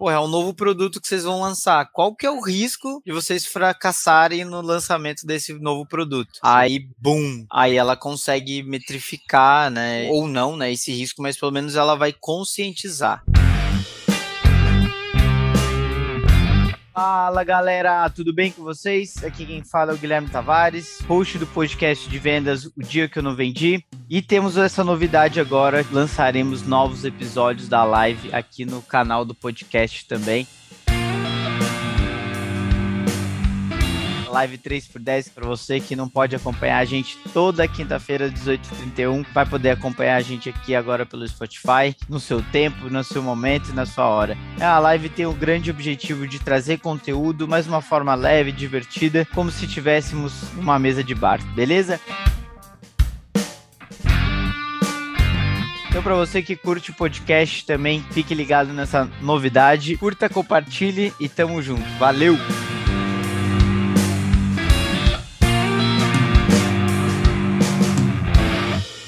pô, 0.00 0.10
é 0.10 0.18
um 0.18 0.26
novo 0.26 0.54
produto 0.54 0.98
que 0.98 1.06
vocês 1.06 1.24
vão 1.24 1.42
lançar. 1.42 1.84
Qual 1.92 2.16
que 2.16 2.24
é 2.24 2.30
o 2.30 2.40
risco 2.40 3.02
de 3.04 3.12
vocês 3.12 3.44
fracassarem 3.44 4.46
no 4.46 4.62
lançamento 4.62 5.26
desse 5.26 5.52
novo 5.52 5.84
produto? 5.86 6.40
Aí, 6.42 6.88
boom, 6.98 7.44
aí 7.52 7.76
ela 7.76 7.94
consegue 7.94 8.62
metrificar, 8.62 9.70
né, 9.70 10.08
ou 10.08 10.26
não, 10.26 10.56
né, 10.56 10.72
esse 10.72 10.90
risco, 10.90 11.20
mas 11.20 11.38
pelo 11.38 11.52
menos 11.52 11.76
ela 11.76 11.96
vai 11.96 12.14
conscientizar. 12.18 13.22
Fala 16.92 17.44
galera, 17.44 18.10
tudo 18.10 18.32
bem 18.32 18.50
com 18.50 18.64
vocês? 18.64 19.22
Aqui 19.22 19.46
quem 19.46 19.62
fala 19.62 19.92
é 19.92 19.94
o 19.94 19.98
Guilherme 19.98 20.28
Tavares, 20.28 20.98
host 21.06 21.38
do 21.38 21.46
podcast 21.46 22.08
de 22.08 22.18
vendas 22.18 22.64
O 22.64 22.72
Dia 22.78 23.08
Que 23.08 23.20
Eu 23.20 23.22
Não 23.22 23.34
Vendi. 23.34 23.84
E 24.08 24.20
temos 24.20 24.56
essa 24.56 24.82
novidade 24.82 25.38
agora, 25.38 25.86
lançaremos 25.92 26.66
novos 26.66 27.04
episódios 27.04 27.68
da 27.68 27.84
live 27.84 28.34
aqui 28.34 28.64
no 28.64 28.82
canal 28.82 29.24
do 29.24 29.36
podcast 29.36 30.06
também. 30.08 30.48
Live 34.30 34.58
3x10 34.58 35.32
para 35.34 35.46
você 35.46 35.80
que 35.80 35.96
não 35.96 36.08
pode 36.08 36.34
acompanhar 36.34 36.78
a 36.78 36.84
gente 36.84 37.18
toda 37.32 37.66
quinta-feira, 37.68 38.30
18h31. 38.30 39.26
Vai 39.32 39.44
poder 39.44 39.70
acompanhar 39.70 40.16
a 40.16 40.20
gente 40.20 40.48
aqui 40.48 40.74
agora 40.74 41.04
pelo 41.04 41.26
Spotify, 41.26 41.94
no 42.08 42.20
seu 42.20 42.42
tempo, 42.42 42.88
no 42.88 43.02
seu 43.04 43.22
momento 43.22 43.70
e 43.70 43.74
na 43.74 43.84
sua 43.84 44.06
hora. 44.06 44.36
A 44.60 44.78
live 44.78 45.08
tem 45.08 45.26
o 45.26 45.32
grande 45.32 45.70
objetivo 45.70 46.26
de 46.26 46.38
trazer 46.38 46.78
conteúdo, 46.78 47.48
mas 47.48 47.66
uma 47.66 47.80
forma 47.80 48.14
leve, 48.14 48.52
divertida, 48.52 49.26
como 49.34 49.50
se 49.50 49.66
tivéssemos 49.66 50.32
uma 50.52 50.78
mesa 50.78 51.02
de 51.02 51.14
bar, 51.14 51.40
beleza? 51.54 52.00
Então, 55.88 56.04
para 56.04 56.14
você 56.14 56.40
que 56.40 56.54
curte 56.54 56.92
o 56.92 56.94
podcast 56.94 57.66
também, 57.66 58.00
fique 58.12 58.32
ligado 58.32 58.72
nessa 58.72 59.10
novidade. 59.20 59.96
Curta, 59.96 60.28
compartilhe 60.28 61.12
e 61.18 61.28
tamo 61.28 61.60
junto. 61.60 61.82
Valeu! 61.98 62.38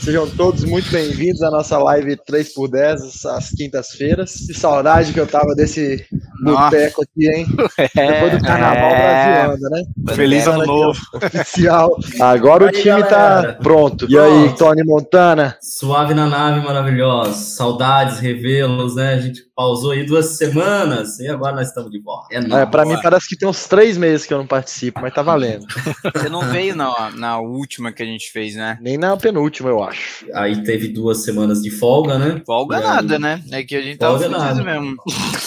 Sejam 0.03 0.29
todos 0.29 0.65
muito 0.65 0.91
bem-vindos 0.91 1.41
à 1.43 1.51
nossa 1.51 1.79
live 1.79 2.17
3x10 2.17 3.25
às 3.31 3.51
quintas-feiras. 3.51 4.35
Que 4.49 4.53
saudade 4.53 5.13
que 5.13 5.21
eu 5.21 5.29
tava 5.29 5.55
desse 5.55 6.05
boteco 6.43 7.03
aqui, 7.03 7.29
hein? 7.29 7.47
É, 7.97 8.13
Depois 8.13 8.39
do 8.39 8.45
carnaval 8.47 8.91
é... 8.91 9.03
Brasil 9.03 9.55
anda, 9.55 9.71
né? 9.71 10.15
Feliz 10.15 10.47
ano 10.47 10.65
novo. 10.65 11.01
Oficial. 11.15 11.97
Agora 12.21 12.67
o 12.67 12.71
time 12.71 13.03
tá 13.05 13.57
pronto. 13.63 14.07
E 14.09 14.19
aí, 14.19 14.55
Tony 14.57 14.83
Montana? 14.85 15.57
Suave 15.61 16.15
na 16.15 16.27
nave, 16.27 16.65
maravilhosa. 16.65 17.33
Saudades, 17.33 18.19
revelos, 18.19 18.95
né? 18.97 19.15
A 19.15 19.21
gente 19.21 19.43
pausou 19.55 19.93
aí 19.93 20.05
duas 20.05 20.27
semanas 20.37 21.19
e 21.21 21.29
agora 21.29 21.55
nós 21.57 21.69
estamos 21.69 21.91
de 21.91 22.01
volta. 22.01 22.35
É, 22.35 22.63
é 22.63 22.67
pra 22.67 22.85
mim 22.85 22.97
parece 23.03 23.29
que 23.29 23.37
tem 23.37 23.49
uns 23.49 23.67
três 23.67 23.97
meses 23.97 24.27
que 24.27 24.33
eu 24.33 24.39
não 24.39 24.47
participo, 24.47 25.01
mas 25.01 25.13
tá 25.13 25.23
valendo. 25.23 25.67
Você 26.15 26.29
não 26.29 26.41
veio 26.41 26.75
na, 26.75 27.11
na 27.11 27.39
última 27.39 27.93
que 27.93 28.03
a 28.03 28.07
gente 28.07 28.31
fez, 28.31 28.55
né? 28.55 28.79
Nem 28.81 28.97
na 28.97 29.17
penúltima, 29.17 29.69
eu 29.69 29.83
acho. 29.83 30.27
Aí 30.35 30.63
teve 30.63 30.89
duas 30.89 31.23
semanas 31.23 31.63
de 31.63 31.71
folga, 31.71 32.19
né? 32.19 32.43
Folga 32.47 32.79
e 32.79 32.83
nada, 32.83 33.15
aí... 33.15 33.21
né? 33.21 33.43
É 33.51 33.63
que 33.63 33.77
a 33.77 33.83
gente 33.83 33.99
folga 33.99 34.29
tava 34.29 34.45
nada. 34.45 34.65
mesmo. 34.65 34.97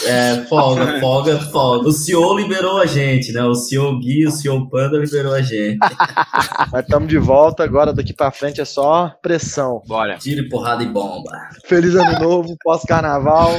É, 0.05 0.45
folga, 0.47 0.84
folga, 0.99 1.39
folga. 1.39 1.89
O 1.89 1.91
CEO 1.91 2.37
liberou 2.37 2.79
a 2.79 2.85
gente, 2.85 3.31
né? 3.31 3.43
O 3.43 3.55
CEO 3.55 3.99
Gui, 3.99 4.25
o 4.25 4.31
CEO 4.31 4.69
Panda 4.69 4.97
liberou 4.97 5.33
a 5.33 5.41
gente. 5.41 5.77
mas 6.71 6.83
estamos 6.83 7.07
de 7.07 7.17
volta 7.17 7.63
agora, 7.63 7.93
daqui 7.93 8.13
pra 8.13 8.31
frente 8.31 8.61
é 8.61 8.65
só 8.65 9.13
pressão. 9.21 9.81
Bora. 9.87 10.17
Tiro, 10.17 10.47
porrada 10.49 10.83
e 10.83 10.87
bomba. 10.87 11.31
Feliz 11.65 11.95
ano 11.95 12.19
novo, 12.19 12.55
pós-carnaval. 12.63 13.51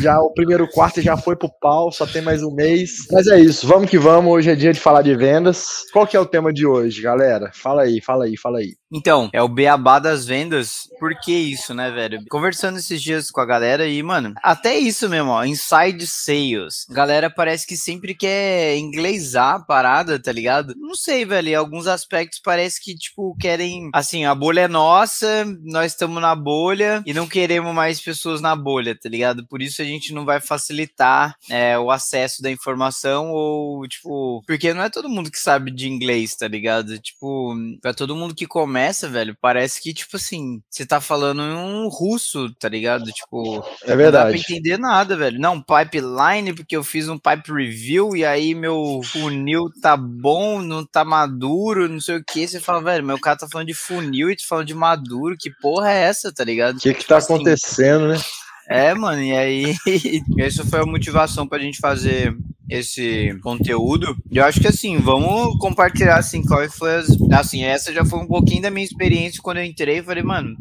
Já 0.00 0.20
o 0.20 0.32
primeiro 0.32 0.68
quarto 0.68 1.00
já 1.00 1.16
foi 1.16 1.36
pro 1.36 1.50
pau, 1.60 1.90
só 1.92 2.06
tem 2.06 2.22
mais 2.22 2.42
um 2.42 2.54
mês. 2.54 3.06
Mas 3.10 3.26
é 3.26 3.38
isso, 3.38 3.66
vamos 3.66 3.90
que 3.90 3.98
vamos. 3.98 4.32
Hoje 4.32 4.50
é 4.50 4.54
dia 4.54 4.72
de 4.72 4.80
falar 4.80 5.02
de 5.02 5.14
vendas. 5.14 5.84
Qual 5.92 6.06
que 6.06 6.16
é 6.16 6.20
o 6.20 6.26
tema 6.26 6.52
de 6.52 6.66
hoje, 6.66 7.02
galera? 7.02 7.50
Fala 7.54 7.82
aí, 7.82 8.00
fala 8.00 8.24
aí, 8.24 8.36
fala 8.36 8.58
aí. 8.58 8.74
Então, 8.94 9.28
é 9.32 9.42
o 9.42 9.48
beabá 9.48 9.98
das 9.98 10.24
vendas. 10.24 10.88
Por 11.00 11.18
que 11.18 11.32
isso, 11.32 11.74
né, 11.74 11.90
velho? 11.90 12.24
Conversando 12.30 12.78
esses 12.78 13.02
dias 13.02 13.28
com 13.28 13.40
a 13.40 13.44
galera 13.44 13.88
e, 13.88 14.00
mano, 14.02 14.34
até 14.42 14.78
isso 14.78 15.08
mesmo, 15.08 15.30
ó, 15.30 15.44
inside 15.44 16.06
sales. 16.06 16.86
Galera 16.88 17.28
parece 17.28 17.66
que 17.66 17.76
sempre 17.76 18.14
quer 18.14 18.76
inglesar 18.76 19.56
a 19.56 19.60
parada, 19.60 20.22
tá 20.22 20.30
ligado? 20.30 20.74
Não 20.76 20.94
sei, 20.94 21.24
velho, 21.24 21.48
em 21.48 21.54
alguns 21.54 21.88
aspectos 21.88 22.40
parece 22.42 22.80
que, 22.80 22.94
tipo, 22.94 23.36
querem, 23.38 23.90
assim, 23.92 24.24
a 24.24 24.34
bolha 24.34 24.62
é 24.62 24.68
nossa, 24.68 25.44
nós 25.64 25.92
estamos 25.92 26.22
na 26.22 26.34
bolha 26.34 27.02
e 27.04 27.12
não 27.12 27.26
queremos 27.26 27.74
mais 27.74 28.00
pessoas 28.00 28.40
na 28.40 28.54
bolha, 28.54 28.96
tá 28.96 29.08
ligado? 29.08 29.44
Por 29.46 29.60
isso 29.60 29.82
a 29.82 29.84
gente 29.84 30.14
não 30.14 30.24
vai 30.24 30.40
facilitar 30.40 31.34
é, 31.50 31.76
o 31.76 31.90
acesso 31.90 32.40
da 32.40 32.50
informação 32.50 33.32
ou, 33.32 33.86
tipo, 33.88 34.42
porque 34.46 34.72
não 34.72 34.82
é 34.82 34.88
todo 34.88 35.08
mundo 35.08 35.30
que 35.30 35.38
sabe 35.38 35.72
de 35.72 35.88
inglês, 35.88 36.36
tá 36.36 36.46
ligado? 36.46 36.98
Tipo, 37.00 37.54
pra 37.82 37.92
todo 37.92 38.14
mundo 38.14 38.34
que 38.34 38.46
começa, 38.46 38.83
velho, 39.08 39.36
parece 39.40 39.80
que, 39.80 39.94
tipo 39.94 40.16
assim, 40.16 40.62
você 40.68 40.84
tá 40.84 41.00
falando 41.00 41.42
em 41.42 41.54
um 41.54 41.88
russo, 41.88 42.52
tá 42.54 42.68
ligado? 42.68 43.04
Tipo, 43.12 43.64
é 43.82 43.94
verdade. 43.96 44.02
Não 44.04 44.10
dá 44.12 44.26
pra 44.26 44.36
entender 44.36 44.78
nada, 44.78 45.16
velho. 45.16 45.38
Não, 45.38 45.62
pipeline, 45.62 46.54
porque 46.54 46.76
eu 46.76 46.84
fiz 46.84 47.08
um 47.08 47.18
pipe 47.18 47.52
review 47.52 48.16
e 48.16 48.24
aí 48.24 48.54
meu 48.54 49.00
funil 49.04 49.70
tá 49.80 49.96
bom, 49.96 50.60
não 50.60 50.84
tá 50.84 51.04
maduro, 51.04 51.88
não 51.88 52.00
sei 52.00 52.16
o 52.16 52.24
que. 52.24 52.46
Você 52.46 52.60
fala, 52.60 52.82
velho, 52.82 53.04
meu 53.04 53.18
cara 53.18 53.38
tá 53.38 53.48
falando 53.50 53.68
de 53.68 53.74
funil 53.74 54.30
e 54.30 54.36
tu 54.36 54.46
falando 54.46 54.66
de 54.66 54.74
maduro, 54.74 55.36
que 55.38 55.50
porra 55.50 55.90
é 55.90 56.02
essa, 56.02 56.32
tá 56.32 56.44
ligado? 56.44 56.76
O 56.76 56.80
que 56.80 56.92
que 56.92 57.00
tipo 57.00 57.08
tá 57.08 57.18
assim, 57.18 57.34
acontecendo, 57.34 58.08
né? 58.08 58.18
É, 58.68 58.94
mano, 58.94 59.22
e 59.22 59.32
aí, 59.32 59.74
essa 60.38 60.64
foi 60.64 60.80
a 60.80 60.86
motivação 60.86 61.46
pra 61.46 61.58
gente 61.58 61.78
fazer 61.78 62.36
esse 62.68 63.38
conteúdo. 63.42 64.16
Eu 64.30 64.44
acho 64.44 64.60
que 64.60 64.68
assim, 64.68 64.98
vamos 64.98 65.58
compartilhar 65.58 66.16
assim 66.16 66.42
qual 66.42 66.68
foi 66.70 66.96
as, 66.96 67.08
assim, 67.32 67.62
essa 67.62 67.92
já 67.92 68.04
foi 68.04 68.20
um 68.20 68.26
pouquinho 68.26 68.62
da 68.62 68.70
minha 68.70 68.84
experiência 68.84 69.40
quando 69.42 69.58
eu 69.58 69.64
entrei, 69.64 70.02
falei, 70.02 70.22
mano, 70.22 70.56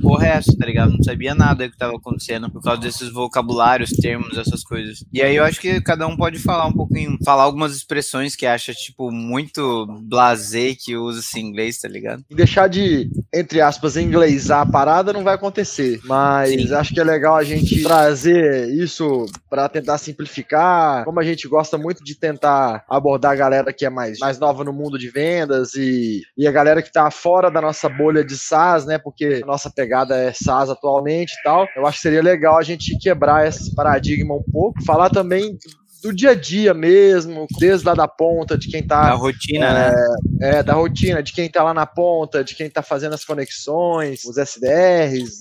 porra 0.00 0.26
é 0.26 0.30
essa, 0.30 0.56
tá 0.56 0.66
ligado? 0.66 0.92
Não 0.92 1.02
sabia 1.02 1.34
nada 1.34 1.66
do 1.66 1.70
que 1.70 1.78
tava 1.78 1.96
acontecendo 1.96 2.50
por 2.50 2.62
causa 2.62 2.80
desses 2.80 3.12
vocabulários, 3.12 3.90
termos, 3.90 4.36
essas 4.36 4.62
coisas. 4.62 5.04
E 5.12 5.22
aí 5.22 5.36
eu 5.36 5.44
acho 5.44 5.60
que 5.60 5.80
cada 5.80 6.06
um 6.06 6.16
pode 6.16 6.38
falar 6.38 6.66
um 6.66 6.72
pouquinho, 6.72 7.18
falar 7.24 7.42
algumas 7.42 7.76
expressões 7.76 8.34
que 8.34 8.46
acha, 8.46 8.72
tipo, 8.72 9.10
muito 9.10 9.86
blasé 10.02 10.74
que 10.74 10.96
usa 10.96 11.20
esse 11.20 11.38
inglês, 11.38 11.78
tá 11.78 11.88
ligado? 11.88 12.24
E 12.30 12.34
deixar 12.34 12.68
de, 12.68 13.10
entre 13.34 13.60
aspas, 13.60 13.96
inglesar 13.96 14.62
a 14.62 14.66
parada 14.66 15.12
não 15.12 15.24
vai 15.24 15.34
acontecer. 15.34 16.00
Mas 16.04 16.50
Sim. 16.50 16.74
acho 16.74 16.94
que 16.94 17.00
é 17.00 17.04
legal 17.04 17.36
a 17.36 17.44
gente 17.44 17.82
trazer 17.82 18.68
isso 18.70 19.26
para 19.48 19.68
tentar 19.68 19.98
simplificar. 19.98 21.04
Como 21.04 21.20
a 21.20 21.24
gente 21.24 21.46
gosta 21.48 21.76
muito 21.76 22.02
de 22.02 22.14
tentar 22.14 22.84
abordar 22.88 23.32
a 23.32 23.36
galera 23.36 23.72
que 23.72 23.84
é 23.84 23.90
mais, 23.90 24.18
mais 24.18 24.38
nova 24.38 24.64
no 24.64 24.72
mundo 24.72 24.98
de 24.98 25.10
vendas 25.10 25.74
e, 25.74 26.22
e 26.36 26.46
a 26.46 26.52
galera 26.52 26.82
que 26.82 26.92
tá 26.92 27.10
fora 27.10 27.50
da 27.50 27.60
nossa 27.60 27.88
bolha 27.88 28.24
de 28.24 28.36
SaaS, 28.36 28.86
né? 28.86 28.98
Porque 28.98 29.27
a 29.34 29.46
nossa 29.46 29.70
pegada 29.70 30.16
é 30.16 30.32
SaaS 30.32 30.70
atualmente 30.70 31.32
e 31.32 31.42
tal. 31.42 31.66
Eu 31.76 31.86
acho 31.86 31.96
que 31.98 32.02
seria 32.02 32.22
legal 32.22 32.58
a 32.58 32.62
gente 32.62 32.96
quebrar 32.98 33.46
esse 33.46 33.74
paradigma 33.74 34.34
um 34.34 34.42
pouco, 34.42 34.82
falar 34.84 35.10
também 35.10 35.58
do 36.02 36.12
dia 36.12 36.30
a 36.30 36.34
dia 36.34 36.72
mesmo, 36.72 37.46
desde 37.58 37.86
lá 37.86 37.94
da 37.94 38.06
ponta, 38.06 38.56
de 38.56 38.68
quem 38.68 38.82
tá. 38.82 39.10
Da 39.10 39.14
rotina, 39.14 39.66
é, 39.66 39.72
né? 39.72 40.16
É, 40.40 40.62
da 40.62 40.74
rotina, 40.74 41.22
de 41.22 41.32
quem 41.32 41.48
tá 41.48 41.62
lá 41.62 41.74
na 41.74 41.86
ponta, 41.86 42.44
de 42.44 42.54
quem 42.54 42.70
tá 42.70 42.82
fazendo 42.82 43.14
as 43.14 43.24
conexões, 43.24 44.24
os 44.24 44.36
SDRs, 44.36 45.40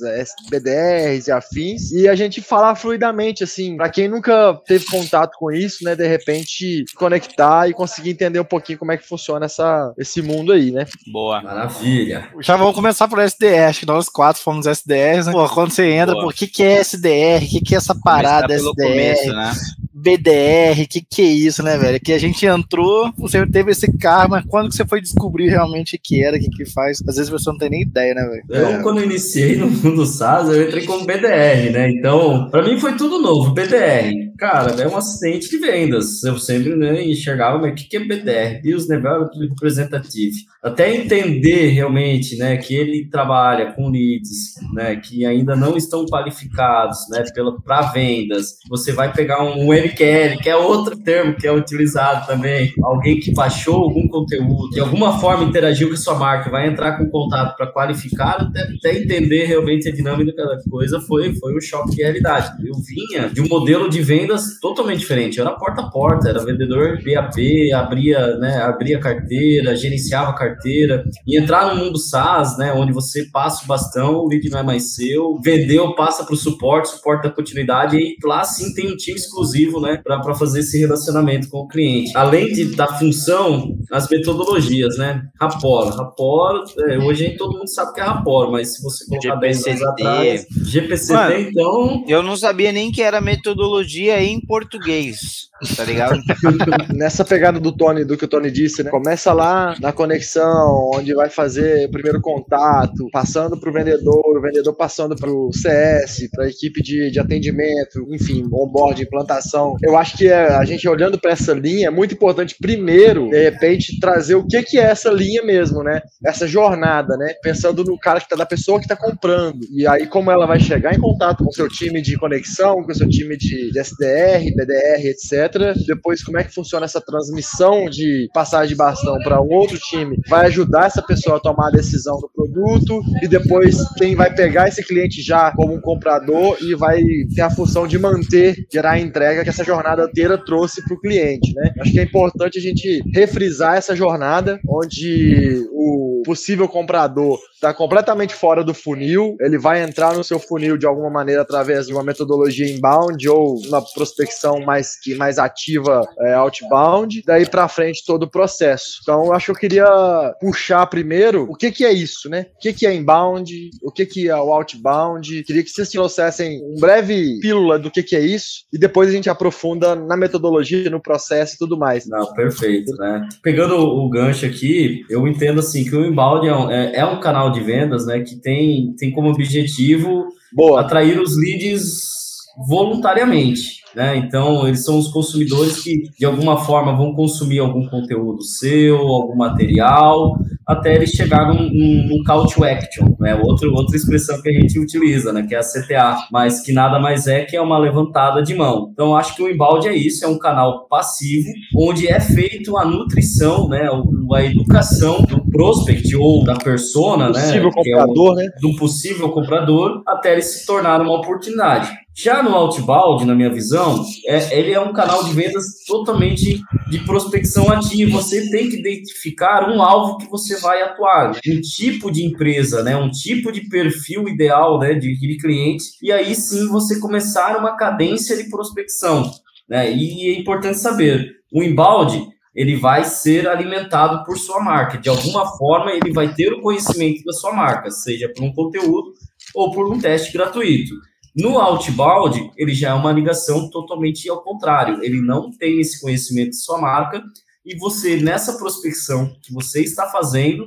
BDRs 0.50 1.28
e 1.28 1.32
afins. 1.32 1.92
E 1.92 2.08
a 2.08 2.16
gente 2.16 2.42
falar 2.42 2.76
fluidamente, 2.76 3.44
assim, 3.44 3.78
para 3.78 3.90
quem 3.90 4.08
nunca 4.08 4.60
teve 4.66 4.86
contato 4.86 5.38
com 5.38 5.52
isso, 5.52 5.84
né, 5.84 5.96
de 5.96 6.08
repente 6.08 6.86
conectar 6.96 7.70
e 7.70 7.74
conseguir 7.74 8.12
entender 8.12 8.40
um 8.40 8.46
pouquinho 8.46 8.80
como 8.80 8.92
é 8.92 8.98
que 8.98 9.08
funciona 9.08 9.46
essa, 9.46 9.94
esse 9.98 10.22
mundo 10.22 10.52
aí, 10.52 10.72
né? 10.72 10.86
Boa. 11.12 11.42
Maravilha. 11.42 12.30
Já 12.42 12.56
vamos 12.56 12.76
começar 12.76 13.08
por 13.08 13.20
SDR, 13.20 13.70
acho 13.70 13.82
que 13.82 13.86
nós 13.86 14.10
quatro 14.10 14.42
fomos 14.42 14.66
SDRs, 14.66 15.28
né? 15.28 15.32
Pô, 15.32 15.48
quando 15.50 15.72
você 15.72 15.90
entra, 15.92 16.16
por 16.16 16.34
que, 16.34 16.48
que 16.48 16.64
é 16.64 16.80
SDR? 16.80 17.44
O 17.44 17.50
que, 17.50 17.62
que 17.62 17.76
é 17.76 17.78
essa 17.78 17.96
parada 17.96 18.54
SDR? 18.54 18.74
Começo, 18.76 19.34
né? 19.34 19.54
BDR, 19.98 20.86
que 20.88 21.02
que 21.02 21.22
é 21.22 21.26
isso, 21.26 21.64
né, 21.64 21.78
velho? 21.78 22.00
Que 22.00 22.14
a 22.14 22.20
gente 22.20 22.46
entrou, 22.46 23.12
você 23.18 23.46
teve 23.48 23.72
esse 23.72 23.92
karma, 23.98 24.44
quando 24.48 24.70
que 24.70 24.76
você 24.76 24.86
foi 24.86 25.02
descobrir 25.02 25.50
realmente 25.50 25.96
o 25.96 26.00
que 26.02 26.24
era, 26.24 26.38
o 26.38 26.40
que 26.40 26.50
que 26.50 26.66
faz? 26.66 27.00
Às 27.08 27.16
vezes 27.16 27.30
a 27.30 27.36
pessoa 27.36 27.54
não 27.54 27.60
tem 27.60 27.70
nem 27.70 27.82
ideia, 27.82 28.14
né, 28.14 28.24
velho? 28.24 28.44
Eu, 28.50 28.68
é. 28.68 28.84
quando 28.84 29.00
eu 29.00 29.06
iniciei 29.06 29.56
no 29.56 29.70
mundo 29.70 30.06
SaaS, 30.06 30.50
eu 30.50 30.68
entrei 30.68 30.86
como 30.86 31.06
BDR, 31.06 31.72
né? 31.72 31.90
Então, 31.90 32.50
para 32.50 32.64
mim 32.64 32.80
foi 32.80 32.96
tudo 32.96 33.20
novo, 33.20 33.54
BDR 33.54 34.28
cara, 34.38 34.82
é 34.82 34.88
um 34.88 34.96
assistente 34.96 35.50
de 35.50 35.58
vendas. 35.58 36.24
Eu 36.24 36.38
sempre 36.38 36.76
né, 36.76 37.04
enxergava, 37.04 37.58
mas 37.58 37.72
o 37.72 37.76
que 37.76 37.98
é 37.98 38.00
BDR? 38.00 38.62
Business 38.62 38.88
Development 38.88 39.50
Representative. 39.50 40.36
Até 40.64 40.96
entender 40.96 41.70
realmente 41.70 42.38
né, 42.38 42.58
que 42.58 42.76
ele 42.76 43.10
trabalha 43.10 43.74
com 43.74 43.90
leads 43.90 44.56
né, 44.74 44.96
que 44.98 45.26
ainda 45.26 45.56
não 45.56 45.76
estão 45.76 46.06
qualificados 46.06 47.00
né, 47.10 47.24
para 47.66 47.92
vendas. 47.92 48.58
Você 48.70 48.92
vai 48.92 49.12
pegar 49.12 49.44
um, 49.44 49.68
um, 49.68 49.74
MQL, 49.88 50.38
que 50.42 50.50
é 50.50 50.56
outro 50.56 50.98
termo 50.98 51.36
que 51.36 51.48
é 51.48 51.52
utilizado 51.52 52.28
também. 52.28 52.74
Alguém 52.84 53.20
que 53.20 53.34
baixou 53.34 53.76
algum 53.76 54.08
conteúdo, 54.08 54.70
de 54.70 54.80
alguma 54.80 55.20
forma 55.20 55.44
interagiu 55.44 55.88
com 55.88 55.94
a 55.94 55.98
sua 55.98 56.16
marca, 56.16 56.50
vai 56.50 56.68
entrar 56.68 56.98
com 56.98 57.10
contato 57.10 57.56
para 57.56 57.68
qualificar, 57.68 58.42
até, 58.42 58.62
até, 58.62 58.98
entender 58.98 59.46
realmente 59.46 59.88
a 59.88 59.92
dinâmica 59.92 60.34
da 60.36 60.58
coisa, 60.70 61.00
foi, 61.02 61.34
foi 61.36 61.56
um 61.56 61.62
choque 61.62 61.92
de 61.92 62.02
realidade. 62.02 62.52
Eu 62.66 62.74
vinha 62.76 63.30
de 63.30 63.42
um 63.42 63.48
modelo 63.48 63.90
de 63.90 64.02
vendas 64.02 64.60
totalmente 64.60 65.00
diferente. 65.00 65.38
Eu 65.38 65.46
era 65.46 65.56
porta 65.56 65.82
a 65.82 65.90
porta, 65.90 66.30
era 66.30 66.44
vendedor 66.44 66.98
BAP, 67.04 67.72
abria, 67.74 68.38
né, 68.38 68.58
abria 68.62 69.00
carteira, 69.00 69.76
gerenciava 69.76 70.34
carteira, 70.34 71.04
e 71.26 71.38
entrar 71.38 71.74
no 71.74 71.84
mundo 71.84 71.98
SaaS, 71.98 72.58
né, 72.58 72.74
onde 72.74 72.92
você 72.92 73.26
passa 73.32 73.64
o 73.64 73.68
bastão, 73.68 74.16
o 74.16 74.28
lead 74.28 74.50
não 74.50 74.60
é 74.60 74.64
mais 74.64 74.96
seu, 74.96 75.40
vendeu, 75.44 75.94
passa 75.96 76.24
para 76.24 76.34
o 76.34 76.38
suporte, 76.38 76.90
suporte 76.90 77.24
da 77.24 77.30
continuidade, 77.30 77.98
e 77.98 78.18
lá 78.24 78.44
sim 78.44 78.74
tem 78.74 78.92
um 78.92 78.96
time 78.96 79.18
exclusivo, 79.18 79.77
né, 79.82 80.02
para 80.04 80.34
fazer 80.36 80.60
esse 80.60 80.80
relacionamento 80.80 81.50
com 81.50 81.60
o 81.60 81.68
cliente. 81.68 82.12
Além 82.16 82.52
de, 82.52 82.76
da 82.76 82.88
função, 82.88 83.78
as 83.92 84.08
metodologias, 84.10 84.98
né, 84.98 85.24
Rapor, 85.40 85.90
Rapor, 85.96 86.64
é, 86.88 86.98
hoje 86.98 87.36
todo 87.38 87.58
mundo 87.58 87.68
sabe 87.68 87.94
que 87.94 88.00
é 88.00 88.04
Rapor, 88.04 88.52
mas 88.52 88.76
se 88.76 88.84
você 88.84 89.06
colocar 89.06 89.36
GPCD. 89.36 89.64
10 89.64 89.68
anos 89.68 89.84
atrás, 89.84 90.46
GPCD, 90.64 91.14
Mano, 91.14 91.40
então... 91.40 92.04
Eu 92.08 92.24
não 92.24 92.36
sabia 92.36 92.72
nem 92.72 92.92
que 92.92 93.02
era 93.02 93.22
metodologia 93.22 94.22
em 94.24 94.40
português 94.40 95.48
tá 95.76 95.84
ligado? 95.84 96.20
Nessa 96.94 97.26
pegada 97.26 97.60
do 97.60 97.72
Tony, 97.72 98.06
do 98.06 98.18
que 98.18 98.26
o 98.26 98.28
Tony 98.28 98.52
disse, 98.52 98.84
né? 98.84 98.92
Começa 98.92 99.34
lá 99.34 99.76
na 99.80 99.92
conexão, 99.92 100.92
onde 100.94 101.14
vai 101.14 101.30
fazer 101.30 101.88
o 101.88 101.92
primeiro 101.92 102.22
contato, 102.22 103.10
passando 103.12 103.60
para 103.60 103.70
o 103.70 103.74
vendedor, 103.74 104.38
o 104.38 104.42
vendedor 104.42 104.74
passando 104.76 105.16
para 105.16 105.30
o 105.30 105.52
CS, 105.52 106.30
para 106.32 106.46
a 106.46 106.50
equipe 106.50 106.82
de, 106.82 107.12
de 107.12 107.20
atendimento, 107.20 108.06
enfim, 108.10 108.46
onboard, 108.52 109.02
implantação. 109.02 109.67
Eu 109.84 109.98
acho 109.98 110.18
que 110.18 110.28
é, 110.28 110.56
a 110.56 110.64
gente 110.66 110.88
olhando 110.88 111.20
para 111.20 111.32
essa 111.32 111.54
linha 111.54 111.88
é 111.88 111.92
muito 111.92 112.14
importante, 112.14 112.56
primeiro, 112.60 113.30
de 113.30 113.44
repente, 113.44 114.00
trazer 114.00 114.36
o 114.36 114.46
que, 114.46 114.62
que 114.64 114.80
é 114.80 114.84
essa 114.84 115.10
linha 115.10 115.44
mesmo, 115.44 115.84
né? 115.84 116.02
Essa 116.26 116.48
jornada, 116.48 117.18
né? 117.18 117.34
Pensando 117.42 117.84
no 117.84 117.98
cara 117.98 118.20
que 118.20 118.30
tá, 118.30 118.36
da 118.36 118.46
pessoa 118.46 118.80
que 118.80 118.86
está 118.86 118.96
comprando. 118.96 119.60
E 119.72 119.88
aí, 119.88 120.08
como 120.08 120.32
ela 120.32 120.46
vai 120.46 120.60
chegar 120.60 120.94
em 120.94 121.00
contato 121.00 121.44
com 121.44 121.50
o 121.50 121.54
seu 121.54 121.68
time 121.68 122.02
de 122.02 122.18
conexão, 122.18 122.84
com 122.84 122.94
seu 122.94 123.08
time 123.10 123.38
de, 123.38 123.72
de 123.72 123.80
SDR, 123.80 124.54
BDR, 124.56 125.06
etc 125.06 125.58
depois, 125.86 126.24
como 126.24 126.38
é 126.38 126.44
que 126.44 126.54
funciona 126.54 126.86
essa 126.86 127.02
transmissão 127.02 127.90
de 127.90 128.30
passagem 128.34 128.70
de 128.70 128.76
bastão 128.76 129.18
para 129.20 129.42
um 129.42 129.50
outro 129.50 129.78
time? 129.78 130.18
Vai 130.28 130.48
ajudar 130.48 130.88
essa 130.88 131.02
pessoa 131.02 131.38
a 131.38 131.40
tomar 131.40 131.68
a 131.68 131.72
decisão 131.72 132.20
do 132.20 132.30
produto 132.30 133.02
e 133.22 133.28
depois 133.28 133.78
quem 133.98 134.16
vai 134.16 134.34
pegar 134.34 134.68
esse 134.68 134.84
cliente 134.84 135.22
já 135.22 135.52
como 135.52 135.74
um 135.74 135.82
comprador 135.82 136.58
e 136.62 136.76
vai 136.76 137.02
ter 137.34 137.42
a 137.42 137.50
função 137.50 137.88
de 137.88 137.98
manter, 137.98 138.56
gerar 138.72 138.92
a 138.92 139.00
entrega 139.00 139.44
que 139.44 139.50
essa 139.50 139.57
jornada 139.64 140.04
inteira 140.04 140.38
trouxe 140.38 140.84
para 140.84 140.96
o 140.96 141.00
cliente, 141.00 141.54
né? 141.54 141.74
Acho 141.80 141.92
que 141.92 142.00
é 142.00 142.04
importante 142.04 142.58
a 142.58 142.62
gente 142.62 143.02
refrisar 143.14 143.78
essa 143.78 143.96
jornada 143.96 144.60
onde 144.68 145.66
o 145.72 146.22
possível 146.26 146.68
comprador 146.68 147.40
está 147.58 147.74
completamente 147.74 148.36
fora 148.36 148.64
do 148.64 148.74
funil, 148.74 149.36
ele 149.40 149.58
vai 149.58 149.82
entrar 149.82 150.14
no 150.14 150.24
seu 150.24 150.40
funil 150.40 150.78
de 150.78 150.86
alguma 150.86 151.10
maneira 151.10 151.42
através 151.42 151.88
de 151.88 151.94
uma 151.94 152.04
metodologia 152.04 152.70
inbound 152.70 153.28
ou 153.30 153.58
uma 153.66 153.82
prospecção 153.82 154.60
mais 154.60 155.00
que 155.00 155.16
mais 155.16 155.40
ativa 155.40 156.08
é, 156.20 156.34
outbound, 156.34 157.24
daí 157.26 157.50
para 157.50 157.68
frente 157.68 158.04
todo 158.06 158.24
o 158.24 158.30
processo. 158.30 159.00
Então, 159.02 159.32
acho 159.32 159.46
que 159.46 159.52
eu 159.52 159.56
queria 159.56 160.36
puxar 160.40 160.86
primeiro 160.86 161.48
o 161.50 161.56
que 161.56 161.72
que 161.72 161.86
é 161.86 161.92
isso, 161.92 162.30
né? 162.30 162.48
O 162.56 162.60
que 162.60 162.74
que 162.74 162.86
é 162.86 162.94
inbound, 162.94 163.52
o 163.82 163.92
que 163.92 164.06
que 164.06 164.30
é 164.30 164.36
o 164.36 164.54
outbound. 164.54 165.44
Queria 165.44 165.64
que 165.64 165.70
vocês 165.70 165.90
trouxessem 165.90 166.62
um 166.64 166.80
breve 166.80 167.40
pílula 167.40 167.80
do 167.80 167.90
que 167.90 168.04
que 168.04 168.16
é 168.16 168.22
isso 168.22 168.66
e 168.72 168.78
depois 168.78 169.10
a 169.10 169.14
gente 169.14 169.30
aprofunda 169.30 169.47
na 169.96 170.18
metodologia, 170.18 170.90
no 170.90 171.02
processo 171.02 171.56
e 171.56 171.58
tudo 171.58 171.78
mais. 171.78 172.08
Não, 172.08 172.34
perfeito, 172.34 172.96
né? 172.98 173.28
Pegando 173.42 173.76
o 173.78 174.10
gancho 174.10 174.46
aqui, 174.46 175.06
eu 175.10 175.28
entendo 175.28 175.60
assim 175.60 175.84
que 175.84 175.96
o 175.96 176.06
inbound 176.06 176.48
é 176.48 176.56
um, 176.56 176.72
é, 176.72 176.96
é 176.96 177.06
um 177.06 177.20
canal 177.20 177.52
de 177.52 177.60
vendas, 177.62 178.06
né, 178.06 178.22
que 178.22 178.36
tem, 178.36 178.94
tem 178.98 179.12
como 179.12 179.30
objetivo 179.30 180.28
Boa. 180.54 180.82
atrair 180.82 181.20
os 181.20 181.38
leads 181.38 182.27
voluntariamente. 182.68 183.78
Né? 183.96 184.18
Então, 184.18 184.68
eles 184.68 184.84
são 184.84 184.98
os 185.00 185.08
consumidores 185.08 185.82
que, 185.82 186.04
de 186.18 186.26
alguma 186.26 186.58
forma, 186.58 186.96
vão 186.96 187.14
consumir 187.14 187.60
algum 187.60 187.88
conteúdo 187.88 188.44
seu, 188.44 188.96
algum 188.96 189.36
material, 189.36 190.38
até 190.68 190.94
eles 190.94 191.12
chegarem 191.12 191.72
num, 191.72 192.08
num 192.08 192.24
call 192.24 192.46
to 192.46 192.64
action, 192.64 193.16
né? 193.20 193.34
Outro, 193.36 193.74
outra 193.74 193.96
expressão 193.96 194.40
que 194.42 194.50
a 194.50 194.54
gente 194.54 194.78
utiliza, 194.78 195.32
né? 195.32 195.46
Que 195.48 195.56
é 195.56 195.58
a 195.58 195.62
CTA, 195.62 196.28
mas 196.32 196.62
que 196.62 196.74
nada 196.74 197.00
mais 197.00 197.26
é 197.26 197.46
que 197.46 197.56
é 197.56 197.62
uma 197.62 197.78
levantada 197.78 198.44
de 198.44 198.54
mão. 198.54 198.90
Então, 198.92 199.16
acho 199.16 199.36
que 199.36 199.42
o 199.42 199.50
embalde 199.50 199.88
é 199.88 199.96
isso, 199.96 200.26
é 200.26 200.28
um 200.28 200.38
canal 200.38 200.86
passivo, 200.88 201.50
onde 201.76 202.08
é 202.08 202.20
feito 202.20 202.78
a 202.78 202.86
nutrição, 202.86 203.70
né? 203.70 203.90
A 204.36 204.44
educação 204.44 205.22
do 205.22 205.44
prospect 205.50 206.14
ou 206.16 206.44
da 206.44 206.56
persona, 206.56 207.30
né? 207.30 207.42
Possível 207.42 207.72
comprador, 207.72 208.40
é 208.40 208.44
né? 208.44 208.50
Do 208.62 208.76
possível 208.76 209.30
comprador, 209.30 210.04
até 210.06 210.34
ele 210.34 210.42
se 210.42 210.66
tornar 210.68 211.02
uma 211.02 211.18
oportunidade. 211.18 211.90
Já 212.20 212.42
no 212.42 212.50
Outbound, 212.56 213.26
na 213.26 213.36
minha 213.36 213.54
visão, 213.54 214.04
é, 214.26 214.60
ele 214.60 214.74
é 214.74 214.80
um 214.80 214.92
canal 214.92 215.24
de 215.24 215.34
vendas 215.34 215.84
totalmente 215.86 216.60
de 216.90 217.00
prospecção 217.06 217.72
ativa. 217.72 218.20
Você 218.20 218.50
tem 218.50 218.72
que 218.72 218.78
identificar 218.78 219.70
um 219.70 219.84
alvo 219.84 220.18
que 220.18 220.28
você 220.28 220.60
vai 220.60 220.82
atuar, 220.82 221.34
um 221.48 221.62
tipo 221.62 222.10
de 222.10 222.26
empresa, 222.26 222.82
né, 222.82 222.98
um 222.98 223.12
tipo 223.12 223.52
de 223.52 223.70
perfil 223.70 224.28
ideal 224.28 224.80
né, 224.80 224.96
de, 224.96 225.16
de 225.16 225.38
cliente, 225.38 225.84
e 226.02 226.12
aí 226.12 226.34
sim 226.34 226.68
você 226.70 227.00
começar 227.00 227.56
uma 227.56 227.78
cadência 227.78 228.36
de 228.36 228.50
prospecção. 228.50 229.30
Né? 229.70 229.94
E 229.94 230.36
é 230.36 230.40
importante 230.40 230.80
saber, 230.80 231.36
o 231.54 231.62
embalde 231.62 232.20
ele 232.56 232.76
vai 232.76 233.04
ser 233.04 233.48
alimentado 233.48 234.26
por 234.26 234.40
sua 234.40 234.60
marca. 234.60 234.98
De 234.98 235.08
alguma 235.08 235.46
forma, 235.56 235.92
ele 235.92 236.12
vai 236.12 236.34
ter 236.34 236.52
o 236.52 236.62
conhecimento 236.62 237.24
da 237.24 237.32
sua 237.32 237.54
marca, 237.54 237.92
seja 237.92 238.28
por 238.36 238.44
um 238.44 238.52
conteúdo 238.52 239.14
ou 239.54 239.72
por 239.72 239.88
um 239.94 240.00
teste 240.00 240.34
gratuito. 240.34 240.96
No 241.38 241.60
outbound, 241.60 242.52
ele 242.58 242.74
já 242.74 242.90
é 242.90 242.94
uma 242.94 243.12
ligação 243.12 243.70
totalmente 243.70 244.28
ao 244.28 244.42
contrário. 244.42 245.04
Ele 245.04 245.22
não 245.22 245.52
tem 245.52 245.80
esse 245.80 246.02
conhecimento 246.02 246.50
de 246.50 246.58
sua 246.58 246.82
marca 246.82 247.24
e 247.64 247.78
você, 247.78 248.18
nessa 248.18 248.58
prospecção 248.58 249.32
que 249.44 249.54
você 249.54 249.84
está 249.84 250.08
fazendo, 250.08 250.66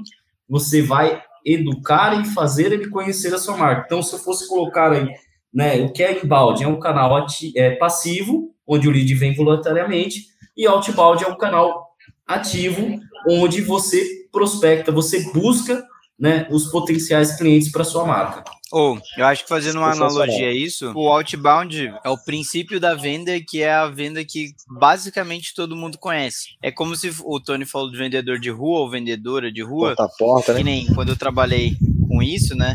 você 0.49 0.81
vai 0.81 1.21
educar 1.45 2.21
e 2.21 2.25
fazer 2.27 2.73
ele 2.73 2.89
conhecer 2.89 3.35
a 3.35 3.39
sua 3.39 3.57
marca. 3.57 3.83
Então, 3.87 4.01
se 4.01 4.13
eu 4.13 4.19
fosse 4.21 4.47
colocar 4.47 4.93
aí, 4.93 5.09
né, 5.53 5.81
o 5.81 5.93
que 5.93 6.05
é 6.05 6.23
inbound? 6.23 6.63
É 6.63 6.69
um 6.69 6.79
canal 6.79 7.17
ati 7.17 7.53
é, 7.57 7.71
passivo, 7.75 8.55
onde 8.65 8.87
o 8.87 8.93
lead 8.93 9.13
vem 9.15 9.35
voluntariamente, 9.35 10.27
e 10.57 10.69
outbound 10.69 11.25
é 11.25 11.27
um 11.27 11.37
canal 11.37 11.89
ativo, 12.25 13.01
onde 13.29 13.61
você 13.61 14.05
prospecta, 14.31 14.93
você 14.93 15.33
busca 15.33 15.85
né, 16.17 16.47
os 16.51 16.71
potenciais 16.71 17.37
clientes 17.37 17.73
para 17.73 17.83
sua 17.83 18.05
marca. 18.05 18.45
Ou, 18.73 18.97
oh, 18.97 19.21
eu 19.21 19.27
acho 19.27 19.43
que 19.43 19.49
fazendo 19.49 19.79
uma 19.79 19.93
analogia 19.93 20.49
a 20.49 20.53
isso, 20.53 20.93
o 20.95 21.09
outbound 21.09 21.93
é 22.05 22.09
o 22.09 22.17
princípio 22.17 22.79
da 22.79 22.95
venda, 22.95 23.41
que 23.41 23.63
é 23.63 23.73
a 23.73 23.89
venda 23.89 24.25
que 24.25 24.55
basicamente 24.69 25.55
todo 25.55 25.77
mundo 25.77 25.99
conhece. 25.99 26.51
É 26.63 26.71
como 26.71 26.95
se 26.95 27.13
o 27.25 27.41
Tony 27.41 27.65
falou 27.65 27.91
de 27.91 27.99
vendedor 27.99 28.39
de 28.39 28.51
rua 28.51 28.81
ou 28.81 28.91
vendedora 28.91 29.51
de 29.51 29.63
rua. 29.63 29.97
Porta 29.97 30.05
a 30.05 30.09
porta, 30.09 30.53
né? 30.53 30.59
Que 30.59 30.65
nem 30.65 30.87
quando 30.95 31.09
eu 31.09 31.17
trabalhei 31.17 31.77
com 32.11 32.21
isso, 32.21 32.57
né? 32.57 32.75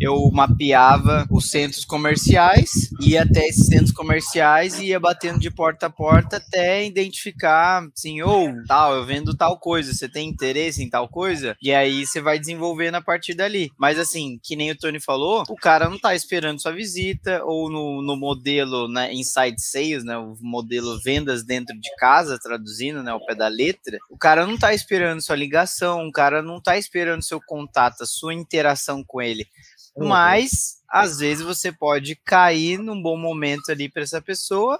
Eu 0.00 0.30
mapeava 0.30 1.26
os 1.28 1.50
centros 1.50 1.84
comerciais, 1.84 2.88
ia 3.00 3.24
até 3.24 3.48
esses 3.48 3.66
centros 3.66 3.90
comerciais 3.90 4.78
e 4.78 4.86
ia 4.86 5.00
batendo 5.00 5.40
de 5.40 5.50
porta 5.50 5.86
a 5.86 5.90
porta 5.90 6.36
até 6.36 6.86
identificar, 6.86 7.84
assim, 7.92 8.22
ou 8.22 8.48
oh, 8.48 8.66
tal, 8.68 8.94
eu 8.94 9.04
vendo 9.04 9.36
tal 9.36 9.58
coisa, 9.58 9.92
você 9.92 10.08
tem 10.08 10.28
interesse 10.28 10.80
em 10.80 10.88
tal 10.88 11.08
coisa? 11.08 11.56
E 11.60 11.74
aí 11.74 12.06
você 12.06 12.20
vai 12.20 12.38
desenvolvendo 12.38 12.94
a 12.94 13.02
partir 13.02 13.34
dali. 13.34 13.72
Mas 13.76 13.98
assim, 13.98 14.38
que 14.44 14.54
nem 14.54 14.70
o 14.70 14.78
Tony 14.78 15.00
falou, 15.00 15.42
o 15.48 15.56
cara 15.56 15.90
não 15.90 15.98
tá 15.98 16.14
esperando 16.14 16.62
sua 16.62 16.72
visita, 16.72 17.42
ou 17.44 17.68
no, 17.68 18.00
no 18.00 18.16
modelo, 18.16 18.86
né, 18.86 19.12
inside 19.12 19.60
sales, 19.60 20.04
né, 20.04 20.16
o 20.16 20.36
modelo 20.40 21.00
vendas 21.02 21.42
dentro 21.42 21.76
de 21.78 21.90
casa, 21.96 22.38
traduzindo, 22.40 23.02
né, 23.02 23.12
o 23.12 23.24
pé 23.26 23.34
da 23.34 23.48
letra, 23.48 23.98
o 24.08 24.16
cara 24.16 24.46
não 24.46 24.56
tá 24.56 24.72
esperando 24.72 25.20
sua 25.20 25.34
ligação, 25.34 26.06
o 26.06 26.12
cara 26.12 26.40
não 26.40 26.60
tá 26.60 26.78
esperando 26.78 27.24
seu 27.24 27.40
contato, 27.44 28.02
a 28.02 28.06
sua 28.06 28.32
interação 28.32 28.67
interação 28.68 29.02
com 29.02 29.22
ele. 29.22 29.46
Uhum. 29.96 30.08
Mas, 30.08 30.82
às 30.88 31.18
vezes, 31.18 31.44
você 31.44 31.72
pode 31.72 32.16
cair 32.16 32.78
num 32.78 33.00
bom 33.00 33.16
momento 33.16 33.70
ali 33.70 33.88
para 33.88 34.02
essa 34.02 34.20
pessoa 34.20 34.78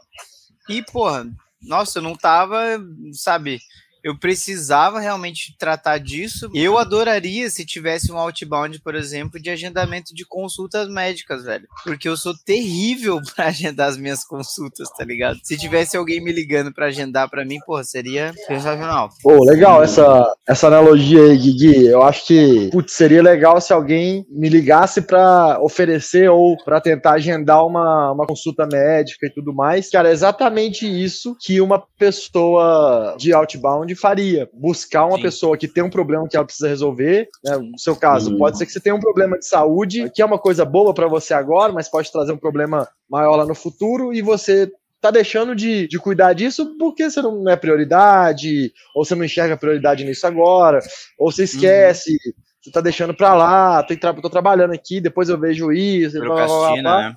e, 0.69 0.83
porra, 0.83 1.27
nossa, 1.61 1.99
eu 1.99 2.03
não 2.03 2.15
tava, 2.15 2.79
sabe, 3.13 3.61
eu 4.03 4.19
precisava 4.19 5.01
realmente 5.01 5.55
tratar 5.59 5.99
disso. 5.99 6.51
Eu 6.55 6.79
adoraria 6.79 7.49
se 7.51 7.65
tivesse 7.65 8.13
um 8.13 8.19
outbound, 8.19 8.81
por 8.81 8.95
exemplo, 8.95 9.41
de 9.41 9.51
agendamento 9.51 10.15
de 10.15 10.25
consultas 10.25 10.89
médicas, 10.89 11.45
velho. 11.45 11.67
Porque 11.85 12.09
eu 12.09 12.17
sou 12.17 12.35
terrível 12.45 13.21
para 13.35 13.47
agendar 13.47 13.89
as 13.89 13.97
minhas 13.97 14.25
consultas, 14.25 14.89
tá 14.91 15.05
ligado? 15.05 15.39
Se 15.43 15.57
tivesse 15.57 15.97
alguém 15.97 16.23
me 16.23 16.33
ligando 16.33 16.73
para 16.73 16.87
agendar 16.87 17.29
para 17.29 17.45
mim, 17.45 17.59
porra, 17.67 17.85
seria 17.85 18.33
sensacional. 18.47 19.11
Pô, 19.23 19.45
legal 19.45 19.83
essa, 19.83 20.25
essa 20.47 20.67
analogia 20.67 21.23
aí, 21.23 21.37
Gui. 21.37 21.87
Eu 21.87 22.03
acho 22.03 22.27
que, 22.27 22.69
putz, 22.71 22.93
seria 22.93 23.23
legal 23.23 23.61
se 23.61 23.73
alguém 23.73 24.27
me 24.31 24.49
ligasse 24.49 25.03
para 25.03 25.59
oferecer 25.61 26.29
ou 26.31 26.57
para 26.65 26.81
tentar 26.81 27.13
agendar 27.13 27.65
uma, 27.65 28.13
uma 28.13 28.27
consulta 28.27 28.67
médica 28.67 29.27
e 29.27 29.31
tudo 29.31 29.55
mais. 29.55 29.91
Cara, 29.91 30.09
é 30.09 30.13
exatamente 30.13 30.87
isso 30.87 31.37
que 31.41 31.61
uma 31.61 31.83
pessoa 31.99 33.17
de 33.19 33.33
outbound 33.33 33.88
faria. 33.95 34.49
Buscar 34.53 35.07
uma 35.07 35.17
Sim. 35.17 35.23
pessoa 35.23 35.57
que 35.57 35.69
tem 35.69 35.83
um 35.83 35.91
problema 35.91 36.29
que 36.29 36.37
ela 36.37 36.45
precisa 36.45 36.69
resolver. 36.69 37.29
Né? 37.45 37.57
No 37.57 37.79
seu 37.79 37.97
caso, 37.97 38.33
uhum. 38.33 38.39
pode 38.39 38.59
ser 38.59 38.67
que 38.67 38.73
você 38.73 38.81
tenha 38.81 38.95
um 38.95 39.01
problema 39.01 39.39
de 39.39 39.47
saúde, 39.47 40.11
que 40.15 40.23
é 40.23 40.25
uma 40.25 40.39
coisa 40.39 40.65
boa 40.65 40.95
para 40.95 41.07
você 41.07 41.35
agora, 41.35 41.73
mas 41.73 41.89
pode 41.89 42.11
trazer 42.11 42.33
um 42.33 42.39
problema 42.39 42.89
maior 43.09 43.37
lá 43.37 43.47
no 43.47 43.55
futuro, 43.55 44.13
e 44.13 44.23
você 44.23 44.71
tá 45.01 45.11
deixando 45.11 45.55
de, 45.55 45.87
de 45.87 45.99
cuidar 45.99 46.33
disso 46.33 46.77
porque 46.77 47.09
você 47.09 47.23
não 47.23 47.49
é 47.49 47.57
prioridade, 47.57 48.73
ou 48.95 49.05
você 49.05 49.15
não 49.15 49.25
enxerga 49.25 49.57
prioridade 49.57 50.05
nisso 50.05 50.27
agora, 50.27 50.81
ou 51.19 51.31
você 51.31 51.45
esquece. 51.45 52.13
Uhum. 52.13 52.33
Você 52.61 52.73
tá 52.73 52.81
deixando 52.81 53.15
pra 53.15 53.35
lá, 53.35 53.83
tô, 53.83 53.95
tô 54.21 54.29
trabalhando 54.29 54.73
aqui, 54.73 55.01
depois 55.01 55.29
eu 55.29 55.39
vejo 55.39 55.73
isso. 55.73 56.19
Blá, 56.19 56.47
blá, 56.47 56.77
blá, 56.77 57.09
né? 57.09 57.15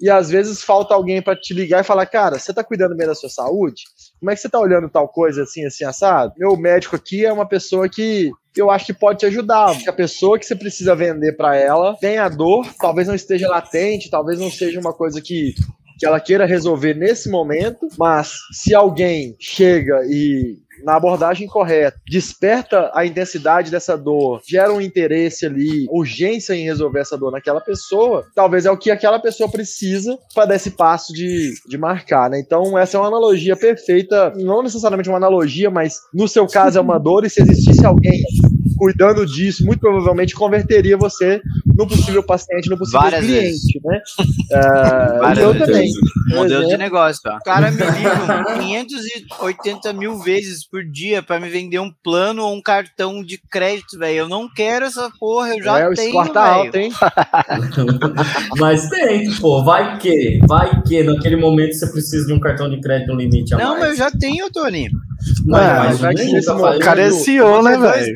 E 0.00 0.10
às 0.10 0.28
vezes 0.28 0.62
falta 0.62 0.94
alguém 0.94 1.22
para 1.22 1.36
te 1.36 1.54
ligar 1.54 1.80
e 1.80 1.86
falar, 1.86 2.06
cara, 2.06 2.38
você 2.38 2.52
tá 2.52 2.64
cuidando 2.64 2.96
bem 2.96 3.06
da 3.06 3.14
sua 3.14 3.28
saúde? 3.28 3.82
Como 4.18 4.30
é 4.30 4.34
que 4.34 4.40
você 4.40 4.48
tá 4.48 4.58
olhando 4.58 4.88
tal 4.88 5.08
coisa 5.08 5.42
assim, 5.42 5.64
assim, 5.64 5.84
assado? 5.84 6.32
Meu 6.36 6.56
médico 6.56 6.96
aqui 6.96 7.24
é 7.24 7.32
uma 7.32 7.46
pessoa 7.46 7.88
que 7.88 8.30
eu 8.56 8.70
acho 8.70 8.86
que 8.86 8.94
pode 8.94 9.20
te 9.20 9.26
ajudar. 9.26 9.76
A 9.86 9.92
pessoa 9.92 10.38
que 10.38 10.46
você 10.46 10.54
precisa 10.54 10.94
vender 10.94 11.36
para 11.36 11.56
ela 11.56 11.96
tem 11.96 12.18
a 12.18 12.28
dor, 12.28 12.66
talvez 12.78 13.08
não 13.08 13.14
esteja 13.14 13.48
latente, 13.48 14.10
talvez 14.10 14.38
não 14.38 14.50
seja 14.50 14.80
uma 14.80 14.92
coisa 14.92 15.20
que 15.20 15.54
que 15.96 16.04
ela 16.04 16.18
queira 16.18 16.44
resolver 16.44 16.94
nesse 16.94 17.30
momento, 17.30 17.88
mas 17.96 18.34
se 18.52 18.74
alguém 18.74 19.36
chega 19.38 20.00
e 20.08 20.58
na 20.84 20.96
abordagem 20.96 21.46
correta, 21.46 21.98
desperta 22.08 22.90
a 22.94 23.06
intensidade 23.06 23.70
dessa 23.70 23.96
dor, 23.96 24.42
gera 24.46 24.72
um 24.72 24.80
interesse 24.80 25.46
ali, 25.46 25.86
urgência 25.90 26.54
em 26.54 26.64
resolver 26.64 27.00
essa 27.00 27.16
dor 27.16 27.32
naquela 27.32 27.60
pessoa, 27.60 28.26
talvez 28.34 28.66
é 28.66 28.70
o 28.70 28.76
que 28.76 28.90
aquela 28.90 29.18
pessoa 29.18 29.50
precisa 29.50 30.16
para 30.34 30.46
dar 30.46 30.56
esse 30.56 30.72
passo 30.72 31.12
de, 31.12 31.54
de 31.66 31.78
marcar, 31.78 32.30
né? 32.30 32.38
Então, 32.38 32.78
essa 32.78 32.96
é 32.96 33.00
uma 33.00 33.08
analogia 33.08 33.56
perfeita, 33.56 34.32
não 34.36 34.62
necessariamente 34.62 35.08
uma 35.08 35.18
analogia, 35.18 35.70
mas 35.70 35.94
no 36.12 36.28
seu 36.28 36.46
caso 36.46 36.78
é 36.78 36.80
uma 36.80 36.98
dor, 36.98 37.24
e 37.24 37.30
se 37.30 37.42
existisse 37.42 37.84
alguém 37.84 38.22
cuidando 38.84 39.24
disso, 39.24 39.64
muito 39.64 39.80
provavelmente 39.80 40.34
converteria 40.34 40.94
você 40.94 41.40
no 41.64 41.86
possível 41.86 42.22
paciente, 42.22 42.68
no 42.68 42.76
possível 42.76 43.00
Várias 43.00 43.24
cliente, 43.24 43.42
vezes. 43.42 43.82
né? 43.82 44.00
Uh, 44.54 45.40
eu 45.40 45.58
também. 45.58 45.90
Modelo 46.28 46.68
de 46.68 46.76
negócio, 46.76 47.20
tá? 47.22 47.38
O 47.38 47.44
cara 47.44 47.70
me 47.72 47.78
liga 47.78 48.44
580 48.54 49.92
mil 49.94 50.18
vezes 50.18 50.64
por 50.68 50.84
dia 50.84 51.22
para 51.22 51.40
me 51.40 51.48
vender 51.48 51.80
um 51.80 51.90
plano 51.90 52.44
ou 52.44 52.54
um 52.54 52.62
cartão 52.62 53.24
de 53.24 53.38
crédito, 53.50 53.98
velho. 53.98 54.18
Eu 54.18 54.28
não 54.28 54.48
quero 54.48 54.84
essa 54.84 55.10
porra, 55.18 55.56
eu 55.56 55.62
já 55.62 55.80
é, 55.80 55.90
tenho, 55.90 56.22
velho. 56.22 56.38
alto, 56.38 56.76
hein? 56.76 56.92
mas 58.58 58.88
tem, 58.90 59.32
pô, 59.40 59.64
vai 59.64 59.98
que, 59.98 60.38
vai 60.46 60.82
que 60.82 61.02
naquele 61.02 61.36
momento 61.36 61.72
você 61.74 61.90
precisa 61.90 62.26
de 62.26 62.32
um 62.32 62.38
cartão 62.38 62.70
de 62.70 62.80
crédito 62.80 63.12
no 63.12 63.18
limite 63.18 63.54
a 63.54 63.58
Não, 63.58 63.70
mais. 63.70 63.80
mas 63.80 63.90
eu 63.90 63.96
já 63.96 64.10
tenho, 64.12 64.50
Tony. 64.52 64.88
Mas, 65.44 66.00
cara 66.78 67.02
é 67.02 67.10
CEO, 67.10 67.62
né, 67.62 67.76
velho? 67.76 68.14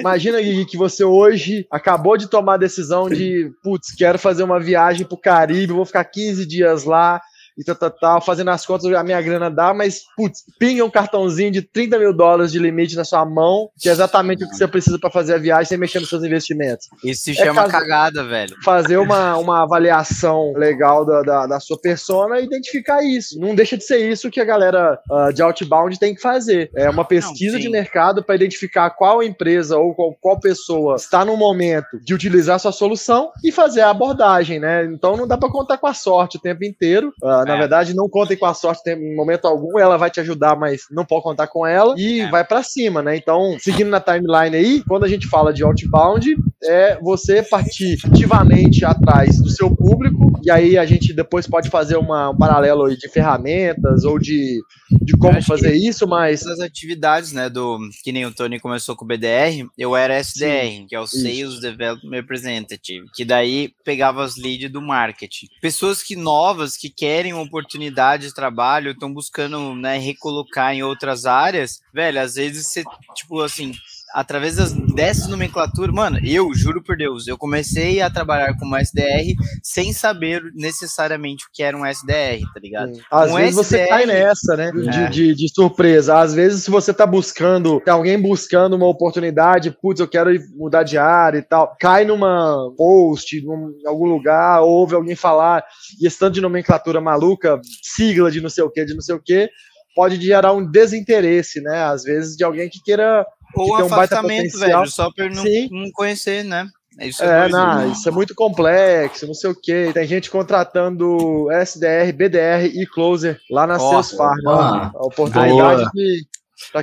Imagina, 0.00 0.40
Gui, 0.40 0.64
que 0.66 0.76
você 0.76 1.04
hoje 1.04 1.66
acabou 1.70 2.16
de 2.16 2.28
tomar 2.28 2.54
a 2.54 2.58
decisão 2.58 3.08
de, 3.08 3.52
putz, 3.62 3.94
quero 3.94 4.18
fazer 4.18 4.42
uma 4.42 4.58
viagem 4.58 5.06
pro 5.06 5.16
Caribe, 5.16 5.72
vou 5.72 5.84
ficar 5.84 6.04
15 6.04 6.44
dias 6.46 6.84
lá, 6.84 7.20
e 7.56 7.64
tal, 8.00 8.20
fazendo 8.20 8.50
as 8.50 8.64
contas, 8.64 8.92
a 8.92 9.02
minha 9.02 9.20
grana 9.20 9.50
dá, 9.50 9.74
mas, 9.74 10.02
putz, 10.16 10.44
pinga 10.58 10.84
um 10.84 10.90
cartãozinho 10.90 11.50
de 11.50 11.62
30 11.62 11.98
mil 11.98 12.12
dólares 12.12 12.52
de 12.52 12.58
limite 12.58 12.96
na 12.96 13.04
sua 13.04 13.24
mão, 13.24 13.68
que 13.78 13.88
é 13.88 13.92
exatamente 13.92 14.44
o 14.44 14.48
que 14.48 14.56
você 14.56 14.66
precisa 14.66 14.98
para 14.98 15.10
fazer 15.10 15.34
a 15.34 15.38
viagem 15.38 15.66
sem 15.66 15.78
mexer 15.78 16.00
nos 16.00 16.08
seus 16.08 16.22
investimentos. 16.22 16.88
Isso 17.04 17.24
se 17.24 17.32
é 17.32 17.34
chama 17.34 17.62
fazer, 17.62 17.72
cagada, 17.72 18.24
velho. 18.24 18.56
Fazer 18.64 18.96
uma, 18.96 19.36
uma 19.36 19.62
avaliação 19.62 20.52
legal 20.56 21.04
da, 21.04 21.22
da, 21.22 21.46
da, 21.46 21.60
sua 21.60 21.78
persona 21.78 22.40
e 22.40 22.44
identificar 22.44 23.02
isso. 23.02 23.38
Não 23.38 23.54
deixa 23.54 23.76
de 23.76 23.84
ser 23.84 24.10
isso 24.10 24.30
que 24.30 24.40
a 24.40 24.44
galera 24.44 24.98
uh, 25.10 25.32
de 25.32 25.42
outbound 25.42 25.98
tem 25.98 26.14
que 26.14 26.20
fazer. 26.20 26.70
É 26.74 26.88
uma 26.88 27.04
pesquisa 27.04 27.54
Não, 27.54 27.60
de 27.60 27.68
mercado 27.68 28.22
para 28.22 28.34
identificar 28.34 28.90
qual 28.90 29.22
empresa 29.22 29.78
ou 29.78 29.94
qual, 29.94 30.14
qual 30.20 30.40
pessoa 30.40 30.96
está 30.96 31.24
no 31.24 31.36
momento 31.36 31.98
de 32.02 32.14
utilizar 32.14 32.56
a 32.56 32.58
sua 32.58 32.72
solução 32.72 33.30
e 33.44 33.52
fazer 33.52 33.80
a 33.80 33.90
abordagem, 33.90 34.58
né? 34.58 34.84
Então 34.84 35.16
não 35.16 35.26
dá 35.26 35.36
para 35.36 35.50
contar 35.50 35.78
com 35.78 35.86
a 35.86 35.94
sorte 35.94 36.36
o 36.36 36.40
tempo 36.40 36.64
inteiro. 36.64 37.12
Uh, 37.22 37.41
na 37.44 37.54
é. 37.54 37.58
verdade, 37.58 37.94
não 37.94 38.08
contem 38.08 38.36
com 38.36 38.46
a 38.46 38.54
sorte 38.54 38.90
em 38.90 39.16
momento 39.16 39.46
algum, 39.46 39.78
ela 39.78 39.96
vai 39.96 40.10
te 40.10 40.20
ajudar, 40.20 40.56
mas 40.56 40.82
não 40.90 41.04
pode 41.04 41.22
contar 41.22 41.46
com 41.46 41.66
ela 41.66 41.94
e 41.96 42.20
é. 42.20 42.30
vai 42.30 42.44
para 42.44 42.62
cima, 42.62 43.02
né? 43.02 43.16
Então, 43.16 43.56
seguindo 43.58 43.90
na 43.90 44.00
timeline 44.00 44.56
aí, 44.56 44.82
quando 44.86 45.04
a 45.04 45.08
gente 45.08 45.26
fala 45.28 45.52
de 45.52 45.62
outbound, 45.62 46.34
é 46.64 46.98
você 47.00 47.42
partir 47.42 47.98
ativamente 48.04 48.84
atrás 48.84 49.40
do 49.40 49.50
seu 49.50 49.74
público, 49.74 50.32
e 50.44 50.50
aí 50.50 50.78
a 50.78 50.84
gente 50.84 51.12
depois 51.12 51.46
pode 51.46 51.68
fazer 51.68 51.96
uma, 51.96 52.30
um 52.30 52.36
paralelo 52.36 52.88
de 52.96 53.08
ferramentas 53.08 54.04
ou 54.04 54.18
de, 54.18 54.60
de 55.02 55.16
como 55.18 55.42
fazer 55.42 55.74
isso, 55.74 56.06
mas. 56.06 56.46
As 56.46 56.60
atividades, 56.60 57.32
né, 57.32 57.48
do 57.48 57.78
que 58.02 58.12
nem 58.12 58.26
o 58.26 58.34
Tony 58.34 58.58
começou 58.58 58.96
com 58.96 59.04
o 59.04 59.08
BDR, 59.08 59.66
eu 59.78 59.96
era 59.96 60.18
SDR, 60.18 60.70
Sim, 60.70 60.86
que 60.88 60.94
é 60.94 61.00
o 61.00 61.06
Sales 61.06 61.60
Development 61.60 62.10
Representative, 62.10 63.06
que 63.14 63.24
daí 63.24 63.70
pegava 63.84 64.22
as 64.24 64.36
leads 64.36 64.70
do 64.70 64.82
marketing. 64.82 65.46
Pessoas 65.60 66.02
que 66.02 66.16
novas 66.16 66.76
que 66.76 66.90
querem 66.90 67.31
uma 67.32 67.42
oportunidade 67.42 68.28
de 68.28 68.34
trabalho, 68.34 68.92
estão 68.92 69.12
buscando, 69.12 69.74
né, 69.74 69.98
recolocar 69.98 70.72
em 70.74 70.82
outras 70.82 71.26
áreas, 71.26 71.82
velho, 71.92 72.20
às 72.20 72.34
vezes 72.34 72.66
você, 72.66 72.84
tipo 73.14 73.40
assim, 73.40 73.72
através 74.12 74.56
das, 74.56 74.72
dessas 74.72 75.28
nomenclaturas, 75.28 75.94
mano, 75.94 76.18
eu 76.24 76.52
juro 76.54 76.82
por 76.82 76.96
Deus, 76.96 77.26
eu 77.26 77.38
comecei 77.38 78.00
a 78.00 78.10
trabalhar 78.10 78.56
como 78.58 78.76
SDR 78.76 79.34
sem 79.62 79.92
saber 79.92 80.42
necessariamente 80.54 81.44
o 81.44 81.48
que 81.52 81.62
era 81.62 81.76
um 81.76 81.86
SDR, 81.86 82.42
tá 82.52 82.60
ligado? 82.60 82.92
Às 83.10 83.30
um 83.30 83.36
vezes 83.36 83.58
SDR, 83.58 83.78
você 83.78 83.86
cai 83.86 84.06
nessa, 84.06 84.56
né? 84.56 84.72
De, 84.72 84.88
é. 84.88 85.08
de, 85.08 85.34
de, 85.34 85.48
surpresa. 85.52 86.18
Às 86.18 86.34
vezes, 86.34 86.64
se 86.64 86.70
você 86.70 86.92
tá 86.92 87.06
buscando, 87.06 87.80
tem 87.80 87.92
alguém 87.92 88.20
buscando 88.20 88.76
uma 88.76 88.86
oportunidade, 88.86 89.70
putz, 89.70 90.00
eu 90.00 90.08
quero 90.08 90.30
mudar 90.54 90.82
de 90.82 90.98
área 90.98 91.38
e 91.38 91.42
tal, 91.42 91.76
cai 91.80 92.04
numa 92.04 92.72
post, 92.76 93.40
num, 93.42 93.74
em 93.82 93.88
algum 93.88 94.06
lugar, 94.06 94.60
ouve 94.62 94.94
alguém 94.94 95.16
falar, 95.16 95.64
e 96.00 96.06
esse 96.06 96.18
tanto 96.18 96.34
de 96.34 96.40
nomenclatura 96.40 97.00
maluca, 97.00 97.60
sigla 97.82 98.30
de 98.30 98.40
não 98.40 98.50
sei 98.50 98.64
o 98.64 98.70
que, 98.70 98.84
de 98.84 98.94
não 98.94 99.00
sei 99.00 99.14
o 99.14 99.22
que, 99.22 99.48
pode 99.94 100.20
gerar 100.20 100.52
um 100.52 100.64
desinteresse, 100.64 101.60
né? 101.60 101.84
Às 101.84 102.02
vezes, 102.02 102.36
de 102.36 102.44
alguém 102.44 102.68
que 102.68 102.82
queira 102.82 103.26
ou 103.54 103.72
um 103.72 103.84
afastamento, 103.84 104.58
velho, 104.58 104.86
só 104.86 105.10
por 105.12 105.30
não, 105.30 105.44
não 105.70 105.90
conhecer, 105.92 106.44
né? 106.44 106.68
Isso 107.00 107.24
é, 107.24 107.46
é 107.46 107.48
não, 107.48 107.90
isso 107.90 108.06
é 108.08 108.12
muito 108.12 108.34
complexo, 108.34 109.26
não 109.26 109.34
sei 109.34 109.50
o 109.50 109.54
que. 109.54 109.92
Tem 109.94 110.06
gente 110.06 110.30
contratando 110.30 111.50
SDR, 111.50 112.12
BDR 112.14 112.66
e 112.66 112.86
Closer 112.86 113.40
lá 113.50 113.66
na 113.66 113.76
oh, 113.76 113.78
Sales 113.78 114.12
Farm. 114.12 114.46
A 114.46 114.92
oportunidade 114.96 115.90
de 115.92 116.26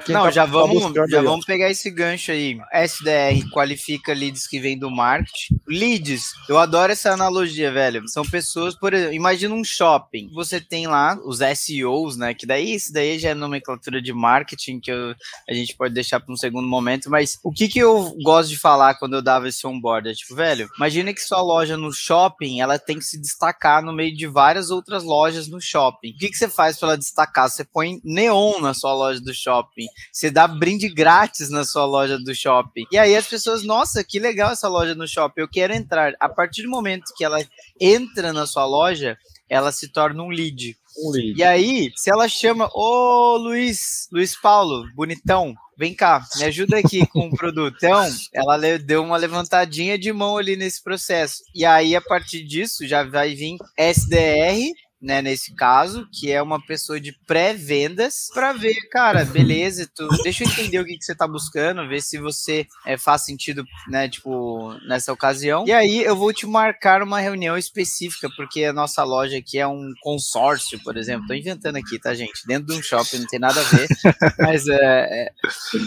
não, 0.09 0.25
tá, 0.25 0.31
já 0.31 0.45
vamos, 0.45 0.93
já 1.09 1.21
vamos 1.21 1.45
pegar 1.45 1.69
esse 1.69 1.89
gancho 1.89 2.31
aí. 2.31 2.59
SDR 2.71 3.49
qualifica 3.51 4.13
leads 4.13 4.47
que 4.47 4.59
vêm 4.59 4.77
do 4.77 4.89
marketing. 4.91 5.59
Leads, 5.67 6.31
eu 6.47 6.59
adoro 6.59 6.91
essa 6.91 7.11
analogia, 7.11 7.71
velho. 7.71 8.07
São 8.07 8.23
pessoas, 8.23 8.75
por 8.75 8.93
exemplo, 8.93 9.15
imagina 9.15 9.53
um 9.53 9.63
shopping. 9.63 10.29
Você 10.33 10.61
tem 10.61 10.85
lá 10.85 11.19
os 11.25 11.39
SEOs, 11.39 12.17
né? 12.17 12.33
Que 12.35 12.45
daí 12.45 12.75
isso 12.75 12.93
daí 12.93 13.17
já 13.17 13.29
é 13.29 13.33
nomenclatura 13.33 14.01
de 14.01 14.13
marketing 14.13 14.79
que 14.79 14.91
eu, 14.91 15.15
a 15.49 15.53
gente 15.53 15.75
pode 15.75 15.93
deixar 15.93 16.19
para 16.19 16.33
um 16.33 16.37
segundo 16.37 16.67
momento. 16.67 17.09
Mas 17.09 17.39
o 17.43 17.51
que 17.51 17.67
que 17.67 17.79
eu 17.79 18.15
gosto 18.23 18.49
de 18.49 18.59
falar 18.59 18.95
quando 18.95 19.15
eu 19.15 19.21
dava 19.21 19.47
esse 19.47 19.65
onboard? 19.65 20.09
É 20.09 20.13
tipo, 20.13 20.35
velho, 20.35 20.69
imagina 20.77 21.13
que 21.13 21.21
sua 21.21 21.41
loja 21.41 21.75
no 21.75 21.91
shopping 21.91 22.61
ela 22.61 22.77
tem 22.77 22.99
que 22.99 23.05
se 23.05 23.19
destacar 23.19 23.83
no 23.83 23.93
meio 23.93 24.15
de 24.15 24.27
várias 24.27 24.69
outras 24.69 25.03
lojas 25.03 25.47
no 25.47 25.59
shopping. 25.59 26.11
O 26.11 26.17
que 26.17 26.29
que 26.29 26.37
você 26.37 26.47
faz 26.47 26.77
para 26.77 26.89
ela 26.89 26.97
destacar? 26.97 27.49
Você 27.49 27.63
põe 27.63 27.99
neon 28.03 28.59
na 28.59 28.73
sua 28.73 28.93
loja 28.93 29.19
do 29.19 29.33
shopping 29.33 29.78
shopping. 29.79 29.87
Você 30.11 30.29
dá 30.29 30.47
brinde 30.47 30.89
grátis 30.89 31.49
na 31.49 31.63
sua 31.63 31.85
loja 31.85 32.17
do 32.17 32.35
shopping. 32.35 32.85
E 32.91 32.97
aí 32.97 33.15
as 33.15 33.27
pessoas, 33.27 33.63
nossa, 33.63 34.03
que 34.03 34.19
legal 34.19 34.51
essa 34.51 34.67
loja 34.67 34.93
no 34.93 35.07
shopping, 35.07 35.41
eu 35.41 35.47
quero 35.47 35.73
entrar. 35.73 36.13
A 36.19 36.27
partir 36.27 36.63
do 36.63 36.69
momento 36.69 37.13
que 37.15 37.23
ela 37.23 37.39
entra 37.79 38.33
na 38.33 38.45
sua 38.45 38.65
loja, 38.65 39.17
ela 39.47 39.71
se 39.71 39.87
torna 39.87 40.21
um 40.21 40.29
lead. 40.29 40.77
Um 41.03 41.11
lead. 41.11 41.39
E 41.39 41.43
aí, 41.43 41.91
se 41.95 42.11
ela 42.11 42.27
chama, 42.27 42.69
ô 42.73 43.37
Luiz, 43.37 44.07
Luiz 44.11 44.35
Paulo, 44.35 44.85
bonitão, 44.95 45.55
vem 45.77 45.93
cá, 45.93 46.23
me 46.37 46.43
ajuda 46.43 46.77
aqui 46.77 47.05
com 47.07 47.27
o 47.27 47.35
produto. 47.35 47.75
Então, 47.77 48.07
ela 48.33 48.57
deu 48.77 49.03
uma 49.03 49.17
levantadinha 49.17 49.97
de 49.97 50.11
mão 50.11 50.37
ali 50.37 50.55
nesse 50.55 50.83
processo. 50.83 51.37
E 51.55 51.65
aí, 51.65 51.95
a 51.95 52.01
partir 52.01 52.43
disso, 52.43 52.85
já 52.85 53.03
vai 53.03 53.33
vir 53.33 53.57
SDR 53.77 54.71
né, 55.01 55.21
nesse 55.21 55.53
caso, 55.55 56.07
que 56.11 56.31
é 56.31 56.41
uma 56.41 56.63
pessoa 56.63 56.99
de 56.99 57.13
pré-vendas, 57.25 58.27
para 58.33 58.53
ver, 58.53 58.75
cara, 58.91 59.23
beleza, 59.25 59.89
tu, 59.95 60.07
deixa 60.23 60.43
eu 60.43 60.49
entender 60.49 60.79
o 60.79 60.85
que, 60.85 60.97
que 60.97 61.05
você 61.05 61.15
tá 61.15 61.27
buscando, 61.27 61.87
ver 61.87 62.01
se 62.01 62.17
você 62.17 62.67
é, 62.85 62.97
faz 62.97 63.23
sentido, 63.23 63.63
né, 63.87 64.09
tipo, 64.09 64.73
nessa 64.87 65.13
ocasião. 65.13 65.65
E 65.65 65.71
aí 65.71 66.03
eu 66.03 66.15
vou 66.15 66.33
te 66.33 66.45
marcar 66.45 67.01
uma 67.01 67.19
reunião 67.19 67.57
específica, 67.57 68.29
porque 68.35 68.65
a 68.65 68.73
nossa 68.73 69.03
loja 69.03 69.37
aqui 69.37 69.57
é 69.57 69.67
um 69.67 69.93
consórcio, 70.01 70.79
por 70.83 70.97
exemplo. 70.97 71.27
Tô 71.27 71.33
inventando 71.33 71.77
aqui, 71.77 71.99
tá, 71.99 72.13
gente? 72.13 72.45
Dentro 72.45 72.67
de 72.67 72.79
um 72.79 72.83
shopping, 72.83 73.19
não 73.19 73.27
tem 73.27 73.39
nada 73.39 73.59
a 73.59 73.63
ver, 73.63 73.87
mas 74.39 74.67
é, 74.67 74.75
é, 74.75 75.31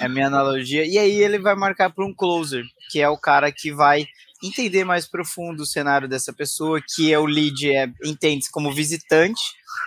é 0.01 0.09
minha 0.09 0.27
analogia. 0.27 0.85
E 0.87 0.99
aí 0.99 1.23
ele 1.23 1.39
vai 1.39 1.55
marcar 1.55 1.91
para 1.91 2.05
um 2.05 2.15
closer, 2.15 2.65
que 2.91 3.01
é 3.01 3.09
o 3.09 3.19
cara 3.19 3.53
que 3.53 3.73
vai 3.73 4.07
entender 4.43 4.85
mais 4.85 5.07
profundo 5.07 5.63
o 5.63 5.67
cenário 5.67 6.09
dessa 6.09 6.33
pessoa, 6.33 6.81
que 6.81 7.13
é 7.13 7.19
o 7.19 7.27
lead 7.27 7.71
é, 7.71 7.91
entende-se 8.05 8.51
como 8.51 8.73
visitante, 8.73 9.41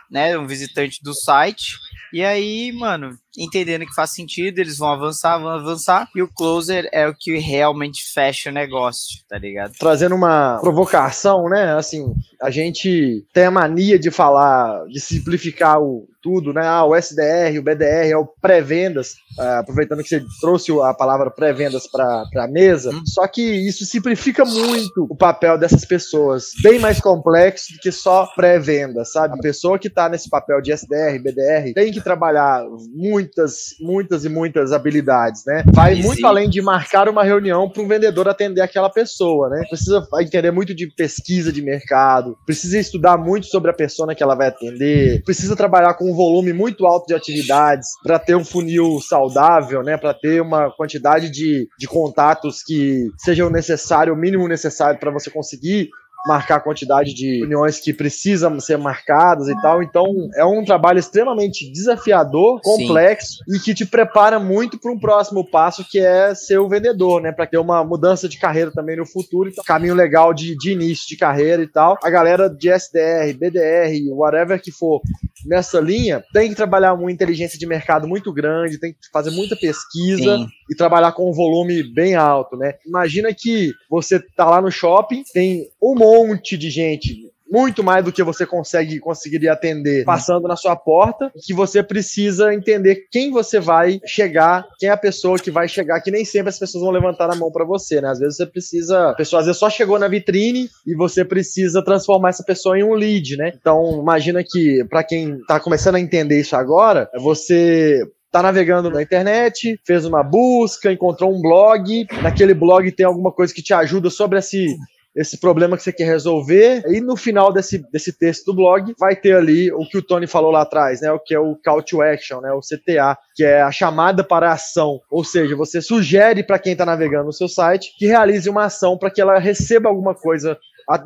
né? 0.10 0.38
Um 0.38 0.48
visitante 0.48 1.02
do 1.04 1.14
site. 1.14 1.78
E 2.14 2.24
aí, 2.24 2.72
mano, 2.72 3.18
entendendo 3.38 3.86
que 3.86 3.94
faz 3.94 4.12
sentido, 4.12 4.60
eles 4.60 4.78
vão 4.78 4.90
avançar, 4.90 5.38
vão 5.38 5.50
avançar, 5.50 6.08
e 6.16 6.22
o 6.22 6.28
closer 6.28 6.88
é 6.92 7.08
o 7.08 7.14
que 7.14 7.38
realmente 7.38 8.06
fecha 8.14 8.50
o 8.50 8.54
negócio, 8.54 9.20
tá 9.28 9.38
ligado? 9.38 9.74
Trazendo 9.78 10.16
uma 10.16 10.58
provocação, 10.62 11.50
né? 11.50 11.76
Assim, 11.76 12.14
a 12.42 12.50
gente 12.50 13.26
tem 13.34 13.46
a 13.46 13.52
mania 13.52 14.00
de 14.00 14.12
falar, 14.12 14.86
de 14.86 15.00
simplificar 15.00 15.82
o 15.82 16.08
tudo, 16.26 16.52
né? 16.52 16.66
Ah, 16.66 16.84
o 16.84 16.96
SDR, 16.96 17.60
o 17.60 17.62
BDR 17.62 18.10
é 18.10 18.18
o 18.18 18.26
pré-vendas, 18.26 19.14
uh, 19.38 19.60
aproveitando 19.60 20.02
que 20.02 20.10
você 20.10 20.24
trouxe 20.42 20.72
a 20.82 20.92
palavra 20.92 21.30
pré-vendas 21.30 21.86
para 21.86 22.26
a 22.36 22.48
mesa, 22.48 22.90
hum. 22.90 23.04
só 23.06 23.28
que 23.28 23.44
isso 23.44 23.86
simplifica 23.86 24.44
muito 24.44 25.06
o 25.08 25.16
papel 25.16 25.56
dessas 25.56 25.86
pessoas, 25.86 26.48
bem 26.64 26.80
mais 26.80 27.00
complexo 27.00 27.74
do 27.74 27.80
que 27.80 27.92
só 27.92 28.26
pré-venda, 28.36 29.06
sabe? 29.06 29.36
A 29.36 29.42
pessoa 29.42 29.75
que 29.80 29.88
está 29.88 30.10
nesse 30.10 30.30
papel 30.30 30.62
de 30.62 30.72
SDR, 30.72 31.20
BDR, 31.20 31.74
tem 31.74 31.92
que 31.92 32.02
trabalhar 32.02 32.64
muitas, 32.94 33.76
muitas 33.80 34.26
e 34.26 34.30
muitas 34.30 34.72
habilidades, 34.72 35.44
né? 35.46 35.64
Vai 35.74 35.96
muito 35.96 36.26
além 36.26 36.50
de 36.50 36.62
marcar 36.62 37.10
uma 37.10 37.24
reunião 37.24 37.70
para 37.70 37.82
um 37.82 37.88
vendedor 37.88 38.28
atender 38.28 38.62
aquela 38.62 38.90
pessoa, 38.90 39.50
né? 39.50 39.64
Precisa 39.70 40.06
entender 40.20 40.52
muito 40.52 40.74
de 40.74 40.88
pesquisa 40.88 41.52
de 41.52 41.62
mercado, 41.62 42.38
precisa 42.46 42.78
estudar 42.78 43.18
muito 43.18 43.48
sobre 43.48 43.72
a 43.72 43.74
pessoa 43.74 44.14
que 44.14 44.24
ela 44.24 44.36
vai 44.36 44.48
atender, 44.48 45.24
precisa 45.24 45.56
trabalhar 45.56 45.94
com 45.96 46.12
um 46.12 46.16
volume 46.16 46.54
muito 46.54 46.86
alto 46.86 47.08
de 47.08 47.14
atividades 47.14 47.90
para 48.04 48.20
ter 48.20 48.36
um 48.36 48.46
funil 48.46 49.00
saudável, 49.02 49.82
né? 49.84 49.98
Para 49.98 50.14
ter 50.14 50.42
uma 50.42 50.72
quantidade 50.76 51.30
de, 51.30 51.68
de 51.78 51.88
contatos 51.88 52.62
que 52.64 53.10
sejam 53.18 53.50
necessário, 53.50 54.14
o 54.14 54.18
mínimo 54.18 54.48
necessário 54.48 55.00
para 55.00 55.12
você 55.12 55.30
conseguir 55.30 55.90
marcar 56.26 56.58
a 56.58 56.60
quantidade 56.60 57.14
de 57.14 57.40
reuniões 57.40 57.80
que 57.80 57.94
precisam 57.94 58.60
ser 58.60 58.78
marcadas 58.78 59.48
e 59.48 59.62
tal. 59.62 59.84
Então, 59.84 60.06
é 60.36 60.46
um 60.46 60.64
trabalho 60.64 61.00
extremamente 61.00 61.72
desafiador, 61.72 62.60
complexo 62.62 63.44
Sim. 63.48 63.56
e 63.56 63.60
que 63.60 63.74
te 63.74 63.86
prepara 63.86 64.40
muito 64.40 64.80
para 64.80 64.92
um 64.92 65.00
próximo 65.00 65.46
passo 65.50 65.86
que 65.90 66.00
é 66.00 66.34
ser 66.34 66.60
o 66.60 66.68
vendedor, 66.68 67.22
né? 67.22 67.32
Para 67.32 67.46
ter 67.46 67.58
uma 67.58 67.84
mudança 67.84 68.28
de 68.28 68.38
carreira 68.38 68.72
também 68.72 68.98
no 68.98 69.06
futuro. 69.06 69.50
Então, 69.50 69.64
caminho 69.64 69.96
legal 69.96 70.34
de, 70.34 70.56
de 70.58 70.72
início 70.72 71.08
de 71.08 71.18
carreira 71.18 71.62
e 71.62 71.68
tal. 71.68 71.98
A 72.04 72.10
galera 72.10 72.50
de 72.50 72.70
SDR, 72.70 73.34
BDR, 73.38 74.12
whatever 74.12 74.62
que 74.62 74.72
for 74.72 75.02
nessa 75.46 75.80
linha, 75.80 76.24
tem 76.34 76.50
que 76.50 76.56
trabalhar 76.56 76.94
uma 76.94 77.12
inteligência 77.12 77.58
de 77.58 77.66
mercado 77.66 78.08
muito 78.08 78.34
grande, 78.34 78.80
tem 78.80 78.94
que 78.94 79.00
fazer 79.12 79.32
muita 79.32 79.56
pesquisa 79.56 80.38
Sim. 80.38 80.48
e 80.70 80.76
trabalhar 80.76 81.12
com 81.12 81.30
um 81.30 81.34
volume 81.34 81.84
bem 81.84 82.16
alto, 82.16 82.58
né? 82.58 82.74
Imagina 82.86 83.34
que 83.34 83.72
você 83.90 84.20
tá 84.20 84.46
lá 84.50 84.62
no 84.62 84.72
shopping, 84.72 85.24
tem 85.34 85.70
um 85.82 85.96
monte 85.96 86.58
de 86.58 86.70
gente 86.70 87.25
muito 87.56 87.82
mais 87.82 88.04
do 88.04 88.12
que 88.12 88.22
você 88.22 88.46
consegue 88.46 89.00
conseguiria 89.00 89.54
atender 89.54 90.04
passando 90.04 90.46
na 90.46 90.58
sua 90.58 90.76
porta, 90.76 91.32
que 91.42 91.54
você 91.54 91.82
precisa 91.82 92.54
entender 92.54 93.08
quem 93.10 93.32
você 93.32 93.62
vai 93.62 94.02
chegar, 94.06 94.68
quem 94.78 94.90
é 94.90 94.92
a 94.92 94.98
pessoa 94.98 95.40
que 95.40 95.50
vai 95.50 95.66
chegar, 95.70 96.02
que 96.02 96.12
nem 96.12 96.26
sempre 96.26 96.50
as 96.50 96.60
pessoas 96.60 96.84
vão 96.84 96.92
levantar 96.92 97.32
a 97.32 97.36
mão 97.36 97.50
para 97.50 97.64
você, 97.64 98.02
né? 98.02 98.10
Às 98.10 98.20
vezes 98.20 98.36
você 98.36 98.46
precisa, 98.46 99.12
a 99.12 99.14
pessoa 99.14 99.40
às 99.40 99.46
vezes 99.46 99.60
só 99.60 99.70
chegou 99.70 99.98
na 99.98 100.10
vitrine 100.10 100.68
e 100.86 100.96
você 100.96 101.24
precisa 101.24 101.82
transformar 101.82 102.30
essa 102.30 102.44
pessoa 102.44 102.78
em 102.78 102.84
um 102.84 102.94
lead, 102.94 103.38
né? 103.38 103.54
Então, 103.58 104.02
imagina 104.02 104.44
que 104.44 104.84
para 104.90 105.04
quem 105.04 105.40
tá 105.48 105.58
começando 105.58 105.96
a 105.96 106.00
entender 106.00 106.40
isso 106.40 106.58
agora, 106.58 107.10
você 107.18 108.02
tá 108.32 108.44
navegando 108.44 108.90
na 108.90 109.02
internet, 109.02 109.80
fez 109.86 110.06
uma 110.06 110.22
busca, 110.22 110.92
encontrou 110.92 111.34
um 111.34 111.42
blog, 111.42 112.06
naquele 112.22 112.54
blog 112.54 112.92
tem 112.92 113.06
alguma 113.06 113.32
coisa 113.32 113.54
que 113.54 113.64
te 113.64 113.74
ajuda 113.74 114.10
sobre 114.10 114.40
esse 114.40 114.76
esse 115.16 115.38
problema 115.38 115.78
que 115.78 115.84
você 115.84 115.94
quer 115.94 116.06
resolver. 116.06 116.84
E 116.88 117.00
no 117.00 117.16
final 117.16 117.54
desse, 117.54 117.78
desse 117.92 118.12
texto 118.12 118.48
do 118.48 118.56
blog 118.56 118.94
vai 119.00 119.16
ter 119.16 119.36
ali 119.36 119.72
o 119.72 119.88
que 119.88 119.98
o 119.98 120.02
Tony 120.02 120.28
falou 120.28 120.52
lá 120.52 120.62
atrás, 120.62 121.02
né? 121.02 121.12
O 121.12 121.20
que 121.20 121.34
é 121.34 121.40
o 121.40 121.56
call 121.56 121.82
to 121.82 122.02
action, 122.02 122.42
né? 122.42 122.52
O 122.52 122.60
CTA, 122.60 123.18
que 123.34 123.44
é 123.44 123.62
a 123.62 123.72
chamada 123.72 124.24
para 124.24 124.50
a 124.50 124.54
ação. 124.54 125.00
Ou 125.10 125.24
seja, 125.24 125.56
você 125.56 125.82
sugere 125.82 126.44
para 126.44 126.60
quem 126.60 126.74
está 126.74 126.86
navegando 126.86 127.26
no 127.26 127.34
seu 127.34 127.48
site 127.48 127.96
que 127.98 128.08
realize 128.08 128.50
uma 128.50 128.66
ação 128.66 128.98
para 128.98 129.10
que 129.10 129.22
ela 129.22 129.40
receba 129.40 129.88
alguma 129.88 130.14
coisa 130.14 130.58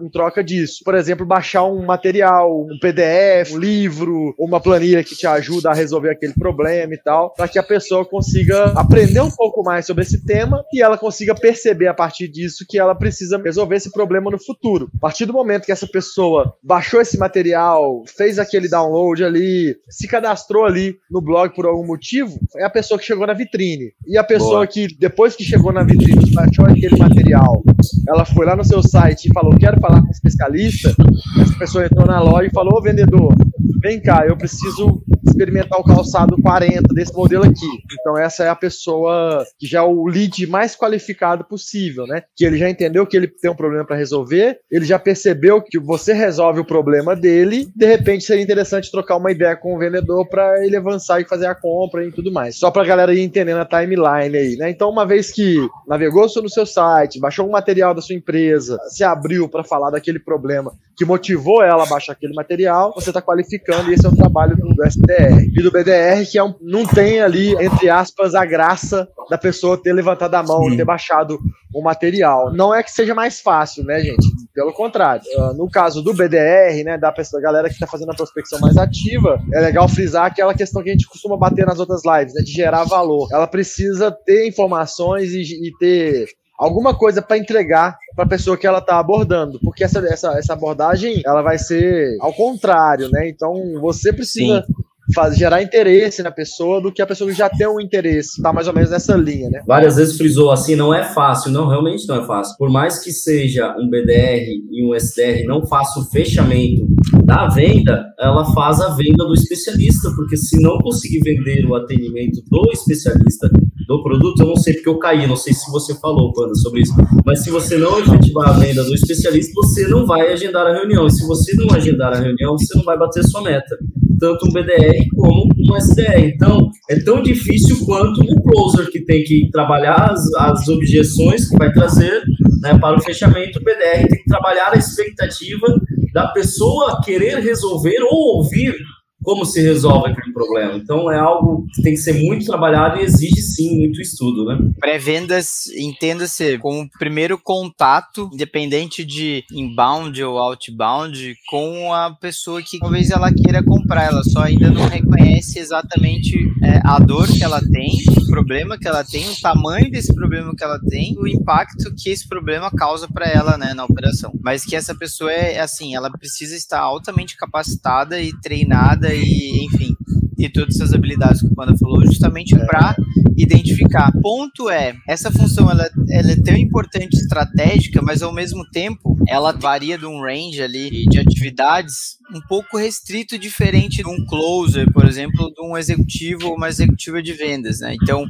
em 0.02 0.10
troca 0.10 0.44
disso. 0.44 0.82
Por 0.84 0.96
exemplo, 0.96 1.26
baixar 1.26 1.64
um 1.66 1.86
material, 1.86 2.62
um 2.62 2.78
PDF, 2.80 3.54
um 3.54 3.58
livro, 3.58 4.34
uma 4.38 4.60
planilha 4.60 5.04
que 5.04 5.16
te 5.16 5.26
ajuda 5.26 5.70
a 5.70 5.74
resolver 5.74 6.12
aquele 6.12 6.34
problema 6.34 6.94
e 6.94 6.98
tal, 6.98 7.34
para 7.34 7.48
que 7.48 7.60
a 7.60 7.64
pessoa 7.64 8.06
consiga 8.06 8.66
aprender 8.76 9.22
um 9.22 9.32
pouco 9.32 9.64
mais 9.64 9.86
sobre 9.86 10.04
esse 10.04 10.26
tema 10.26 10.64
e 10.74 10.82
ela 10.82 10.98
consiga 10.98 11.34
perceber 11.34 11.88
a 11.88 11.94
partir 11.94 12.28
disso 12.28 12.66
que 12.68 12.78
ela 12.78 12.96
precisa 12.96 13.38
resolver 13.38 13.76
esse 13.76 13.92
problema 13.92 14.32
no 14.32 14.40
futuro. 14.40 14.90
A 14.98 15.00
partir 15.00 15.26
do 15.26 15.34
momento 15.34 15.66
que 15.66 15.72
essa 15.72 15.88
pessoa 15.88 16.54
baixou 16.62 17.02
esse 17.02 17.18
material, 17.18 18.04
fez 18.18 18.40
aquele 18.40 18.70
download 18.70 19.24
ali, 19.24 19.76
se 19.90 20.08
cadastrou 20.08 20.66
ali 20.66 20.98
no 21.10 21.22
blog 21.22 21.54
por 21.54 21.66
algum 21.66 21.86
motivo, 21.86 22.40
é 22.58 22.64
a 22.64 22.70
pessoa 22.70 23.00
que 23.00 23.06
chegou 23.06 23.26
na 23.26 23.34
vitrine. 23.34 23.94
E 24.08 24.18
a 24.18 24.24
pessoa 24.24 24.50
Boa. 24.50 24.68
que, 24.68 24.88
depois 24.98 25.36
que 25.36 25.44
chegou 25.44 25.72
na 25.72 25.84
vitrine, 25.84 26.32
baixou 26.34 26.66
aquele 26.66 26.98
material, 26.98 27.64
ela 28.10 28.26
foi 28.26 28.46
lá 28.46 28.56
no 28.56 28.66
seu 28.66 28.82
site 28.82 29.26
e 29.28 29.34
falou: 29.34 29.56
Quero 29.58 29.80
falar 29.80 30.02
com 30.02 30.08
um 30.08 30.12
especialista. 30.12 30.96
Essa 31.40 31.60
pessoa 31.60 31.86
entrou 31.86 32.08
na 32.08 32.20
loja 32.20 32.48
e 32.48 32.54
falou: 32.54 32.80
Ô 32.80 32.82
vendedor, 32.82 33.36
vem 33.82 34.02
cá, 34.02 34.26
eu 34.28 34.36
preciso 34.36 35.02
experimentar 35.26 35.80
o 35.80 35.84
calçado 35.84 36.36
40 36.42 36.82
desse 36.94 37.14
modelo 37.14 37.46
aqui. 37.46 37.68
Então 38.00 38.18
essa 38.18 38.44
é 38.44 38.50
a 38.50 38.56
pessoa 38.56 39.46
que 39.58 39.66
já 39.66 39.80
é 39.80 39.82
o 39.82 40.06
lead 40.06 40.46
mais 40.48 40.76
qualificado 40.76 41.46
possível, 41.46 42.06
né? 42.06 42.24
Que 42.36 42.46
ele 42.46 42.58
já 42.58 42.70
entendeu 42.70 43.06
que 43.06 43.16
ele 43.16 43.28
tem 43.28 43.50
um 43.50 43.56
problema 43.56 43.86
para 43.86 43.96
resolver, 43.96 44.60
ele 44.70 44.86
já 44.86 45.00
percebeu 45.00 45.62
que 45.62 45.80
você 45.80 46.14
resolve 46.14 46.60
o 46.60 46.66
problema 46.66 47.16
dele, 47.16 47.70
de 47.76 47.86
repente 47.86 48.24
seria 48.24 48.44
interessante 48.44 48.92
trocar 48.92 49.18
uma 49.18 49.32
ideia 49.32 49.56
com 49.56 49.76
o 49.76 49.80
vendedor 49.80 50.28
para 50.28 50.66
ele 50.66 50.76
avançar 50.76 51.22
e 51.22 51.26
fazer 51.26 51.46
a 51.46 51.56
compra 51.56 52.06
e 52.06 52.12
tudo 52.12 52.32
mais. 52.32 52.58
Só 52.58 52.72
para 52.72 52.82
a 52.82 52.86
galera 52.86 53.14
ir 53.14 53.22
entendendo 53.22 53.60
a 53.60 53.66
timeline 53.66 54.38
aí, 54.38 54.56
né? 54.58 54.70
Então 54.70 54.90
uma 54.90 55.06
vez 55.06 55.32
que 55.32 55.58
navegou 55.88 56.28
no 56.42 56.50
seu 56.50 56.66
site, 56.66 57.20
baixou 57.20 57.48
um 57.48 57.52
material 57.52 57.94
da 58.00 58.02
sua 58.02 58.16
empresa, 58.16 58.80
se 58.88 59.04
abriu 59.04 59.48
para 59.48 59.64
falar 59.64 59.92
daquele 59.92 60.20
problema 60.20 60.72
que 60.98 61.06
motivou 61.06 61.64
ela 61.64 61.84
a 61.84 61.86
baixar 61.86 62.14
aquele 62.14 62.34
material, 62.34 62.94
você 62.94 63.10
está 63.10 63.22
qualificando 63.22 63.90
e 63.90 63.94
esse 63.94 64.06
é 64.06 64.10
o 64.10 64.16
trabalho 64.16 64.58
do, 64.58 64.68
do 64.68 64.84
SDR 64.86 65.46
e 65.46 65.64
do 65.64 65.72
BDR, 65.72 66.30
que 66.30 66.38
é 66.38 66.44
um, 66.44 66.54
não 66.62 66.86
tem 66.86 67.22
ali, 67.22 67.54
entre 67.64 67.90
aspas, 67.90 68.36
a 68.36 68.46
graça 68.46 69.08
da 69.30 69.38
pessoa 69.38 69.82
ter 69.82 69.94
levantado 69.94 70.36
a 70.36 70.44
mão, 70.44 70.70
Sim. 70.70 70.76
ter 70.76 70.84
baixado 70.84 71.40
o 71.74 71.82
material. 71.82 72.52
Não 72.54 72.74
é 72.74 72.82
que 72.84 72.92
seja 72.92 73.14
mais 73.14 73.40
fácil, 73.40 73.84
né, 73.84 74.00
gente? 74.02 74.28
Pelo 74.54 74.74
contrário. 74.74 75.24
Uh, 75.38 75.54
no 75.54 75.70
caso 75.70 76.02
do 76.02 76.14
BDR, 76.14 76.84
né, 76.84 76.98
da 76.98 77.12
pessoa, 77.12 77.42
da 77.42 77.48
galera 77.48 77.70
que 77.70 77.76
está 77.76 77.88
fazendo 77.88 78.12
a 78.12 78.16
prospecção 78.16 78.60
mais 78.60 78.76
ativa, 78.76 79.40
é 79.54 79.62
legal 79.62 79.88
frisar 79.88 80.26
aquela 80.26 80.54
questão 80.54 80.82
que 80.84 80.90
a 80.90 80.92
gente 80.92 81.08
costuma 81.08 81.38
bater 81.38 81.66
nas 81.66 81.80
outras 81.80 82.02
lives, 82.04 82.34
né, 82.34 82.42
de 82.42 82.52
gerar 82.52 82.84
valor. 82.84 83.30
Ela 83.32 83.48
precisa 83.48 84.12
ter 84.12 84.48
informações 84.48 85.32
e, 85.32 85.42
e 85.42 85.72
ter 85.80 86.28
alguma 86.60 86.94
coisa 86.94 87.22
para 87.22 87.38
entregar 87.38 87.98
para 88.16 88.26
a 88.26 88.28
pessoa 88.28 88.58
que 88.58 88.68
ela 88.68 88.80
está 88.80 89.00
abordando, 89.00 89.60
porque 89.62 89.84
essa, 89.84 90.00
essa, 90.00 90.38
essa 90.38 90.54
abordagem 90.54 91.22
ela 91.26 91.42
vai 91.42 91.58
ser 91.58 92.18
ao 92.20 92.34
contrário, 92.34 93.10
né? 93.10 93.30
Então 93.30 93.80
você 93.80 94.12
precisa 94.12 94.62
Sim 94.68 94.74
faz, 95.14 95.36
gerar 95.36 95.62
interesse 95.62 96.22
na 96.22 96.32
pessoa 96.32 96.82
do 96.82 96.92
que 96.92 97.02
a 97.02 97.08
pessoa 97.08 97.30
que 97.30 97.38
já 97.38 97.50
tem 97.50 97.68
um 97.68 97.80
interesse. 97.80 98.42
Tá 98.42 98.54
mais 98.54 98.68
ou 98.68 98.74
menos 98.74 98.90
nessa 98.90 99.16
linha, 99.16 99.50
né? 99.50 99.62
Várias 99.66 99.96
vezes 99.96 100.18
frisou 100.18 100.52
assim, 100.52 100.76
não 100.76 100.94
é 100.94 101.04
fácil. 101.04 101.52
Não, 101.52 101.68
realmente 101.68 102.08
não 102.08 102.22
é 102.22 102.26
fácil. 102.26 102.56
Por 102.58 102.70
mais 102.70 103.00
que 103.00 103.12
seja 103.12 103.76
um 103.78 103.90
BDR 103.90 104.46
e 104.72 104.86
um 104.86 104.94
SDR 104.94 105.46
não 105.46 105.66
faça 105.66 106.00
o 106.00 106.06
fechamento 106.06 106.88
da 107.24 107.48
venda, 107.48 108.06
ela 108.20 108.46
faz 108.54 108.80
a 108.82 108.96
venda 108.96 109.26
do 109.26 109.34
especialista, 109.34 110.10
porque 110.16 110.38
se 110.38 110.62
não 110.62 110.78
conseguir 110.80 111.20
vender 111.22 111.66
o 111.66 111.76
atendimento 111.76 112.42
do 112.50 112.72
especialista 112.72 113.50
do 113.90 114.04
produto, 114.04 114.44
eu 114.44 114.50
não 114.50 114.56
sei 114.56 114.76
porque 114.76 114.88
eu 114.88 115.00
caí, 115.00 115.26
não 115.26 115.36
sei 115.36 115.52
se 115.52 115.70
você 115.72 115.96
falou, 115.96 116.32
Panda, 116.32 116.54
sobre 116.54 116.82
isso, 116.82 116.94
mas 117.26 117.44
se 117.44 117.50
você 117.50 117.76
não 117.76 118.00
efetivar 118.00 118.50
a 118.50 118.54
venda 118.54 118.84
do 118.84 118.94
especialista, 118.94 119.52
você 119.56 119.88
não 119.88 120.06
vai 120.06 120.32
agendar 120.32 120.68
a 120.68 120.74
reunião, 120.74 121.08
e 121.08 121.12
se 121.12 121.26
você 121.26 121.56
não 121.56 121.76
agendar 121.76 122.14
a 122.14 122.20
reunião, 122.20 122.56
você 122.56 122.78
não 122.78 122.86
vai 122.86 122.96
bater 122.96 123.24
sua 123.24 123.42
meta. 123.42 123.76
tanto 124.20 124.46
um 124.46 124.52
BDR 124.52 124.96
como 125.16 125.50
um 125.58 125.76
SDR. 125.78 126.20
Então, 126.36 126.70
é 126.90 127.00
tão 127.00 127.24
difícil 127.24 127.84
quanto 127.86 128.22
o 128.22 128.44
closer 128.44 128.92
que 128.92 129.04
tem 129.06 129.24
que 129.24 129.50
trabalhar 129.50 130.12
as, 130.12 130.22
as 130.36 130.68
objeções 130.68 131.50
que 131.50 131.58
vai 131.58 131.72
trazer 131.72 132.22
né, 132.62 132.78
para 132.78 132.98
o 132.98 133.02
fechamento. 133.02 133.60
O 133.60 133.64
BDR 133.64 134.08
tem 134.08 134.20
que 134.20 134.26
trabalhar 134.28 134.74
a 134.74 134.78
expectativa 134.78 135.68
da 136.14 136.28
pessoa 136.28 137.02
querer 137.02 137.40
resolver 137.40 137.98
ou 138.04 138.38
ouvir 138.38 138.76
como 139.24 139.46
se 139.46 139.62
resolve 139.62 140.12
aquele 140.12 140.34
problema. 140.34 140.76
Então 140.76 141.12
é 141.12 141.20
algo 141.20 141.66
que 141.74 141.82
tem 141.82 141.94
que 141.94 142.00
ser 142.00 142.14
muito 142.14 142.46
trabalhado 142.46 143.00
e 143.00 143.04
exige 143.04 143.42
sim 143.42 143.78
muito 143.78 144.02
estudo, 144.02 144.46
né? 144.46 144.58
Pré-vendas, 144.80 145.68
entenda-se 145.78 146.58
como 146.58 146.90
primeiro 146.98 147.38
contato, 147.38 148.30
independente 148.34 149.04
de 149.04 149.44
inbound 149.52 150.24
ou 150.24 150.38
outbound, 150.38 151.36
com 151.50 151.94
a 151.94 152.12
pessoa 152.12 152.62
que 152.62 152.80
talvez 152.80 153.10
ela 153.10 153.32
queira 153.32 153.64
comprar, 153.64 154.06
ela 154.06 154.24
só 154.24 154.44
ainda 154.44 154.70
não 154.70 154.88
reconhece 154.88 155.60
exatamente 155.60 156.38
é, 156.64 156.80
a 156.84 157.00
dor 157.00 157.28
que 157.28 157.44
ela 157.44 157.62
tem, 157.62 157.92
o 158.18 158.28
problema 158.28 158.78
que 158.78 158.88
ela 158.88 159.04
tem, 159.04 159.28
o 159.30 159.42
tamanho 159.42 159.92
desse 159.92 160.14
problema 160.14 160.56
que 160.56 160.64
ela 160.64 160.80
tem, 160.90 161.16
o 161.18 161.28
impacto 161.28 161.94
que 161.96 162.10
esse 162.10 162.28
problema 162.28 162.72
causa 162.72 163.08
para 163.08 163.28
ela, 163.28 163.58
né, 163.58 163.74
na 163.74 163.86
operação. 163.86 164.32
Mas 164.42 164.64
que 164.64 164.76
essa 164.76 164.96
pessoa 164.96 165.32
é 165.32 165.60
assim, 165.60 165.96
ela 165.96 166.10
precisa 166.10 166.56
estar 166.56 166.80
altamente 166.80 167.36
capacitada 167.36 168.22
e 168.22 168.32
treinada 168.42 169.09
e, 169.16 169.66
enfim, 169.66 169.96
e 170.38 170.48
todas 170.48 170.76
essas 170.76 170.94
habilidades 170.94 171.42
que 171.42 171.48
o 171.48 171.56
Panda 171.56 171.78
falou, 171.78 172.06
justamente 172.06 172.56
é. 172.56 172.66
para 172.66 172.96
identificar. 173.38 174.12
Ponto 174.22 174.70
é, 174.70 174.96
essa 175.08 175.30
função 175.30 175.70
ela, 175.70 175.90
ela, 176.10 176.32
é 176.32 176.36
tão 176.36 176.56
importante 176.56 177.16
estratégica, 177.16 178.02
mas 178.02 178.22
ao 178.22 178.34
mesmo 178.34 178.64
tempo 178.72 179.18
ela 179.28 179.52
varia 179.52 179.98
de 179.98 180.06
um 180.06 180.22
range 180.22 180.62
ali 180.62 181.06
de 181.08 181.20
atividades 181.20 182.18
um 182.34 182.42
pouco 182.48 182.78
restrito, 182.78 183.38
diferente 183.38 184.02
de 184.02 184.08
um 184.08 184.26
closer, 184.26 184.92
por 184.92 185.06
exemplo, 185.06 185.52
de 185.54 185.62
um 185.62 185.78
executivo 185.78 186.48
ou 186.48 186.56
uma 186.56 186.70
executiva 186.70 187.22
de 187.22 187.34
vendas, 187.34 187.80
né? 187.80 187.96
Então, 188.02 188.26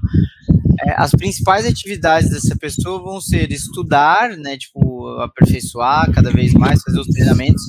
é, 0.82 0.94
as 0.98 1.12
principais 1.12 1.66
atividades 1.66 2.30
dessa 2.30 2.56
pessoa 2.56 3.02
vão 3.02 3.20
ser 3.20 3.52
estudar, 3.52 4.38
né, 4.38 4.58
tipo, 4.58 5.08
aperfeiçoar 5.20 6.12
cada 6.12 6.32
vez 6.32 6.54
mais, 6.54 6.82
fazer 6.82 7.00
os 7.00 7.08
treinamentos, 7.08 7.64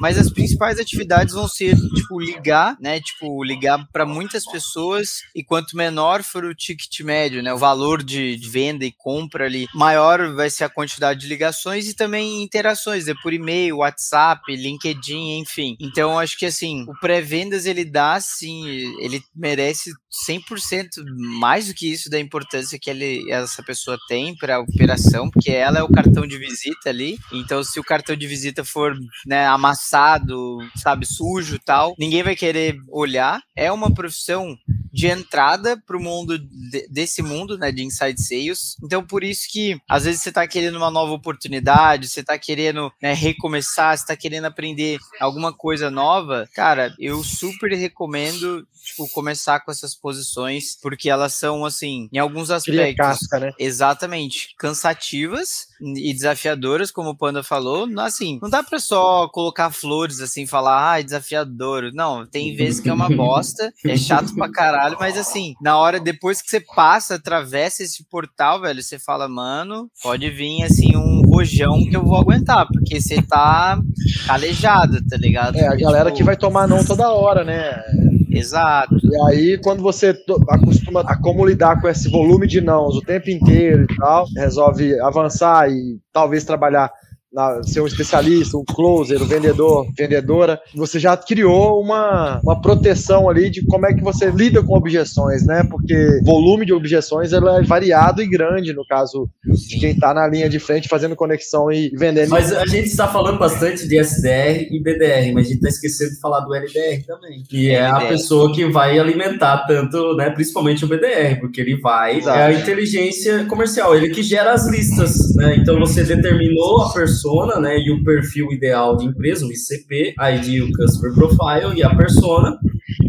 mas 0.00 0.18
as 0.18 0.30
principais 0.30 0.78
atividades 0.78 1.34
vão 1.34 1.48
ser, 1.48 1.76
tipo, 1.94 2.20
ligar, 2.20 2.76
né? 2.80 3.00
Tipo, 3.00 3.42
ligar 3.42 3.86
para 3.92 4.06
muitas 4.06 4.44
pessoas 4.44 5.22
e 5.34 5.42
quanto 5.42 5.76
menor 5.76 6.22
for 6.22 6.44
o 6.44 6.54
ticket 6.54 7.00
médio, 7.00 7.42
né? 7.42 7.52
O 7.52 7.58
valor 7.58 8.02
de, 8.02 8.36
de, 8.36 8.48
venda 8.48 8.84
e 8.84 8.92
compra 8.92 9.44
ali, 9.44 9.66
maior 9.74 10.34
vai 10.34 10.50
ser 10.50 10.64
a 10.64 10.68
quantidade 10.68 11.20
de 11.20 11.26
ligações 11.26 11.88
e 11.88 11.94
também 11.94 12.42
interações, 12.42 13.06
né? 13.06 13.14
Por 13.22 13.32
e-mail, 13.32 13.78
WhatsApp, 13.78 14.40
LinkedIn, 14.48 15.38
enfim. 15.38 15.76
Então, 15.80 16.18
acho 16.18 16.38
que 16.38 16.46
assim, 16.46 16.84
o 16.88 16.98
pré-vendas 17.00 17.66
ele 17.66 17.84
dá, 17.84 18.20
sim, 18.20 18.66
ele 19.00 19.22
merece 19.34 19.92
100% 20.26 21.04
mais 21.40 21.68
do 21.68 21.74
que 21.74 21.90
isso 21.90 22.10
da 22.10 22.18
importância 22.18 22.78
que 22.78 22.90
ele, 22.90 23.30
essa 23.30 23.62
pessoa 23.62 23.98
tem 24.08 24.36
para 24.36 24.56
a 24.56 24.60
operação, 24.60 25.30
porque 25.30 25.50
ela 25.50 25.78
é 25.78 25.82
o 25.82 25.90
cartão 25.90 26.26
de 26.26 26.38
visita 26.38 26.88
ali. 26.88 27.18
Então, 27.32 27.62
se 27.62 27.78
o 27.78 27.84
cartão 27.84 28.16
de 28.16 28.26
visita 28.26 28.64
for 28.64 28.96
né, 29.26 29.46
amassado, 29.46 30.58
sabe, 30.76 31.06
sujo 31.06 31.58
tal, 31.64 31.94
ninguém 31.98 32.22
vai 32.22 32.34
querer 32.34 32.76
olhar. 32.88 33.40
É 33.56 33.70
uma 33.70 33.92
profissão 33.92 34.56
de 34.92 35.06
entrada 35.06 35.80
para 35.86 35.96
o 35.96 36.02
mundo 36.02 36.38
de, 36.38 36.88
desse 36.88 37.22
mundo, 37.22 37.58
né, 37.58 37.70
de 37.72 37.84
inside 37.84 38.20
sales. 38.20 38.76
Então, 38.82 39.04
por 39.04 39.22
isso 39.22 39.46
que 39.50 39.78
às 39.88 40.04
vezes 40.04 40.22
você 40.22 40.28
está 40.28 40.46
querendo 40.46 40.76
uma 40.76 40.90
nova 40.90 41.12
oportunidade, 41.12 42.08
você 42.08 42.20
está 42.20 42.38
querendo 42.38 42.92
né, 43.02 43.12
recomeçar, 43.12 43.96
você 43.96 44.04
está 44.04 44.16
querendo 44.16 44.46
aprender 44.46 44.98
alguma 45.20 45.52
coisa 45.52 45.90
nova, 45.90 46.48
cara, 46.54 46.94
eu 46.98 47.22
super 47.22 47.72
recomendo 47.72 48.66
tipo, 48.88 49.08
começar 49.10 49.60
com 49.60 49.70
essas 49.70 49.94
posições, 49.94 50.76
porque 50.80 51.10
elas 51.10 51.34
são, 51.34 51.64
assim, 51.64 52.08
em 52.12 52.18
alguns 52.18 52.50
aspectos. 52.50 52.96
Casca, 52.96 53.38
né? 53.38 53.52
Exatamente. 53.58 54.54
Cansativas 54.58 55.68
e 55.80 56.12
desafiadoras, 56.12 56.90
como 56.90 57.10
o 57.10 57.16
Panda 57.16 57.42
falou. 57.42 57.86
Assim, 58.00 58.38
não 58.42 58.50
dá 58.50 58.62
pra 58.62 58.78
só 58.78 59.28
colocar 59.28 59.70
flores 59.70 60.20
assim, 60.20 60.46
falar, 60.46 60.94
ah, 60.94 61.02
desafiador. 61.02 61.90
Não, 61.92 62.26
tem 62.26 62.54
vezes 62.56 62.80
que 62.80 62.88
é 62.88 62.92
uma 62.92 63.08
bosta, 63.08 63.72
é 63.84 63.96
chato 63.96 64.34
pra 64.34 64.50
caralho, 64.50 64.77
mas 64.98 65.16
assim, 65.16 65.54
na 65.60 65.76
hora, 65.78 66.00
depois 66.00 66.42
que 66.42 66.50
você 66.50 66.60
passa, 66.60 67.14
atravessa 67.16 67.82
esse 67.82 68.04
portal, 68.08 68.60
velho, 68.60 68.82
você 68.82 68.98
fala, 68.98 69.28
mano, 69.28 69.88
pode 70.02 70.28
vir 70.30 70.62
assim 70.62 70.96
um 70.96 71.22
rojão 71.26 71.84
que 71.88 71.96
eu 71.96 72.04
vou 72.04 72.16
aguentar, 72.16 72.66
porque 72.66 73.00
você 73.00 73.22
tá 73.22 73.80
calejado, 74.26 74.98
tá 75.08 75.16
ligado? 75.16 75.56
É, 75.56 75.66
a 75.66 75.76
galera 75.76 76.06
tipo... 76.06 76.18
que 76.18 76.24
vai 76.24 76.36
tomar 76.36 76.66
não 76.66 76.84
toda 76.84 77.10
hora, 77.10 77.44
né? 77.44 77.82
Exato. 78.30 78.96
E 79.02 79.22
aí, 79.28 79.58
quando 79.58 79.82
você 79.82 80.14
acostuma 80.48 81.00
a 81.00 81.16
como 81.20 81.46
lidar 81.46 81.80
com 81.80 81.88
esse 81.88 82.10
volume 82.10 82.46
de 82.46 82.60
nãos 82.60 82.96
o 82.96 83.00
tempo 83.00 83.30
inteiro 83.30 83.84
e 83.84 83.96
tal, 83.96 84.26
resolve 84.36 84.98
avançar 85.00 85.70
e 85.70 85.98
talvez 86.12 86.44
trabalhar 86.44 86.92
na, 87.38 87.62
ser 87.62 87.80
um 87.80 87.86
especialista, 87.86 88.56
um 88.56 88.64
closer, 88.64 89.22
um 89.22 89.26
vendedor, 89.26 89.86
vendedora, 89.96 90.60
você 90.74 90.98
já 90.98 91.16
criou 91.16 91.80
uma, 91.80 92.40
uma 92.42 92.60
proteção 92.60 93.28
ali 93.28 93.48
de 93.48 93.64
como 93.64 93.86
é 93.86 93.94
que 93.94 94.02
você 94.02 94.28
lida 94.30 94.60
com 94.60 94.76
objeções, 94.76 95.46
né? 95.46 95.62
Porque 95.70 96.20
volume 96.24 96.66
de 96.66 96.72
objeções 96.72 97.32
ela 97.32 97.60
é 97.60 97.62
variado 97.62 98.20
e 98.20 98.28
grande 98.28 98.72
no 98.72 98.84
caso 98.84 99.30
de 99.44 99.78
quem 99.78 99.92
está 99.92 100.12
na 100.12 100.26
linha 100.26 100.48
de 100.48 100.58
frente 100.58 100.88
fazendo 100.88 101.14
conexão 101.14 101.70
e 101.70 101.90
vendendo. 101.94 102.30
Mas 102.30 102.52
a 102.52 102.66
gente 102.66 102.88
está 102.88 103.06
falando 103.06 103.38
bastante 103.38 103.86
de 103.86 103.96
SDR 103.96 104.66
e 104.72 104.82
BDR, 104.82 105.32
mas 105.32 105.46
a 105.46 105.50
gente 105.50 105.58
está 105.58 105.68
esquecendo 105.68 106.10
de 106.10 106.20
falar 106.20 106.40
do 106.40 106.52
LDR 106.52 107.04
também, 107.06 107.44
que 107.48 107.70
é 107.70 107.86
a 107.86 108.00
pessoa 108.00 108.52
que 108.52 108.68
vai 108.68 108.98
alimentar 108.98 109.64
tanto, 109.68 110.16
né, 110.16 110.30
principalmente 110.30 110.84
o 110.84 110.88
BDR, 110.88 111.38
porque 111.38 111.60
ele 111.60 111.80
vai 111.80 112.18
Exato. 112.18 112.36
é 112.36 112.46
a 112.46 112.52
inteligência 112.52 113.44
comercial, 113.44 113.94
ele 113.94 114.08
que 114.08 114.22
gera 114.22 114.52
as 114.52 114.66
listas, 114.66 115.34
né? 115.36 115.56
Então 115.56 115.78
você 115.78 116.02
determinou 116.02 116.82
a 116.82 116.92
pessoa 116.92 117.27
persona, 117.28 117.60
né, 117.60 117.78
e 117.78 117.90
o 117.90 118.02
perfil 118.02 118.50
ideal 118.52 118.96
de 118.96 119.04
empresa, 119.04 119.44
o 119.44 119.52
ICP, 119.52 120.14
ID, 120.18 120.62
o 120.62 120.72
Customer 120.72 121.14
Profile 121.14 121.78
e 121.78 121.82
a 121.82 121.94
persona, 121.94 122.58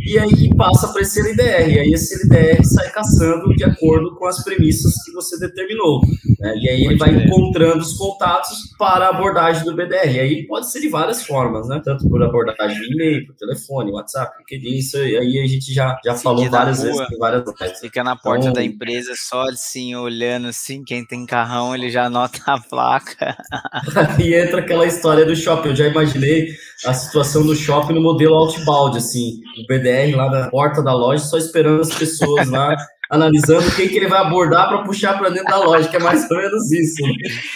e 0.09 0.17
aí 0.19 0.49
passa 0.55 0.91
para 0.91 1.01
esse 1.01 1.19
LDR, 1.19 1.69
e 1.69 1.79
aí 1.79 1.93
esse 1.93 2.15
LDR 2.23 2.63
sai 2.65 2.89
caçando 2.91 3.53
de 3.55 3.63
acordo 3.63 4.15
com 4.15 4.25
as 4.25 4.43
premissas 4.43 5.03
que 5.03 5.11
você 5.11 5.39
determinou, 5.39 6.01
né, 6.39 6.55
e 6.57 6.69
aí 6.69 6.85
ele 6.85 6.97
vai 6.97 7.09
encontrando 7.11 7.79
os 7.79 7.93
contatos 7.93 8.73
para 8.77 9.05
a 9.05 9.09
abordagem 9.09 9.63
do 9.63 9.75
BDR, 9.75 10.15
e 10.15 10.19
aí 10.19 10.47
pode 10.47 10.71
ser 10.71 10.81
de 10.81 10.89
várias 10.89 11.23
formas, 11.23 11.67
né, 11.67 11.79
tanto 11.83 12.09
por 12.09 12.23
abordagem 12.23 12.79
de 12.79 12.93
e-mail, 12.93 13.27
por 13.27 13.35
telefone, 13.35 13.91
WhatsApp, 13.91 14.35
LinkedIn, 14.39 14.77
isso 14.77 14.97
aí. 14.97 15.39
A 15.39 15.47
gente 15.47 15.73
já, 15.73 15.97
já 16.03 16.15
falou 16.15 16.49
várias 16.49 16.81
vezes, 16.81 17.05
várias 17.19 17.43
vezes. 17.43 17.79
Fica 17.79 18.03
na 18.03 18.15
porta 18.15 18.45
então, 18.45 18.53
da 18.53 18.63
empresa 18.63 19.13
só 19.15 19.43
assim, 19.43 19.95
olhando 19.95 20.47
assim, 20.47 20.83
quem 20.83 21.05
tem 21.05 21.25
carrão, 21.25 21.75
ele 21.75 21.89
já 21.89 22.05
anota 22.05 22.39
a 22.45 22.59
placa. 22.59 23.37
e 24.19 24.33
entra 24.33 24.59
aquela 24.59 24.85
história 24.85 25.25
do 25.25 25.35
shopping. 25.35 25.69
Eu 25.69 25.75
já 25.75 25.87
imaginei 25.87 26.49
a 26.85 26.93
situação 26.93 27.45
do 27.45 27.55
shopping 27.55 27.93
no 27.93 28.01
modelo 28.01 28.35
outbound, 28.35 28.97
assim, 28.97 29.41
o 29.57 29.67
BDR 29.67 29.98
lá 30.07 30.29
na 30.29 30.49
porta 30.49 30.81
da 30.81 30.93
loja, 30.93 31.23
só 31.23 31.37
esperando 31.37 31.81
as 31.81 31.93
pessoas 31.93 32.47
lá 32.47 32.75
analisando 33.09 33.71
quem 33.71 33.89
que 33.89 33.97
ele 33.97 34.07
vai 34.07 34.19
abordar 34.19 34.69
para 34.69 34.83
puxar 34.83 35.17
para 35.17 35.29
dentro 35.29 35.45
da 35.45 35.57
loja, 35.57 35.89
que 35.89 35.95
é 35.95 35.99
mais 35.99 36.29
ou 36.29 36.37
menos 36.37 36.71
isso. 36.71 37.03